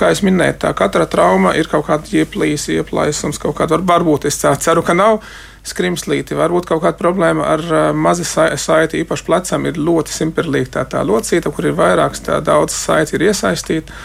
kā 0.00 0.10
jau 0.14 0.26
minēju, 0.26 0.56
tā 0.64 0.72
katra 0.76 1.06
trauma 1.10 1.52
ir 1.58 1.68
kaut 1.70 1.86
kāda 1.90 2.08
ieplīsa, 2.22 2.72
ieplaisums, 2.80 3.40
kaut 3.42 3.58
kāda 3.58 3.76
var, 3.76 3.86
varbūt 3.94 4.26
es 4.30 4.40
ceru, 4.40 4.84
ka 4.86 4.96
nav. 4.96 5.20
Skrimslīti, 5.60 6.32
varbūt 6.38 6.70
kaut 6.70 6.80
kāda 6.86 6.96
problēma 6.96 7.44
ar 7.44 7.92
mazu 7.92 8.24
saiti, 8.24 9.02
īpaši 9.04 9.26
plecam, 9.26 9.66
ir 9.68 9.76
ļoti 9.76 10.14
simperlīga 10.14 10.72
tā, 10.78 10.86
tā 10.94 11.04
locīta, 11.04 11.52
kur 11.52 11.68
ir 11.68 11.76
vairākas 11.76 12.24
tā 12.24 12.40
daudz 12.40 12.72
saiti 12.72 13.18
ir 13.18 13.26
iesaistīti. 13.28 14.00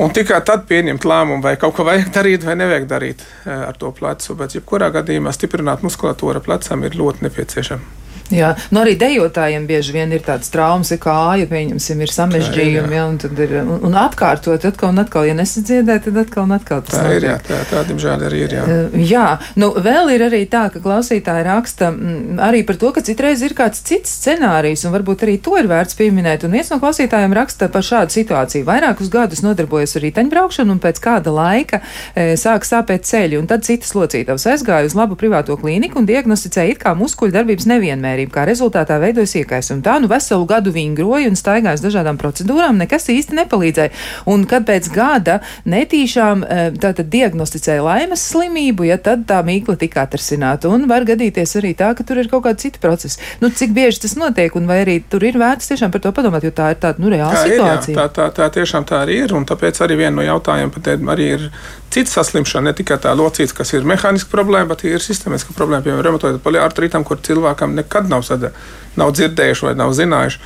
Un 0.00 0.14
tikai 0.14 0.40
tad 0.46 0.64
pieņemt 0.70 1.04
lēmumu, 1.04 1.42
vai 1.44 1.56
kaut 1.60 1.76
ko 1.76 1.84
vajag 1.84 2.08
darīt 2.14 2.48
vai 2.48 2.56
nevajag 2.56 2.88
darīt 2.88 3.28
ar 3.44 3.76
to 3.76 3.92
plecu. 3.92 4.38
Bet, 4.40 4.56
jebkurā 4.56 4.88
gadījumā, 4.94 5.36
stiprināt 5.36 5.84
muskulatūru 5.84 6.40
plecam 6.48 6.86
ir 6.86 6.96
ļoti 6.96 7.28
nepieciešama. 7.28 7.97
Jā, 8.34 8.52
nu 8.74 8.82
arī 8.82 8.92
dejotājiem 9.00 9.64
bieži 9.68 9.94
vien 9.94 10.12
ir 10.12 10.22
tāds 10.24 10.50
traumas, 10.52 10.90
ja 10.92 10.98
kāja, 11.00 11.46
pieņemsim, 11.48 12.02
ir 12.04 12.12
samežģījumi, 12.12 12.96
jā, 12.98 13.04
un 13.08 13.18
tad 13.22 13.38
ir, 13.40 13.54
un, 13.62 13.78
un 13.88 13.96
atkārtot 13.96 14.66
atkal 14.68 14.92
un 14.92 15.02
atkal, 15.02 15.24
ja 15.28 15.36
nesadziedē, 15.38 15.96
tad 16.04 16.18
atkal 16.24 16.44
un 16.44 16.56
atkal 16.58 16.82
tas 16.84 16.98
tā 16.98 17.04
notiek. 17.06 17.22
ir, 17.22 17.28
jā, 17.30 17.36
tā, 17.46 17.60
tā, 17.70 17.84
diemžēl 17.88 18.24
arī 18.28 18.42
ir, 18.44 18.56
jā. 18.58 18.66
Jā, 19.08 19.26
nu 19.60 19.70
vēl 19.72 20.12
ir 20.16 20.26
arī 20.28 20.42
tā, 20.50 20.66
ka 20.74 20.82
klausītāji 20.84 21.46
raksta 21.48 21.88
m, 21.92 21.96
mm, 21.98 22.42
arī 22.48 22.62
par 22.68 22.80
to, 22.80 22.92
ka 22.96 23.04
citreiz 23.06 23.44
ir 23.46 23.56
kāds 23.56 23.80
cits 23.88 24.12
scenārijs, 24.20 24.84
un 24.84 24.94
varbūt 24.96 25.24
arī 25.24 25.38
to 25.44 25.56
ir 25.60 25.70
vērts 25.70 25.96
pieminēt, 25.98 26.44
un 26.44 26.56
viens 26.58 26.68
no 26.72 26.80
klausītājiem 26.82 27.36
raksta 27.38 27.70
par 27.72 27.86
šādu 27.86 28.12
situāciju. 28.18 28.66
Vairākus 28.68 29.08
gadus 29.12 29.44
nodarbojas 29.46 29.96
ar 29.96 30.04
riteņbraukšanu, 30.04 30.76
un 30.76 30.82
pēc 30.84 31.00
kāda 31.04 31.32
laika 31.32 31.80
e, 32.12 32.34
sāk 32.40 32.68
sāpēt 32.68 33.08
ceļi, 33.08 33.40
un 33.40 33.48
tad 33.48 33.64
citas 33.64 33.94
locītavas 33.96 34.46
aizgāja 34.52 34.90
uz 34.90 34.96
labu 34.98 35.16
privāto 35.16 35.56
klīniku 35.60 36.02
un 36.02 36.08
diagnosticēja 36.08 36.74
it 36.74 36.82
kā 36.82 36.94
muskuļu 36.98 37.34
darbības 37.34 37.68
nevienmērību 37.70 38.17
nemierību, 38.18 38.32
kā 38.34 38.44
rezultātā 38.48 38.98
veidojas 39.00 39.34
iekaisumi. 39.38 39.82
Tā 39.84 39.98
nu 40.02 40.08
veselu 40.10 40.46
gadu 40.48 40.72
vingroja 40.74 41.28
un 41.30 41.36
staigāja 41.38 41.78
uz 41.78 41.84
dažādām 41.84 42.18
procedūrām, 42.18 42.78
nekas 42.78 43.08
īsti 43.12 43.38
nepalīdzēja. 43.38 43.92
Un 44.30 44.44
kad 44.48 44.66
pēc 44.68 44.90
gada 44.92 45.40
netīšām 45.68 46.44
tātad 46.80 47.08
diagnosticēja 47.12 47.84
laimes 47.84 48.24
slimību, 48.32 48.88
ja 48.88 48.98
tad 48.98 49.26
tā 49.28 49.40
mīkla 49.46 49.78
tika 49.78 50.04
atrasināta. 50.06 50.70
Un 50.72 50.88
var 50.90 51.06
gadīties 51.08 51.56
arī 51.60 51.74
tā, 51.78 51.92
ka 51.94 52.06
tur 52.06 52.20
ir 52.22 52.30
kaut 52.30 52.46
kādi 52.46 52.66
citi 52.66 52.82
procesi. 52.82 53.20
Nu, 53.42 53.50
cik 53.50 53.74
bieži 53.76 54.04
tas 54.04 54.16
notiek, 54.18 54.54
un 54.58 54.68
vai 54.68 54.82
arī 54.84 54.98
tur 55.10 55.24
ir 55.26 55.38
vērts 55.40 55.72
tiešām 55.72 55.94
par 55.94 56.04
to 56.04 56.14
padomāt, 56.16 56.46
jo 56.46 56.54
tā 56.54 56.72
ir 56.74 56.80
tāda 56.82 57.02
nu, 57.02 57.12
reāla 57.12 57.34
tā 57.34 57.46
situācija. 57.46 57.94
Ir, 57.94 57.98
jā, 57.98 58.08
tā, 58.08 58.08
tā, 58.16 58.30
tā 58.34 58.48
tiešām 58.58 58.88
tā 58.88 59.02
arī 59.04 59.22
ir, 59.24 59.36
un 59.36 59.46
tāpēc 59.48 59.82
arī 59.84 60.00
viena 60.02 60.18
no 60.18 60.26
jautājumiem 60.26 60.74
pat 60.74 60.90
arī 61.14 61.28
ir 61.36 61.50
cita 61.90 62.10
saslimšana, 62.18 62.68
ne 62.68 62.74
tikai 62.76 62.98
tā 63.00 63.14
locīta, 63.16 63.54
kas 63.60 63.72
ir 63.72 63.86
mehāniska 63.88 64.30
problēma, 64.32 64.68
bet 64.72 64.84
ir 64.88 65.02
sistēmiska 65.02 65.54
problēma, 65.56 65.84
piemēram, 65.86 66.04
reumatoida 66.04 66.40
poliartritam, 66.42 67.04
kur 67.06 67.20
cilvēkam 67.24 67.74
nekad 67.78 68.07
nav, 68.10 68.24
sada, 68.26 68.52
nav 68.98 69.14
dzirdējuši 69.16 69.68
vai 69.68 69.76
nav 69.78 69.94
zinājuši. 69.98 70.42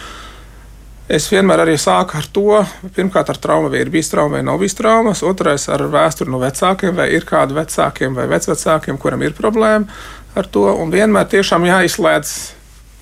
Es 1.13 1.27
vienmēr 1.29 1.65
arī 1.65 1.75
sāku 1.81 2.17
ar 2.17 2.27
to, 2.33 2.63
pirmkārt, 2.97 3.33
ar 3.33 3.39
traumu, 3.43 3.69
vai 3.73 3.83
ir 3.83 3.91
bijis 3.93 4.09
trauma 4.13 4.39
vai 4.39 4.45
nav 4.47 4.61
bijis 4.63 4.79
traumas, 4.79 5.25
otrais 5.27 5.67
ar 5.69 5.83
vēsturi 5.93 6.31
no 6.33 6.41
vecākiem, 6.41 6.95
vai 6.97 7.11
ir 7.13 7.27
kādi 7.29 7.59
vecākiem 7.59 8.15
vai 8.17 8.29
vecvecākiem, 8.31 9.01
kuram 9.03 9.25
ir 9.27 9.35
problēma 9.37 9.91
ar 10.39 10.49
to, 10.49 10.65
un 10.79 10.95
vienmēr 10.95 11.27
tiešām 11.35 11.67
jāizslēdz 11.69 12.37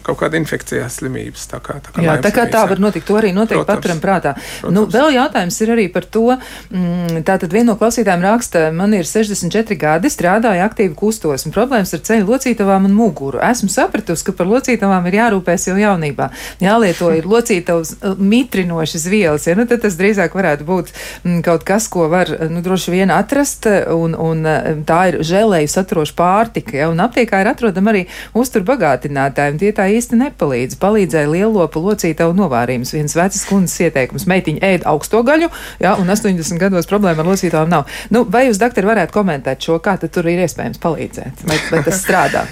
kaut 0.07 0.18
kāda 0.22 0.38
infekcijas 0.40 0.98
slimības. 1.01 1.46
Tā 1.51 1.61
kā, 1.64 1.78
tā 1.84 1.92
kā, 1.94 2.05
jā, 2.05 2.16
tā, 2.22 2.32
kā 2.34 2.46
tā 2.51 2.62
var 2.70 2.80
notikt, 2.82 3.07
to 3.09 3.18
arī 3.18 3.32
noteikti 3.36 3.66
paturam 3.68 4.01
prātā. 4.03 4.34
Protams. 4.36 4.74
Nu, 4.76 4.84
vēl 4.90 5.14
jautājums 5.16 5.59
ir 5.64 5.72
arī 5.74 5.86
par 5.92 6.07
to, 6.07 6.26
mm, 6.70 7.22
tātad 7.28 7.53
viena 7.53 7.72
no 7.72 7.76
klausītājiem 7.80 8.24
raksta, 8.24 8.64
man 8.74 8.94
ir 8.96 9.09
64 9.09 9.78
gadi, 9.80 10.11
strādāju 10.12 10.64
aktīvi 10.64 10.94
kustos, 10.98 11.46
un 11.46 11.55
problēmas 11.55 11.92
ar 11.96 12.05
ceļu 12.07 12.28
locītavām 12.28 12.88
un 12.88 12.96
muguru. 12.96 13.40
Esmu 13.44 13.70
sapratusi, 13.72 14.26
ka 14.26 14.34
par 14.36 14.51
locītavām 14.51 15.07
ir 15.11 15.18
jārūpēs 15.20 15.68
jau 15.70 15.76
jaunībā. 15.80 16.30
Jālieto 16.62 17.12
ir 17.16 17.28
locītavas 17.30 17.94
uh, 17.98 18.16
mitrinošas 18.16 19.07
vielas, 19.11 19.46
ja 19.48 19.57
nu 19.59 19.66
tad 19.70 19.84
tas 19.84 19.98
drīzāk 20.01 20.34
varētu 20.36 20.66
būt 20.68 20.92
mm, 20.94 21.42
kaut 21.46 21.66
kas, 21.68 21.88
ko 21.92 22.09
var, 22.12 22.32
nu, 22.51 22.64
droši 22.64 22.96
vien 22.96 23.12
atrast, 23.14 23.68
un, 23.94 24.16
un 24.16 24.44
uh, 24.48 24.72
tā 24.88 25.01
ir 25.12 25.20
žēlēju 25.26 25.70
saturoša 25.70 26.16
pārtika, 26.18 26.76
ja, 26.82 26.90
un 26.92 27.01
aptiekā 27.03 27.42
ir 27.42 27.53
atrodama 27.53 27.94
arī 27.94 28.07
uzturbagātinātāji, 28.38 29.55
un 29.55 29.61
tie 29.61 29.72
tā 29.76 29.89
īsti 29.91 30.18
nepalīdz. 30.20 30.78
Palīdzēja 30.80 31.30
lielopu 31.30 31.82
locītavu 31.84 32.34
novārījums. 32.38 32.95
Viens 32.97 33.16
vecs 33.18 33.45
kundzes 33.49 33.78
ieteikums- 33.86 34.26
meitiņa 34.32 34.64
ēd 34.72 34.88
augsto 34.91 35.22
gaļu, 35.26 35.51
jā, 35.80 35.95
un 36.01 36.11
80 36.11 36.59
gados 36.59 36.86
problēma 36.91 37.24
ar 37.24 37.30
locītavām 37.32 37.68
nav. 37.68 37.86
Nu, 38.11 38.24
vai 38.24 38.49
jūs, 38.49 38.59
doktori, 38.59 38.86
varētu 38.86 39.12
komentēt 39.12 39.61
šo, 39.61 39.80
kā 39.80 39.99
tur 40.01 40.28
ir 40.28 40.47
iespējams 40.47 40.78
palīdzēt? 40.78 41.47
Vai, 41.47 41.59
vai 41.70 41.82
tas 41.82 42.03
strādā? 42.03 42.47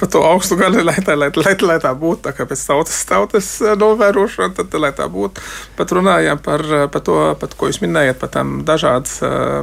par 0.00 0.08
to 0.12 0.22
augstu 0.26 0.56
gaļu, 0.60 0.82
lai 0.84 0.98
tā, 1.04 1.14
lai, 1.16 1.30
lai, 1.36 1.54
lai 1.64 1.78
tā 1.82 1.92
būtu. 1.96 2.22
Tā 2.26 2.34
kā 2.36 2.46
pēc 2.48 2.62
tautas, 2.68 2.98
tautas 3.08 3.48
eh, 3.62 3.74
novērošana, 3.78 4.54
tad 4.58 4.74
lai 4.80 4.92
tā 4.96 5.08
būtu. 5.12 5.42
Pat 5.78 5.94
runājām 5.96 6.42
par, 6.44 6.64
eh, 6.66 6.86
par 6.92 7.04
to, 7.06 7.18
pat, 7.40 7.56
ko 7.58 7.70
jūs 7.70 7.80
minējat, 7.84 8.20
par 8.20 8.32
tām 8.34 8.60
dažādas 8.68 9.18
uh, 9.24 9.62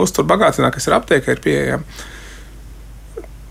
uzturbagātināšanas, 0.00 0.76
kas 0.76 0.88
ir 0.88 0.96
aptiekā, 0.96 1.36
ir 1.36 1.42
pieejama. 1.44 2.06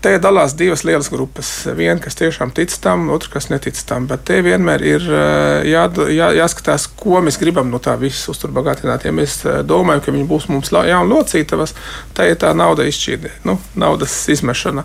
Te 0.04 0.12
dalās 0.20 0.52
divas 0.52 0.82
lielas 0.84 1.08
grupas. 1.10 1.48
Viena, 1.76 1.96
kas 2.02 2.18
tiešām 2.18 2.52
tic 2.54 2.72
tam, 2.84 3.08
otra, 3.14 3.30
kas 3.32 3.48
netic 3.48 3.78
tam. 3.88 4.04
Bet 4.10 4.26
te 4.28 4.42
vienmēr 4.44 4.82
ir 4.84 5.06
eh, 5.08 5.68
jā, 5.72 5.86
jā, 6.12 6.30
jāskatās, 6.36 6.84
ko 7.00 7.22
mēs 7.24 7.40
gribam 7.40 7.70
no 7.72 7.80
tā 7.82 7.96
visa 8.00 8.30
uzturbagātināt. 8.34 9.06
Ja 9.08 9.14
mēs 9.16 9.38
eh, 9.46 9.62
domājam, 9.66 10.04
ka 10.04 10.14
viņi 10.14 10.28
būs 10.28 10.48
mums 10.52 10.72
jauni 10.74 11.14
locītavas, 11.14 11.72
tā 12.14 12.28
ir 12.28 12.36
tā 12.42 12.52
nauda 12.56 12.84
izšķīde, 12.86 13.32
nu, 13.48 13.56
naudas 13.74 14.18
izmešana. 14.32 14.84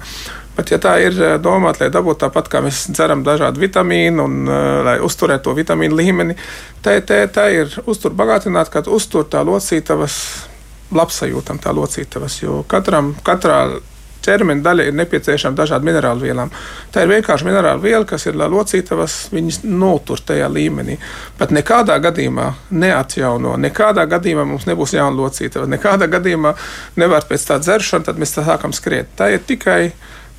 Bet, 0.55 0.72
ja 0.72 0.80
tā 0.84 0.95
ir 1.03 1.20
eh, 1.20 1.36
domāta, 1.43 1.84
lai 1.84 1.91
dabūtu 1.91 2.24
tāpat, 2.24 2.47
kā 2.51 2.64
mēs 2.64 2.86
dzeram 2.95 3.26
dažādu 3.28 3.62
vitamīnu 3.66 4.30
un 4.30 4.55
lai 4.88 4.95
uzturētu 5.03 5.49
to 5.49 5.57
vitamīnu 5.59 5.99
līmeni, 5.99 6.39
tā 6.82 6.97
ir 7.51 7.76
uzturbagātināta, 7.84 8.80
kad 8.80 8.88
uztur 8.88 9.28
tā 9.28 9.43
locītavas 9.43 10.18
labsajūtam, 10.95 11.59
tā 11.62 11.76
locītavas. 11.76 12.41
Jo 12.41 12.62
katram, 12.68 13.14
katrā 13.28 13.64
ķermeņa 14.26 14.65
daļa 14.65 14.86
ir 14.88 14.97
nepieciešama 14.99 15.57
dažādām 15.57 15.89
minerālu 15.89 16.26
vielām. 16.28 16.51
Tā 16.93 17.05
ir 17.05 17.11
vienkārši 17.11 17.47
minerāla 17.47 17.82
viela, 17.82 18.05
kas 18.07 18.28
ir 18.30 18.38
locītavas, 18.39 19.17
viņas 19.34 19.61
notur 19.65 20.22
tajā 20.26 20.49
līmenī. 20.51 20.97
Bet 21.39 21.53
nekādā 21.55 21.97
gadījumā 22.03 22.47
neatjauno, 22.72 23.57
nekādā 23.61 24.05
gadījumā 24.11 24.45
mums 24.47 24.67
nebūs 24.69 24.95
jauna 24.97 25.17
locītava, 25.17 25.69
nekādā 25.72 26.09
gadījumā 26.11 26.55
nevar 27.01 27.28
pēc 27.30 27.49
tā 27.49 27.59
dzeršana, 27.61 28.09
tad 28.09 28.22
mēs 28.22 28.36
tā 28.38 28.45
sākam 28.47 28.76
skriet. 28.76 29.11
Tā 29.17 29.32
ir 29.36 29.43
tikai 29.47 29.91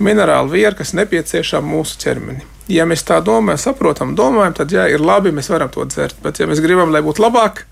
minerāla 0.03 0.51
viela, 0.51 0.75
kas 0.79 0.95
nepieciešama 0.99 1.75
mūsu 1.75 1.99
ķermenim. 2.03 2.49
Ja 2.71 2.87
mēs 2.89 3.03
tā 3.07 3.19
domājam, 3.25 3.61
saprotam, 3.61 4.15
domājam, 4.17 4.55
tad 4.63 4.73
jā, 4.73 4.87
ir 4.91 5.03
labi, 5.03 5.33
mēs 5.35 5.51
varam 5.51 5.71
to 5.73 5.85
dzert. 5.89 6.17
Bet, 6.23 6.39
ja 6.41 6.47
mēs 6.49 6.63
gribam, 6.63 6.93
lai 6.95 7.03
būtu 7.05 7.25
labāk, 7.25 7.65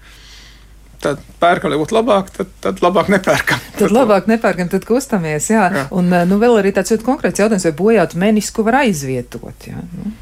tad 1.00 1.20
pērkam, 1.40 1.72
lai 1.72 1.80
būtu 1.80 1.96
labāk, 1.96 2.32
tad, 2.34 2.50
tad 2.64 2.80
labāk 2.84 3.10
nepērkam. 3.12 3.60
Tad 3.78 3.94
labāk 3.94 4.26
nepērkam, 4.30 4.68
tad 4.72 4.84
kustamies. 4.88 5.50
Jā. 5.52 5.68
Jā. 5.74 5.84
Un 5.96 6.12
nu, 6.12 6.40
vēl 6.40 6.60
arī 6.60 6.74
tāds 6.76 6.92
ļoti 6.94 7.06
konkrēts 7.06 7.42
jautājums, 7.42 7.68
vai 7.68 7.76
bojātu 7.78 8.20
menisku 8.20 8.64
var 8.66 8.82
aizvietot. 8.84 9.70
Jā, 9.70 9.80
nu. 9.94 10.12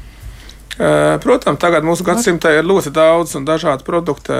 Protams, 1.19 1.59
tagad 1.59 1.83
mūsu 1.83 2.05
gadsimtā 2.07 2.53
ir 2.55 2.63
ļoti 2.63 2.93
daudz 2.95 3.33
un 3.35 3.43
dažādu 3.43 3.83
produktu 3.83 4.35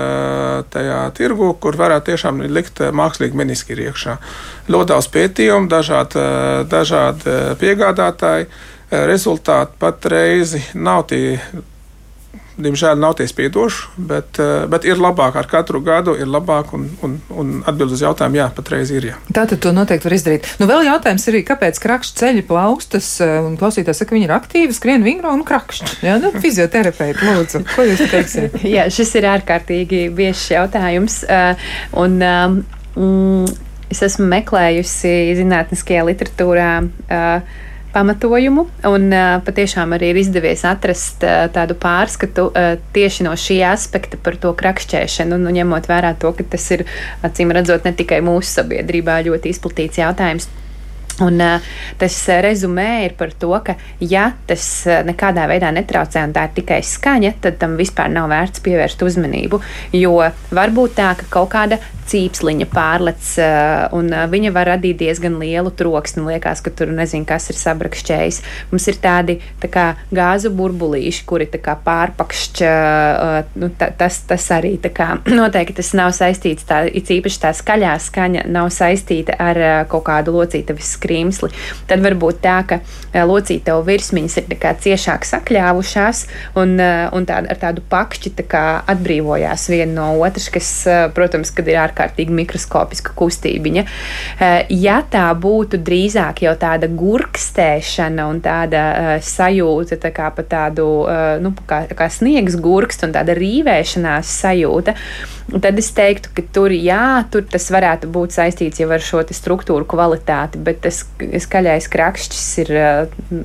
tajā 0.72 1.00
tirgu, 1.18 1.50
kur 1.60 1.76
varētu 1.76 2.14
tiešām 2.14 2.40
likt 2.48 2.80
mākslīgi 2.96 3.36
meniski 3.36 3.76
iekšā. 3.76 4.16
Ļoti 4.72 4.92
daudz 4.94 5.10
pētījumu, 5.12 5.68
dažādi, 5.68 6.24
dažādi 6.70 7.36
piegādātāji. 7.60 8.48
Rezultāti 8.90 9.76
patreiz 9.78 10.56
nav 10.74 11.04
tie 11.12 11.36
diemžēl 12.64 12.98
nav 13.00 13.16
tie 13.18 13.26
spiedoši, 13.30 13.88
bet, 14.10 14.38
eh, 14.42 14.66
bet 14.70 14.86
ir 14.88 15.00
labāk 15.00 15.36
ar 15.40 15.48
katru 15.50 15.80
gadu, 15.84 16.14
ir 16.18 16.28
labāk 16.30 16.74
un, 16.76 16.88
un, 17.06 17.16
un 17.30 17.52
atbild 17.68 17.94
uz 17.96 18.02
jautājumu, 18.04 18.40
jā, 18.40 18.48
patreiz 18.56 18.92
ir. 18.94 19.10
Jā. 19.10 19.20
Tā 19.32 19.46
tad 19.50 19.62
to 19.64 19.72
noteikti 19.76 20.08
var 20.08 20.16
izdarīt. 20.16 20.50
Nu, 20.60 20.68
vēl 20.70 20.86
jautājums 20.88 21.26
arī, 21.32 21.42
kāpēc 21.48 21.80
krakšķi 21.82 22.18
ceļi 22.20 22.44
plaukstas, 22.48 23.08
eh, 23.24 23.36
un 23.44 23.56
klausītājs 23.60 24.02
saka, 24.02 24.16
viņi 24.16 24.28
ir 24.28 24.34
aktīvi, 24.36 24.76
skrien 24.76 25.06
vingro 25.06 25.32
un 25.36 25.44
krakšķi. 25.48 26.00
Jā, 26.06 26.18
nu, 26.22 26.34
fizioterapeiti, 26.42 27.24
lūdzu, 27.26 27.64
ko 27.74 27.88
jūs 27.88 28.04
teiksiet? 28.12 28.60
jā, 28.76 28.86
šis 28.92 29.16
ir 29.20 29.30
ārkārtīgi 29.32 30.04
biežs 30.16 30.50
jautājums. 30.54 31.22
Uh, 31.24 31.72
un, 32.04 32.20
um, 32.20 32.60
mm, 32.94 33.58
es 33.90 34.04
esmu 34.06 34.28
meklējusi 34.30 35.16
zinātniskajā 35.40 36.06
literatūrā. 36.12 36.70
Uh, 37.08 37.66
pamatojumu. 37.94 38.66
Un 38.90 39.08
uh, 39.10 39.38
patiešām 39.46 39.96
arī 39.96 40.12
ir 40.12 40.20
izdevies 40.22 40.64
atrast 40.68 41.24
uh, 41.26 41.46
tādu 41.54 41.76
pārskatu 41.80 42.48
uh, 42.50 42.76
tieši 42.94 43.26
no 43.26 43.34
šī 43.38 43.60
aspekta 43.70 44.20
par 44.20 44.38
to 44.40 44.52
krakšķēšanu, 44.56 45.40
nu, 45.40 45.54
ņemot 45.60 45.90
vērā 45.90 46.14
to, 46.20 46.32
ka 46.36 46.46
tas 46.54 46.70
ir 46.76 46.86
acīm 47.26 47.52
redzot 47.56 47.86
ne 47.88 47.94
tikai 47.96 48.22
mūsu 48.24 48.60
sabiedrībā 48.60 49.20
ļoti 49.26 49.54
izplatīts 49.54 50.02
jautājums. 50.02 50.48
Un, 51.26 51.40
uh, 51.44 51.70
tas 52.00 52.16
rezumē 52.44 52.88
ir 53.06 53.16
par 53.18 53.34
to, 53.36 53.52
ka, 53.64 53.76
ja 54.00 54.30
tas 54.48 54.64
nekādā 55.06 55.46
veidā 55.50 55.72
netraucē 55.74 56.24
un 56.26 56.34
tā 56.36 56.48
ir 56.48 56.56
tikai 56.60 56.80
skaņa, 56.86 57.34
tad 57.44 57.60
tam 57.60 57.76
vispār 57.80 58.10
nav 58.12 58.30
vērts 58.32 58.64
pievērst 58.64 59.04
uzmanību. 59.06 59.60
Jo 59.96 60.16
var 60.54 60.74
būt 60.74 60.96
tā, 60.98 61.12
ka 61.18 61.28
kaut 61.32 61.52
kāda 61.54 61.80
cīpsliņa 62.10 62.66
pārlec, 62.72 63.22
eh, 63.38 63.86
un 63.96 64.10
eh, 64.12 64.26
viņa 64.30 64.52
var 64.54 64.70
radīt 64.74 65.00
diezgan 65.02 65.38
lielu 65.40 65.70
troksni. 65.76 66.24
Liekas, 66.26 66.62
ka 66.64 66.72
tur 66.74 66.90
nezinu, 66.94 67.26
kas 67.28 67.50
ir 67.52 67.58
sabrakšķējis. 67.60 68.40
Mums 68.72 68.88
ir 68.90 68.98
tādi 69.02 69.38
tā 69.62 69.70
kā, 69.72 69.86
gāzu 70.14 70.52
burbulīši, 70.54 71.24
kuri 71.28 71.48
pārpakšķ. 71.50 72.62
Eh, 72.66 73.54
nu, 73.60 73.70
ta, 73.78 73.90
tas, 73.96 74.20
tas 74.28 74.48
arī 74.56 74.76
kā, 74.80 75.12
noteikti 75.40 75.78
tas 75.80 75.92
nav 75.98 76.14
saistīts, 76.16 76.66
tā, 76.68 76.82
īpaši 76.90 77.42
tā 77.42 77.52
skaļā 77.56 77.94
skaņa 78.02 78.46
nav 78.50 78.70
saistīta 78.74 79.36
ar 79.40 79.60
kaut 79.90 80.06
kādu 80.08 80.34
locītavis 80.34 80.94
skrimsli. 81.10 81.50
Tad 81.90 82.02
var 82.04 82.14
būt 82.14 82.40
tā, 82.44 82.60
ka 82.66 82.80
locītavu 83.26 83.82
virsmiņas 83.86 84.36
ir 84.38 84.46
ciešāk 84.80 85.26
sakļāvušās, 85.26 86.26
un, 86.60 86.78
un 86.78 87.26
tā, 87.26 87.40
ar 87.42 87.58
tādu 87.58 87.82
pakšķi 87.90 88.34
tā 88.40 88.64
atbrīvojās 88.90 89.68
viena 89.70 89.92
no 89.96 90.20
otras, 90.22 90.48
kas, 90.52 90.70
protams, 91.14 91.50
kad 91.54 91.68
ir 91.68 91.80
ārkārtīgi 91.82 92.34
mikroskopiska 92.34 93.14
kustībiņa. 93.18 93.84
Eh, 94.40 94.70
ja 94.70 95.00
tā 95.10 95.26
būtu 95.34 95.80
drīzāk 95.82 96.44
jau 96.46 96.54
tāda 96.60 96.88
gurkstēšana 96.88 98.28
un 98.30 98.40
tāda 98.44 98.84
sajūta, 99.24 99.98
tā 100.00 100.12
kā 100.14 100.30
pa 100.34 100.44
tādu, 100.46 100.86
nu, 101.42 101.52
kā, 101.66 101.82
kā 101.96 102.08
sniegs 102.12 102.56
gurkst 102.60 103.04
un 103.06 103.14
tāda 103.16 103.34
rīvēšanās 103.38 104.30
sajūta, 104.44 104.94
tad 105.58 105.78
es 105.82 105.90
teiktu, 105.96 106.32
ka 106.36 106.44
tur, 106.54 106.72
jā, 106.74 107.24
tur 107.32 107.44
tas 107.50 107.66
varētu 107.72 108.10
būt 108.12 108.36
saistīts 108.36 108.82
jau 108.82 108.90
ar 108.94 109.04
šo 109.04 109.22
struktūru 109.26 109.88
kvalitāti, 109.90 110.60
bet 110.62 110.82
tas 110.86 111.02
skaļais 111.46 111.90
krakšķis 111.90 112.48
ir, 112.64 112.74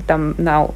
tam 0.08 0.32
nav 0.38 0.74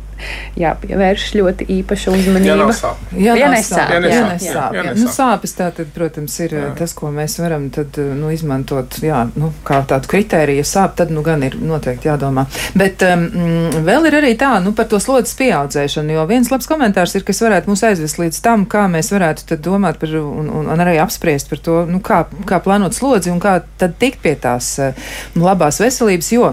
jāpievērš 0.61 1.27
ļoti 1.39 1.66
īpaša 1.81 2.14
uzmanība. 2.14 2.51
Jā, 2.51 2.57
nesāp, 2.61 3.01
sāp, 3.01 3.14
jā, 3.14 3.35
jā, 3.35 3.47
jā. 3.47 3.51
nesāp, 3.55 3.93
Jā, 3.95 4.01
jā. 4.01 4.85
nesāp. 4.91 5.01
Nu, 5.01 5.12
sāpes 5.14 5.55
tā 5.59 5.68
tad, 5.77 5.91
protams, 5.95 6.37
ir 6.45 6.55
jā. 6.57 6.66
tas, 6.79 6.95
ko 6.97 7.11
mēs 7.14 7.37
varam 7.43 7.68
tad, 7.75 7.99
nu, 8.18 8.31
izmantot, 8.35 8.99
jā, 9.05 9.23
nu, 9.41 9.53
kā 9.66 9.81
tādu 9.91 10.11
kritēriju. 10.11 10.61
Ja 10.61 10.68
sāp, 10.68 10.97
tad, 11.01 11.12
nu, 11.14 11.25
gan 11.27 11.45
ir 11.47 11.57
noteikti 11.61 12.11
jādomā. 12.11 12.47
Bet 12.79 13.05
um, 13.07 13.27
mm, 13.29 13.83
vēl 13.87 14.11
ir 14.11 14.18
arī 14.21 14.33
tā, 14.41 14.53
nu, 14.64 14.75
par 14.77 14.91
to 14.91 15.01
slodzes 15.03 15.37
pieaudzēšanu, 15.41 16.16
jo 16.16 16.27
viens 16.31 16.51
labs 16.53 16.68
komentārs 16.71 17.16
ir, 17.16 17.27
kas 17.27 17.43
varētu 17.45 17.73
mūs 17.73 17.85
aizvest 17.91 18.21
līdz 18.23 18.41
tam, 18.45 18.66
kā 18.71 18.87
mēs 18.93 19.12
varētu 19.14 19.49
tad 19.53 19.64
domāt 19.64 20.01
par 20.03 20.14
un, 20.21 20.51
un, 20.61 20.71
un 20.71 20.87
arī 20.87 20.99
apspriest 21.03 21.51
par 21.53 21.62
to, 21.64 21.83
nu, 21.91 22.03
kā, 22.05 22.25
kā 22.49 22.61
plānot 22.64 22.97
slodzi 22.97 23.33
un 23.33 23.41
kā 23.43 23.61
tad 23.81 23.97
tikt 24.01 24.23
pie 24.25 24.37
tās 24.41 24.75
uh, 24.83 25.14
labās 25.39 25.81
veselības, 25.83 26.35
jo 26.35 26.53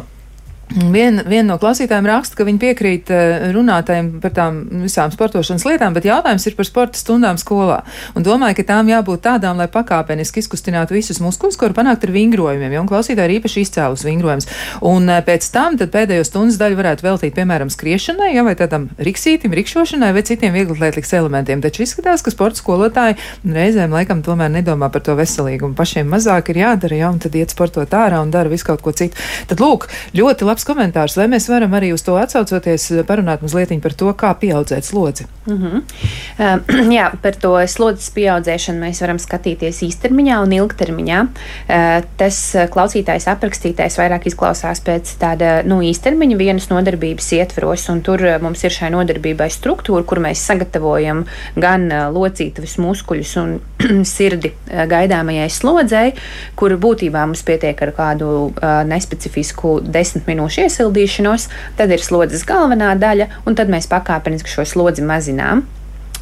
Viena 0.67 1.23
vien 1.23 1.47
no 1.47 1.55
klausītājiem 1.61 2.09
raksta, 2.09 2.35
ka 2.35 2.43
viņi 2.43 2.59
piekrīt 2.59 3.11
eh, 3.15 3.45
runātājiem 3.55 4.09
par 4.19 4.33
tām 4.35 4.57
visām 4.83 5.13
sportošanas 5.13 5.63
lietām, 5.63 5.93
bet 5.95 6.03
jautājums 6.09 6.43
ir 6.49 6.57
par 6.57 6.67
sporta 6.67 6.99
stundām 6.99 7.39
skolā. 7.39 7.77
Un 8.19 8.25
domāju, 8.25 8.57
ka 8.59 8.65
tām 8.73 8.91
jābūt 8.91 9.23
tādām, 9.23 9.61
lai 9.61 9.69
pakāpeniski 9.71 10.43
izkustinātu 10.43 10.97
visus 10.97 11.21
muskuļus, 11.23 11.55
var 11.61 11.75
panākt 11.77 12.03
ar 12.03 12.11
vingrojumiem. 12.11 12.75
Jo 12.75 12.83
klausītāji 12.89 13.31
ir 13.31 13.35
īpaši 13.37 13.63
izcēlus 13.63 14.03
vingrojums. 14.09 14.49
Un 14.91 15.07
eh, 15.07 15.21
pēc 15.23 15.47
tam 15.55 15.79
pēdējo 15.79 16.27
stundas 16.27 16.59
daļu 16.59 16.81
varētu 16.81 17.07
veltīt, 17.07 17.35
piemēram, 17.39 17.71
skriešanai, 17.71 18.33
ja, 18.35 18.43
vai 18.43 18.57
tādam 18.59 18.89
riksītim, 18.99 19.55
rikšošanai 19.55 20.11
vai 20.17 20.25
citiem 20.27 20.51
vieglatlētlikas 20.57 21.15
elementiem. 21.15 21.63
Taču 21.63 21.85
izskatās, 21.87 22.25
ka 22.25 22.35
sporta 22.35 22.59
skolotāji 22.59 23.15
reizēm 23.47 23.95
laikam 23.95 24.19
tomēr 24.25 24.51
nedomā 24.59 24.91
par 24.91 25.05
to 25.07 25.15
veselīgumu. 25.15 25.79
Pašiem 25.79 26.11
mazāk 26.11 26.51
ir 26.51 26.61
jādara, 26.65 26.99
ja, 27.05 27.15
un 27.15 27.23
tad 27.23 27.39
iet 27.39 27.55
sportot 27.55 27.95
ārā 27.95 28.19
un 28.19 28.35
dara 28.35 28.51
visu 28.51 28.67
kaut 28.67 28.83
ko 28.83 28.91
citu. 28.91 29.15
Tad 29.47 29.63
lūk, 29.63 29.87
ļoti 30.17 30.47
labi 30.47 30.56
labs 30.57 30.65
komentārs. 30.65 31.15
Vai 31.17 31.27
mēs 31.29 31.47
varam 31.51 31.73
arī 31.77 31.91
uz 31.93 32.01
to 32.01 32.17
atsaucoties, 32.17 32.89
parunāt 33.07 33.43
mazliet 33.45 33.69
par 33.83 33.93
to, 33.93 34.09
kā 34.17 34.33
pieaudzēt 34.33 34.85
slodzi? 34.85 35.27
Mm 35.45 35.57
-hmm. 35.57 35.81
uh, 36.39 36.93
jā, 36.97 37.11
par 37.21 37.35
to 37.35 37.67
slodzes 37.67 38.09
pieaudzēšanu 38.09 38.79
mēs 38.79 39.01
varam 39.01 39.19
skatīties 39.19 39.83
īstermiņā 39.83 40.41
un 40.43 40.51
ilgtermiņā. 40.51 41.21
Uh, 41.21 42.03
tas 42.17 42.55
klausītājs 42.69 43.27
aprakstītais 43.27 43.97
vairāk 43.97 44.27
izklausās 44.27 44.81
pēc 44.81 45.17
tāda 45.19 45.63
nu, 45.63 45.81
īstermiņa 45.81 46.37
vienas 46.37 46.69
nodarbības 46.69 47.31
ietvaros, 47.31 47.89
un 47.89 48.01
tur 48.01 48.19
mums 48.41 48.63
ir 48.63 48.71
šai 48.71 48.89
nodarbībai 48.89 49.49
struktūra, 49.49 50.03
kur 50.03 50.19
mēs 50.19 50.45
sagatavojam 50.45 51.25
gan 51.55 51.91
uh, 51.91 52.13
locītavas 52.13 52.77
muskuļus 52.77 53.37
un 53.37 53.59
sirdi 54.15 54.47
uh, 54.47 54.85
gaidāmajai 54.87 55.49
slodzei, 55.49 56.13
kur 56.55 56.77
būtībā 56.77 57.25
mums 57.25 57.43
pietiek 57.43 57.81
ar 57.81 57.91
kādu 57.91 58.27
uh, 58.27 58.83
nespecifisku 58.87 59.81
desmit 59.81 60.27
minūšu 60.27 60.46
minūšu 60.47 60.63
iesildīšanos, 60.67 61.49
tad 61.77 61.91
ir 61.91 62.03
slodzes 62.03 62.45
galvenā 62.47 62.95
daļa, 62.97 63.43
un 63.45 63.55
tad 63.55 63.69
mēs 63.69 63.87
pakāpeniski 63.91 64.49
šo 64.49 64.65
slodzi 64.65 65.03
mazinām. 65.03 65.65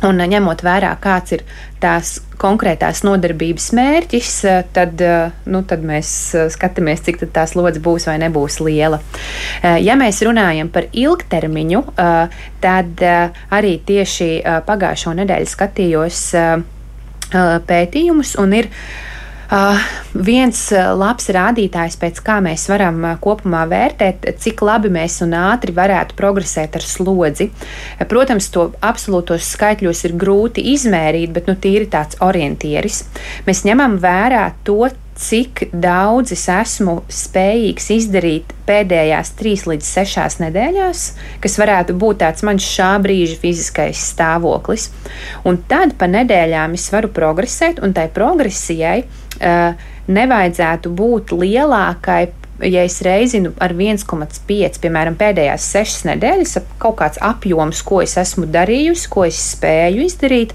Un 0.03 0.19
ņemot 0.19 0.59
vērā, 0.59 0.91
kāds 0.99 1.31
ir 1.31 1.43
tās 1.79 2.19
konkrētās 2.37 2.99
nodarbības 3.07 3.69
mērķis, 3.77 4.31
tad, 4.75 4.99
nu, 5.47 5.61
tad 5.63 5.85
mēs 5.87 6.09
skatāmies, 6.51 7.01
cik 7.05 7.23
tā 7.31 7.45
slodze 7.47 7.79
būs 7.79 8.09
vai 8.09 8.17
nebūs 8.19 8.59
liela. 8.59 8.99
Ja 9.63 9.95
mēs 9.95 10.19
runājam 10.25 10.69
par 10.69 10.89
ilgtermiņu, 10.91 11.81
tad 12.61 13.05
arī 13.55 13.73
tieši 13.87 14.29
pagājušo 14.67 15.15
nedēļu 15.21 15.51
skatījos 15.53 16.21
pētījumus 17.71 18.35
un 18.43 18.59
ir 18.59 18.69
Uh, 19.45 19.77
viens 20.25 20.57
labs 20.73 21.29
rādītājs, 21.35 21.99
pēc 22.01 22.21
kā 22.25 22.39
mēs 22.41 22.65
varam 22.71 23.03
uh, 23.03 23.15
kopumā 23.21 23.65
vērtēt, 23.69 24.25
cik 24.41 24.63
labi 24.65 24.89
mēs 24.93 25.19
un 25.25 25.35
ātri 25.37 25.75
varētu 25.75 26.17
progresēt 26.17 26.79
ar 26.79 26.85
slodzi. 26.85 27.51
Protams, 28.09 28.49
to 28.53 28.71
absolūtos 28.85 29.51
skaitļos 29.53 30.05
ir 30.09 30.17
grūti 30.17 30.65
izmērīt, 30.73 31.33
bet 31.35 31.49
nu, 31.51 31.57
tīri 31.61 31.89
tāds 31.93 32.17
orientieris. 32.25 33.03
Mēs 33.45 33.65
ņemam 33.67 33.99
vērā 34.01 34.47
to, 34.65 34.87
cik 35.15 35.69
daudz 35.71 36.33
es 36.35 36.43
esmu 36.51 36.97
spējīgs 37.11 37.87
izdarīt 37.95 38.51
pēdējās 38.67 39.31
trīs 39.39 39.65
līdz 39.69 39.87
sešās 39.87 40.39
nedēļās, 40.41 41.03
kas 41.43 41.57
varētu 41.61 41.95
būt 41.99 42.19
tāds 42.23 42.43
mans 42.47 42.65
šā 42.67 42.91
brīža 43.03 43.37
fiziskais 43.39 44.01
stāvoklis. 44.11 44.89
Un 45.47 45.61
tad 45.69 45.95
pa 45.99 46.09
nedēļām 46.11 46.75
es 46.75 46.89
varu 46.93 47.11
progresēt, 47.15 47.79
un 47.85 47.95
tai 47.95 48.09
progresijai 48.13 48.97
uh, 49.05 49.87
nevajadzētu 50.11 50.91
būt 50.99 51.35
lielākai 51.35 52.23
ja 52.63 52.83
es 52.87 53.01
reizinu 53.03 53.51
ar 53.61 53.73
1,5, 53.75 54.79
piemēram, 54.81 55.17
pēdējās 55.19 55.65
sešas 55.73 56.05
nedēļas, 56.09 56.57
kaut 56.81 56.97
kāds 57.01 57.19
apjoms, 57.23 57.81
ko 57.85 58.01
es 58.03 58.15
esmu 58.21 58.47
darījusi, 58.51 59.09
ko 59.11 59.25
es 59.27 59.39
spēju 59.55 60.05
izdarīt, 60.05 60.53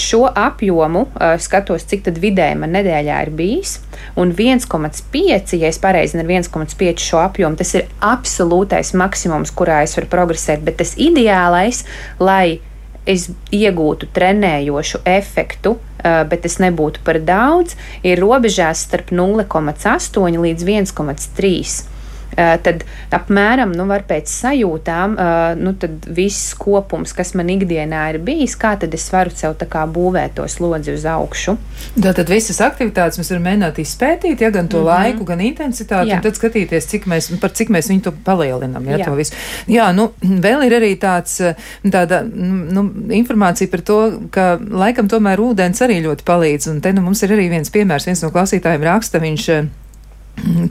šo 0.00 0.24
apjomu 0.28 1.06
skatos, 1.44 1.84
cik 1.90 2.06
tad 2.08 2.20
vidēji 2.22 2.60
man 2.62 2.72
nedēļā 2.78 3.18
ir 3.26 3.32
bijis. 3.38 3.78
Un 4.18 4.32
1,5, 4.32 5.58
ja 5.58 5.68
es 5.68 5.80
pareizi 5.82 6.18
ar 6.18 6.28
1,5 6.28 7.04
šo 7.04 7.20
apjomu, 7.24 7.58
tas 7.60 7.74
ir 7.76 7.88
absolūtais 8.04 8.94
maksimums, 8.98 9.52
kurā 9.52 9.82
es 9.84 9.98
varu 9.98 10.10
progresēt, 10.12 10.64
bet 10.64 10.80
tas 10.80 10.96
ideālais, 10.96 11.84
lai 12.22 12.60
es 13.08 13.28
iegūtu 13.54 14.10
trenējošu 14.14 15.02
efektu, 15.08 15.76
bet 16.02 16.44
tas 16.44 16.58
nebūtu 16.62 17.02
par 17.06 17.18
daudz, 17.24 17.74
ir 18.06 18.20
robežās 18.22 18.84
starp 18.86 19.12
0,8 19.14 20.42
līdz 20.44 20.68
1,3. 20.68 21.97
Tad 22.36 22.84
apmēram 23.14 23.72
nu, 23.74 23.86
pēc 24.08 24.30
sajūtām, 24.30 25.14
nu, 25.58 25.72
viss 26.14 26.52
kopums, 26.58 27.14
kas 27.16 27.32
man 27.38 27.48
ikdienā 27.50 28.04
ir 28.12 28.20
bijis, 28.22 28.54
kā 28.60 28.74
tad 28.78 28.94
es 28.94 29.08
varu 29.12 29.32
sev 29.34 29.56
būvēt 29.58 30.36
to 30.38 30.46
slodzi 30.48 30.94
uz 30.94 31.06
augšu. 31.08 31.56
Tātad 31.98 32.30
visas 32.30 32.60
aktivitātes 32.62 33.18
mēs 33.18 33.32
varam 33.32 33.46
mēģināt 33.48 33.80
izpētīt, 33.82 34.44
ja 34.44 34.50
gan 34.54 34.68
to 34.68 34.78
mm 34.78 34.86
-hmm. 34.86 34.86
laiku, 34.86 35.24
gan 35.24 35.40
intensitāti, 35.40 36.10
Jā. 36.10 36.16
un 36.16 36.22
tad 36.22 36.38
skatīties, 36.38 36.86
cik 36.86 37.06
mēs, 37.06 37.30
par 37.40 37.50
cik 37.50 37.68
mēs 37.68 37.90
viņu 37.90 38.12
palielinām. 38.24 38.86
Ja, 38.86 38.98
Jā. 38.98 39.14
Visu. 39.16 39.34
Jā, 39.66 39.92
nu, 39.92 40.12
vēl 40.22 40.66
ir 40.66 40.72
arī 40.78 40.94
tāds, 40.98 41.40
tāda 41.84 42.22
nu, 42.22 42.90
informācija 43.10 43.70
par 43.70 43.80
to, 43.80 44.12
ka 44.30 44.58
laikam 44.70 45.08
tomēr 45.08 45.38
ūdens 45.40 45.82
arī 45.82 46.02
ļoti 46.04 46.24
palīdz, 46.24 46.70
un 46.70 46.80
te 46.80 46.92
nu, 46.92 47.02
mums 47.02 47.22
ir 47.22 47.30
arī 47.30 47.48
viens 47.48 47.70
piemērs, 47.70 48.06
viens 48.06 48.22
no 48.22 48.30
klausītājiem 48.30 48.82
raksta, 48.82 49.18
viņš 49.18 49.50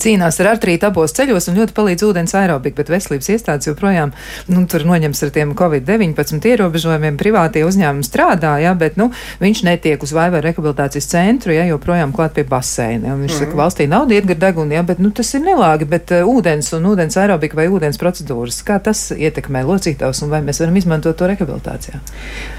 cīnās 0.01 0.39
ar 0.41 0.51
artrītu 0.53 0.87
abos 0.89 1.13
ceļos 1.17 1.49
un 1.51 1.59
ļoti 1.61 1.75
palīdz 1.77 2.05
ūdens 2.07 2.35
aerobika, 2.37 2.81
bet 2.81 2.91
veselības 2.93 3.29
iestādes 3.33 3.69
joprojām 3.69 4.13
nu, 4.51 4.63
tur 4.69 4.85
noņems 4.87 5.23
ar 5.23 5.33
tiem 5.35 5.53
Covid-19 5.57 6.47
ierobežojumiem. 6.53 7.17
Privātie 7.19 7.65
uzņēmumi 7.67 8.05
strādā, 8.05 8.57
ja, 8.63 8.73
bet 8.77 8.97
nu, 8.99 9.09
viņš 9.41 9.63
netiek 9.67 10.03
uz 10.03 10.13
vaiva 10.15 10.41
rehabilitācijas 10.43 11.09
centru, 11.11 11.53
ja 11.55 11.65
joprojām 11.69 12.13
klāt 12.15 12.35
pie 12.37 12.45
baseina. 12.47 13.15
Viņš 13.15 13.33
mm 13.33 13.37
saka, 13.37 13.51
Mhm. 13.51 13.59
valstī 13.59 13.87
nav 13.87 14.07
dietgar 14.07 14.37
deguna, 14.37 14.73
ja, 14.73 14.83
bet 14.83 14.99
nu, 14.99 15.11
tas 15.11 15.33
ir 15.33 15.41
nelāgi, 15.41 15.85
bet 15.85 16.11
uh, 16.11 16.25
ūdens 16.25 16.73
un 16.77 16.83
ūdens 16.91 17.17
aerobika 17.17 17.57
vai 17.57 17.67
ūdens 17.67 17.97
procedūras, 17.97 18.61
kā 18.65 18.79
tas 18.83 19.11
ietekmē 19.11 19.63
locītājus 19.67 20.23
un 20.23 20.29
vai 20.29 20.41
mēs 20.41 20.61
varam 20.61 20.75
izmantot 20.75 21.17
to 21.17 21.27
rehabilitācijā? 21.27 21.99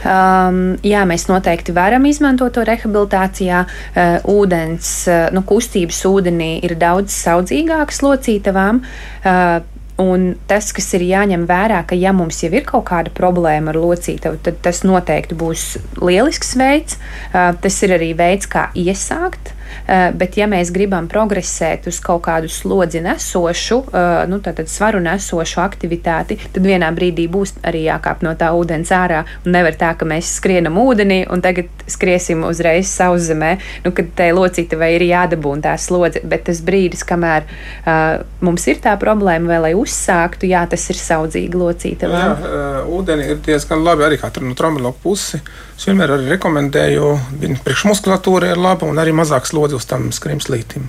Um, 0.05 0.77
jā, 0.83 1.05
mēs 1.09 1.29
noteikti 1.31 1.75
varam 1.77 2.05
izmantot 2.07 2.53
to 2.55 2.65
rehabilitācijā. 2.67 3.65
Uh, 3.65 4.19
ūdens, 4.39 4.93
uh, 5.09 5.29
nu, 5.35 5.43
kustības 5.47 6.03
ūdenī 6.09 6.59
ir 6.67 6.75
daudz 6.79 6.98
daudz 6.99 7.15
saudzīgākas 7.15 8.03
locītavām. 8.05 8.85
Uh, 9.25 9.61
Un 9.99 10.37
tas, 10.47 10.69
kas 10.71 10.93
ir 10.95 11.03
jāņem 11.03 11.43
vērā, 11.51 11.81
ka, 11.91 11.97
ja 11.99 12.13
mums 12.15 12.37
jau 12.45 12.53
ir 12.55 12.63
kaut 12.63 12.85
kāda 12.87 13.11
problēma 13.11 13.73
ar 13.73 13.79
locītavu, 13.83 14.39
tad 14.47 14.61
tas 14.63 14.85
noteikti 14.87 15.35
būs 15.35 15.65
lielisks 15.99 16.55
veids. 16.55 17.01
Uh, 17.33 17.51
tas 17.59 17.81
ir 17.83 17.97
arī 17.97 18.13
veids, 18.15 18.47
kā 18.47 18.69
iesākt. 18.79 19.51
Uh, 19.89 20.09
bet, 20.19 20.37
ja 20.41 20.49
mēs 20.51 20.73
gribam 20.75 21.09
progresēt 21.11 21.89
uz 21.91 22.01
kaut 22.05 22.25
kādu 22.27 22.51
slodzi 22.53 23.03
nesošu, 23.05 23.81
uh, 23.89 24.09
nu, 24.31 24.41
tātad 24.45 24.71
svaru 24.71 25.01
nesošu 25.05 25.63
aktivitāti, 25.65 26.39
tad 26.55 26.67
vienā 26.67 26.91
brīdī 26.95 27.29
būs 27.31 27.57
arī 27.67 27.85
jākāp 27.87 28.25
no 28.27 28.35
tā 28.39 28.51
ūdens 28.57 28.93
ārā. 28.95 29.25
Nevar 29.49 29.77
tā, 29.79 29.95
ka 29.99 30.09
mēs 30.09 30.35
skrienam 30.39 30.79
ūdenī 30.81 31.23
un 31.33 31.43
tagad 31.45 31.71
skriesim 31.89 32.45
uzreiz 32.49 32.91
sauszemē, 32.93 33.53
nu, 33.87 33.93
kad 33.97 34.11
tai 34.19 34.31
locītavai 34.37 34.91
ir 34.97 35.07
jādabūna 35.09 35.69
tā 35.71 35.77
slodze. 35.81 36.23
Bet 36.29 36.47
tas 36.49 36.61
brīdis, 36.65 37.05
kamēr 37.09 37.47
uh, 37.49 38.27
mums 38.45 38.67
ir 38.71 38.83
tā 38.85 38.97
problēma, 39.01 39.53
vai 39.53 39.63
lai 39.69 39.73
uzsāktu, 39.79 40.49
jā, 40.51 40.65
tas 40.71 40.85
ir 40.93 41.01
saudzīgi 41.01 41.59
locītavā. 41.59 42.25
Jā, 42.25 42.37
uh, 42.37 42.93
ūdeni 42.99 43.33
ir 43.33 43.43
diezgan 43.45 43.85
labi 43.85 44.07
arī 44.09 44.21
no 44.21 44.55
traumatologa 44.59 44.99
puses. 45.03 45.43
Es 45.79 45.85
vienmēr 45.87 46.11
arī 46.11 46.33
rekomendēju, 46.33 47.09
viņa 47.39 47.61
priekšmuskulatūra 47.63 48.49
ir 48.51 48.59
laba 48.59 48.89
un 48.91 48.97
arī 48.99 49.13
mazāk 49.15 49.45
slodzi 49.47 49.77
uz 49.77 49.85
tam 49.87 50.09
skrimslītim. 50.11 50.89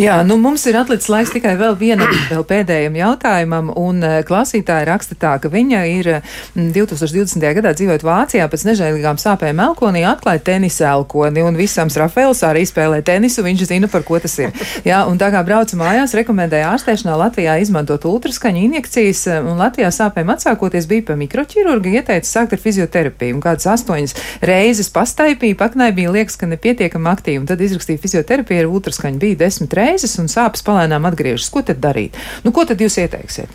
Jā, 0.00 0.14
nu 0.24 0.38
mums 0.40 0.62
ir 0.64 0.78
atlicis 0.80 1.10
laiks 1.12 1.34
tikai 1.34 1.58
vēl 1.60 1.74
vienam, 1.76 2.08
vēl 2.32 2.46
pēdējam 2.48 2.96
jautājumam, 2.96 3.68
un 3.76 4.00
uh, 4.00 4.14
klausītāja 4.24 4.86
raksta 4.88 5.18
tā, 5.20 5.34
ka 5.42 5.50
viņa 5.52 5.82
ir 5.92 6.08
mm, 6.14 6.70
2020. 6.72 7.44
gadā 7.58 7.74
dzīvojot 7.76 8.06
Vācijā 8.08 8.46
pēc 8.48 8.64
nežēlīgām 8.70 9.20
sāpēm 9.20 9.60
elkonī, 9.60 10.06
atklāja 10.08 10.40
tenisa 10.48 10.88
elkoni, 10.94 11.44
un 11.44 11.60
visams 11.60 12.00
Rafaels 12.00 12.40
arī 12.48 12.64
spēlē 12.64 13.02
tenisu, 13.04 13.44
viņš 13.44 13.66
zina, 13.74 13.92
par 13.92 14.08
ko 14.08 14.22
tas 14.24 14.38
ir. 14.40 14.56
Jā, 14.88 15.02
un 15.04 15.20
tā 15.20 15.28
kā 15.36 15.44
brauca 15.44 15.76
mājās, 15.76 16.16
rekomendēja 16.16 16.72
ārstēšanā 16.78 17.18
Latvijā 17.26 17.58
izmantot 17.60 18.08
ultraskaņu 18.08 18.64
injekcijas, 18.70 19.26
un 19.44 19.60
Latvijā 19.60 19.92
sāpēm 19.92 20.32
atsākoties 20.32 20.88
bija 20.88 21.10
pa 21.12 21.20
mikroķirurgu, 21.20 21.92
ieteica 22.00 22.32
sākt 22.32 22.56
ar 22.56 22.64
fizioterapiju, 22.64 23.36
un 23.36 23.44
kādas 23.44 23.68
astoņas 23.76 24.16
reizes 24.44 24.90
pastaipīja, 24.94 25.58
paknaibīja, 25.60 26.12
liekas, 26.14 26.38
ka 26.40 26.48
nepietiekami 26.50 27.10
aktīvi, 27.12 27.40
un 27.42 27.48
tad 27.50 27.62
izrakstīja 27.64 28.02
fizioterapiju 28.02 28.64
ar 28.64 28.70
ultraskaņu 28.70 29.20
bija 29.22 29.40
desmit 29.44 29.74
reizes, 29.76 30.18
un 30.22 30.30
sāpes 30.32 30.64
palēnām 30.66 31.08
atgriežas. 31.10 31.50
Ko 31.52 31.64
tad 31.66 31.82
darīt? 31.82 32.18
Nu, 32.46 32.54
ko 32.56 32.66
tad 32.68 32.82
jūs 32.82 33.00
ieteiksiet? 33.02 33.52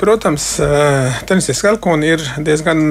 Protams, 0.00 0.52
tenisijas 1.26 1.64
elkoni 1.72 2.12
ir 2.14 2.24
diezgan 2.44 2.90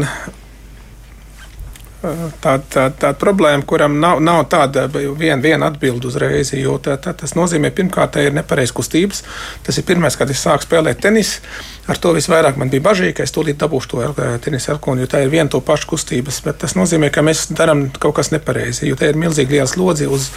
tāda, 2.02 2.60
tāda, 2.72 2.91
tāda 2.95 3.16
problēma, 3.20 3.66
kuram 3.68 3.97
nav, 4.02 4.22
nav 4.24 4.43
tāda 4.52 4.86
viena 4.91 5.39
vien 5.43 5.64
atbilde 5.66 6.10
uzreiz. 6.10 6.52
Tā, 6.86 6.95
tā, 7.02 7.14
tas 7.18 7.36
nozīmē, 7.38 7.72
pirmkārt, 7.76 8.16
ka 8.16 8.24
ir 8.26 8.36
nepareizs 8.36 8.74
kustības. 8.76 9.24
Tas 9.66 9.80
ir 9.80 9.88
pirmais, 9.88 10.18
kad 10.20 10.32
es 10.32 10.41
sāku 10.45 10.68
spēlēt 10.68 11.02
tenisu. 11.04 11.43
Ar 11.89 11.97
to 11.97 12.14
visvairāk 12.16 12.60
man 12.62 12.70
bija 12.70 12.86
bažīgi, 12.86 13.16
ka 13.18 13.26
es 13.26 13.34
tūlīt 13.36 13.60
dabūšu 13.62 13.91
to 13.93 14.28
tenisa 14.45 14.76
elkonu, 14.76 15.04
jo 15.04 15.10
tā 15.10 15.24
ir 15.26 15.34
viena 15.34 15.50
to 15.50 15.62
pašu 15.66 15.89
kustības. 15.95 16.41
Bet 16.45 16.62
tas 16.64 16.78
nozīmē, 16.78 17.10
ka 17.14 17.26
mēs 17.26 17.47
darām 17.56 17.88
kaut 17.97 18.20
kas 18.20 18.32
nepareizi, 18.36 18.88
jo 18.91 19.00
tā 19.00 19.10
ir 19.10 19.20
milzīgi 19.20 19.58
liela 19.58 19.70
slodze 19.70 20.08
uz, 20.08 20.30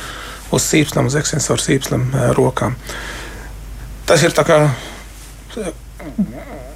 uz 0.53 0.71
sīpslam, 0.71 1.11
uz 1.13 1.19
ekstensoru 1.21 1.63
sīpslam 1.63 2.09
rokām. 2.39 2.79
Tas 4.09 4.25
ir 4.25 4.35
tā 4.35 4.47
kā 4.49 4.65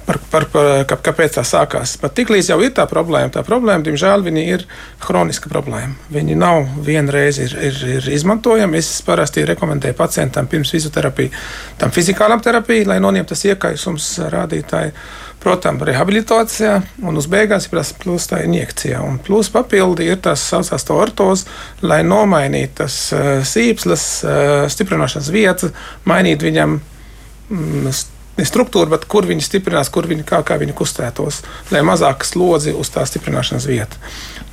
par, 0.07 0.19
par, 0.31 0.45
par, 0.51 0.69
kā, 0.87 0.97
kāpēc 1.09 1.35
tā 1.37 1.43
sākās. 1.47 1.97
Bet 2.01 2.15
tiklīdz 2.17 2.51
jau 2.53 2.57
ir 2.63 2.71
tā 2.75 2.87
problēma, 2.89 3.31
tā 3.33 3.43
problēma, 3.45 3.83
diemžēl, 3.85 4.23
ir 4.39 4.63
kroniska 5.03 5.51
problēma. 5.51 5.97
Viņi 6.13 6.39
nav 6.39 6.63
vienreiz 6.87 7.41
ir, 7.43 7.53
ir, 7.69 7.79
ir 7.97 8.09
izmantojami. 8.15 8.79
Es 8.79 9.01
parasti 9.05 9.45
rekomendēju 9.47 9.97
pacientam 9.99 10.47
pirms 10.47 10.71
fizioterapijas, 10.75 11.47
tam 11.81 11.93
fizikālam 11.95 12.43
terapijai, 12.43 12.87
lai 12.87 12.99
noņemtu 13.03 13.33
tas 13.35 13.47
iekaisums 13.51 14.11
rādītāji. 14.33 14.93
Protams, 15.37 15.83
rehabilitācijā 15.85 16.71
un 17.05 17.19
uz 17.21 17.27
beigās 17.29 17.67
ir 17.67 17.77
plus 18.01 18.25
tā 18.27 18.39
injekcija. 18.47 19.03
Un 19.05 19.19
plus 19.21 19.51
papildi 19.53 20.07
ir 20.09 20.17
tas 20.25 20.41
saucās 20.41 20.83
to 20.87 20.97
ortozi, 20.97 21.45
lai 21.85 22.01
nomainītu 22.03 22.79
tas 22.81 22.97
uh, 23.13 23.29
sīpslas, 23.45 24.07
uh, 24.25 24.65
stiprināšanas 24.71 25.29
vietas, 25.31 25.77
mainīt 26.09 26.41
viņam 26.41 26.79
mm, 26.81 27.93
ne 28.37 28.45
struktūra, 28.47 28.91
bet 28.93 29.07
kur 29.09 29.27
viņi 29.27 29.45
stiprinās, 29.45 29.91
kur 29.93 30.07
viņi 30.09 30.25
kā, 30.27 30.41
kā 30.45 30.59
viņi 30.61 30.75
kustētos, 30.77 31.41
lai 31.73 31.83
mazāk 31.85 32.25
slodzi 32.27 32.75
uz 32.77 32.91
tā 32.93 33.05
stiprināšanas 33.09 33.67
vietu. 33.69 34.01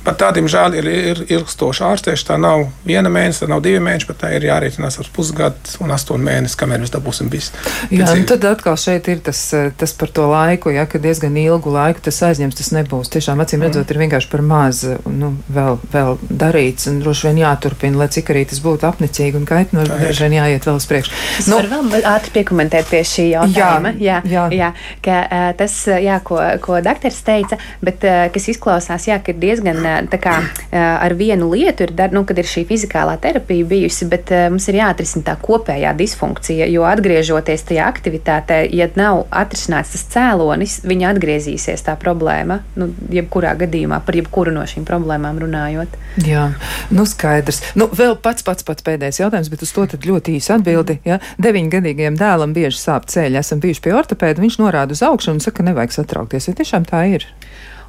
Bet 0.05 0.19
tā, 0.21 0.29
diemžēl, 0.35 0.75
ir, 0.77 0.87
ir 1.11 1.21
ilgstoša 1.33 1.87
ārstēšana. 1.89 2.27
Tā 2.29 2.37
nav 2.41 2.67
viena 2.85 3.09
mēneša, 3.09 3.43
tā 3.43 3.49
nav 3.49 3.63
divi 3.65 3.81
mēneši, 3.81 4.07
bet 4.09 4.19
tā 4.21 4.31
ir 4.37 4.45
jārēķinās 4.45 4.99
ar 5.01 5.09
pusgadu 5.15 5.79
un 5.81 5.93
astoņu 5.95 6.25
mēnesi, 6.25 6.57
kamēr 6.59 6.83
mēs 6.83 6.93
dabūsim 6.93 7.31
visu. 7.33 7.53
Jā, 7.93 8.11
nu 8.13 8.27
tad 8.29 8.45
atkal 8.49 8.77
šeit 8.79 9.09
ir 9.09 9.23
tas, 9.25 9.41
tas 9.79 9.95
par 9.97 10.11
to 10.13 10.27
laiku, 10.29 10.69
ja, 10.73 10.85
ka 10.89 11.01
diezgan 11.01 11.37
ilgu 11.41 11.73
laiku 11.73 12.03
tas 12.05 12.21
aizņems, 12.29 12.57
tas 12.59 12.69
nebūs. 12.75 13.09
Tiešām, 13.15 13.41
acīm 13.41 13.65
redzot, 13.65 13.89
ir 13.89 14.01
vienkārši 14.03 14.29
par 14.31 14.43
maz 14.45 14.83
nu, 15.09 15.31
vēl, 15.53 15.79
vēl 15.93 16.21
darīts 16.29 16.89
un 16.91 17.01
droši 17.01 17.29
vien 17.29 17.41
jāturpina, 17.41 18.01
lai 18.03 18.09
cik 18.13 18.29
arī 18.33 18.45
tas 18.49 18.61
būtu 18.61 18.89
apnicīgi 18.89 19.41
un 19.41 19.49
kaitinoši, 19.49 19.99
droši 20.03 20.25
vien 20.27 20.37
jāiet 20.37 20.69
vēl 20.69 20.79
uz 20.81 20.89
priekšu. 20.91 21.15
Nu, 21.49 21.59
varu 21.61 21.81
vēl 21.93 22.05
ātri 22.13 22.35
piekomentēt 22.39 22.89
pie 22.91 23.01
šī 23.09 23.27
jautājuma. 23.31 23.95
Jā, 23.97 24.21
jā, 24.29 24.45
jā. 24.53 24.69
jā 24.69 24.71
ka, 25.05 25.19
tas, 25.57 25.77
jā, 25.89 26.19
ko, 26.25 26.39
ko 26.61 26.79
doktors 26.85 27.21
teica, 27.25 27.59
bet 27.85 28.05
kas 28.35 28.49
izklausās, 28.53 29.09
jā, 29.09 29.19
ka 29.23 29.33
ir 29.33 29.41
diezgan 29.41 29.81
kā, 30.21 30.35
ar 30.75 31.15
vienu 31.17 31.49
lietu 31.51 31.85
ir, 31.85 31.93
dar, 31.95 32.13
nu, 32.15 32.25
kad 32.27 32.39
ir 32.41 32.49
šī 32.49 32.65
fizikālā 32.69 33.15
terapija 33.21 33.67
bijusi, 33.69 34.07
bet 34.11 34.31
mums 34.51 34.67
ir 34.71 34.79
jāatrisina 34.79 35.25
tā 35.29 35.35
kopējā 35.41 35.93
disfunkcija, 35.97 36.67
jo 36.71 36.85
atgriežoties 36.87 37.65
tajā 37.69 37.87
aktivitātē, 37.91 38.61
ja 38.75 38.89
nav 38.99 39.25
atrisināts 39.33 39.95
tas 39.95 40.05
cēlonis, 40.13 40.79
viņa 40.87 41.13
atgriezīsies 41.13 41.85
tā 41.85 41.97
problēma, 41.99 42.61
nu, 42.79 42.89
jebkurā 43.13 43.55
gadījumā 43.59 44.01
par 44.05 44.17
jebkuru 44.19 44.53
no 44.55 44.65
šīm 44.69 44.87
problēmām 44.87 45.39
runājot. 45.43 45.99
Jā, 46.25 46.47
nu 46.95 47.05
skaidrs. 47.09 47.61
Nu, 47.79 47.89
vēl 47.91 48.17
pats 48.23 48.45
pats 48.45 48.65
pats 48.67 48.85
pēdējais 48.85 49.21
jautājums, 49.23 49.51
bet 49.51 49.65
uz 49.65 49.73
to 49.75 49.85
tad 49.95 50.07
ļoti 50.07 50.37
īsi 50.39 50.53
atbildi. 50.55 50.99
Ja? 51.07 51.19
Deviņgadīgajam 51.41 52.19
dēlam 52.19 52.55
bieži 52.55 52.79
sāp 52.79 53.09
ceļi, 53.11 53.39
esam 53.41 53.61
bijuši 53.63 53.83
pie 53.85 53.95
ortopēda, 53.97 54.43
viņš 54.43 54.59
norāda 54.61 54.95
uz 54.95 55.03
augšu 55.05 55.35
un 55.35 55.43
saka, 55.43 55.65
nevajag 55.67 55.99
satraukties. 55.99 56.49
Vai 56.49 56.59
tiešām 56.61 56.87
tā 56.89 57.05
ir? 57.17 57.27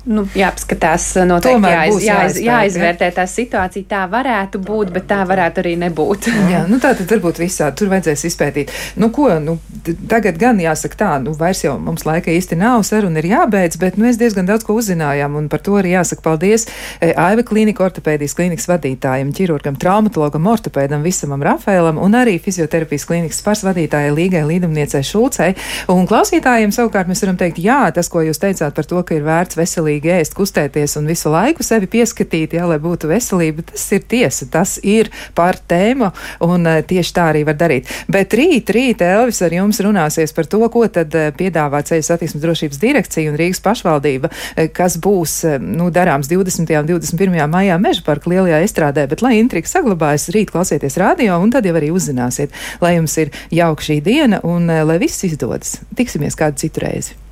Nu, 0.07 0.25
jāpaskatās, 0.39 1.09
noteikti 1.27 1.71
jāiz, 1.73 1.99
jāiz, 2.05 2.39
jāizvērtē 2.43 3.11
tā 3.17 3.27
situācija. 3.31 3.87
Tā 3.91 4.03
varētu 4.11 4.61
būt, 4.63 4.93
bet 4.95 5.09
tā 5.11 5.21
varētu 5.29 5.63
arī 5.63 5.75
nebūt. 5.81 6.29
Jā, 6.53 6.63
nu 6.71 6.79
tā 6.83 6.93
tad 6.99 7.11
varbūt 7.11 7.41
visādi 7.43 7.81
tur 7.81 7.91
vajadzēs 7.93 8.27
izpētīt. 8.31 8.73
Nu, 9.01 9.11
ko, 9.15 9.29
nu, 9.43 9.57
tagad 10.11 10.39
gan 10.41 10.61
jāsaka 10.63 11.01
tā, 11.01 11.11
nu, 11.23 11.35
vairs 11.39 11.65
jau 11.65 11.77
mums 11.83 12.07
laika 12.07 12.33
īsti 12.33 12.59
nav, 12.61 12.85
saruna 12.87 13.21
ir 13.23 13.31
jābeidz, 13.33 13.79
bet 13.83 13.99
nu, 13.99 14.07
mēs 14.07 14.21
diezgan 14.21 14.49
daudz 14.49 14.67
ko 14.67 14.77
uzzinājām, 14.79 15.37
un 15.41 15.51
par 15.53 15.63
to 15.67 15.77
arī 15.81 15.95
jāsaka 15.97 16.25
paldies 16.25 16.67
e, 16.67 17.13
Aiva 17.13 17.45
klīnika 17.47 17.85
ortopēdijas 17.87 18.37
klīnikas 18.39 18.69
vadītājiem, 18.71 19.33
ķirurgam, 19.37 19.79
traumatologam, 19.81 20.47
ortopēdam 20.53 21.05
Visamam 21.07 21.43
Rafēlam 21.47 22.01
un 22.03 22.19
arī 22.19 22.37
fizioterapijas 22.43 23.07
klīnikas 23.09 23.43
pārs 23.47 23.65
vadītājai 23.67 24.15
Līgai 24.15 24.45
Līdumniecei 24.47 25.03
Šulcei. 25.07 25.53
Un 25.93 26.07
klausītājiem 26.09 26.75
savukārt 26.75 27.11
mēs 27.11 27.25
varam 27.25 27.39
teikt, 27.41 27.61
jā, 27.63 27.83
tas, 27.95 28.11
ko 28.13 28.23
jūs 28.27 28.41
teicāt 28.43 28.77
par 28.77 28.89
to, 28.89 29.03
ka 29.07 29.17
ir 29.17 29.27
vērts 29.27 29.59
veselīgi 29.59 29.96
veselīgi 29.97 30.13
ēst, 30.13 30.35
kustēties 30.37 30.97
un 30.99 31.07
visu 31.07 31.31
laiku 31.31 31.65
sevi 31.65 31.87
pieskatīt, 31.87 32.55
jā, 32.55 32.67
lai 32.67 32.79
būtu 32.79 33.09
veselība. 33.09 33.65
Tas 33.71 33.93
ir 33.93 34.03
tiesa, 34.05 34.47
tas 34.51 34.79
ir 34.83 35.11
par 35.35 35.57
tēmu, 35.57 36.13
un 36.45 36.67
uh, 36.67 36.83
tieši 36.83 37.13
tā 37.15 37.31
arī 37.33 37.45
var 37.47 37.57
darīt. 37.57 37.89
Bet 38.09 38.35
rīt, 38.35 38.69
rīt 38.71 39.03
Elvis 39.03 39.43
ar 39.43 39.53
jums 39.53 39.81
runāsies 39.81 40.35
par 40.35 40.47
to, 40.47 40.61
ko 40.69 40.87
tad 40.89 41.15
uh, 41.15 41.33
piedāvā 41.37 41.83
Ceļu 41.87 42.05
satiksmes 42.05 42.43
drošības 42.43 42.81
direkcija 42.81 43.31
un 43.31 43.39
Rīgas 43.39 43.63
pašvaldība, 43.65 44.31
uh, 44.31 44.69
kas 44.73 44.99
būs, 44.99 45.45
nu, 45.61 45.91
darāms 45.91 46.29
20. 46.29 46.73
un 46.77 46.87
21. 46.87 47.37
maijā 47.51 47.79
meža 47.81 48.05
parka 48.07 48.31
lielajā 48.31 48.63
estrādē, 48.67 49.07
bet 49.09 49.25
lai 49.25 49.37
intriga 49.41 49.71
saglabājas, 49.71 50.31
rīt 50.35 50.53
klausieties 50.53 50.99
radio, 51.01 51.41
un 51.41 51.53
tad 51.55 51.67
jau 51.67 51.77
arī 51.77 51.93
uzzināsiet, 51.95 52.55
lai 52.85 52.97
jums 52.97 53.17
ir 53.23 53.33
jauka 53.55 53.91
šī 53.91 54.01
diena 54.05 54.43
un 54.47 54.69
lai 54.69 55.01
viss 55.03 55.25
izdodas. 55.27 55.79
Tiksimies 55.97 56.37
kādu 56.39 56.61
citu 56.61 56.85
reizi. 56.85 57.26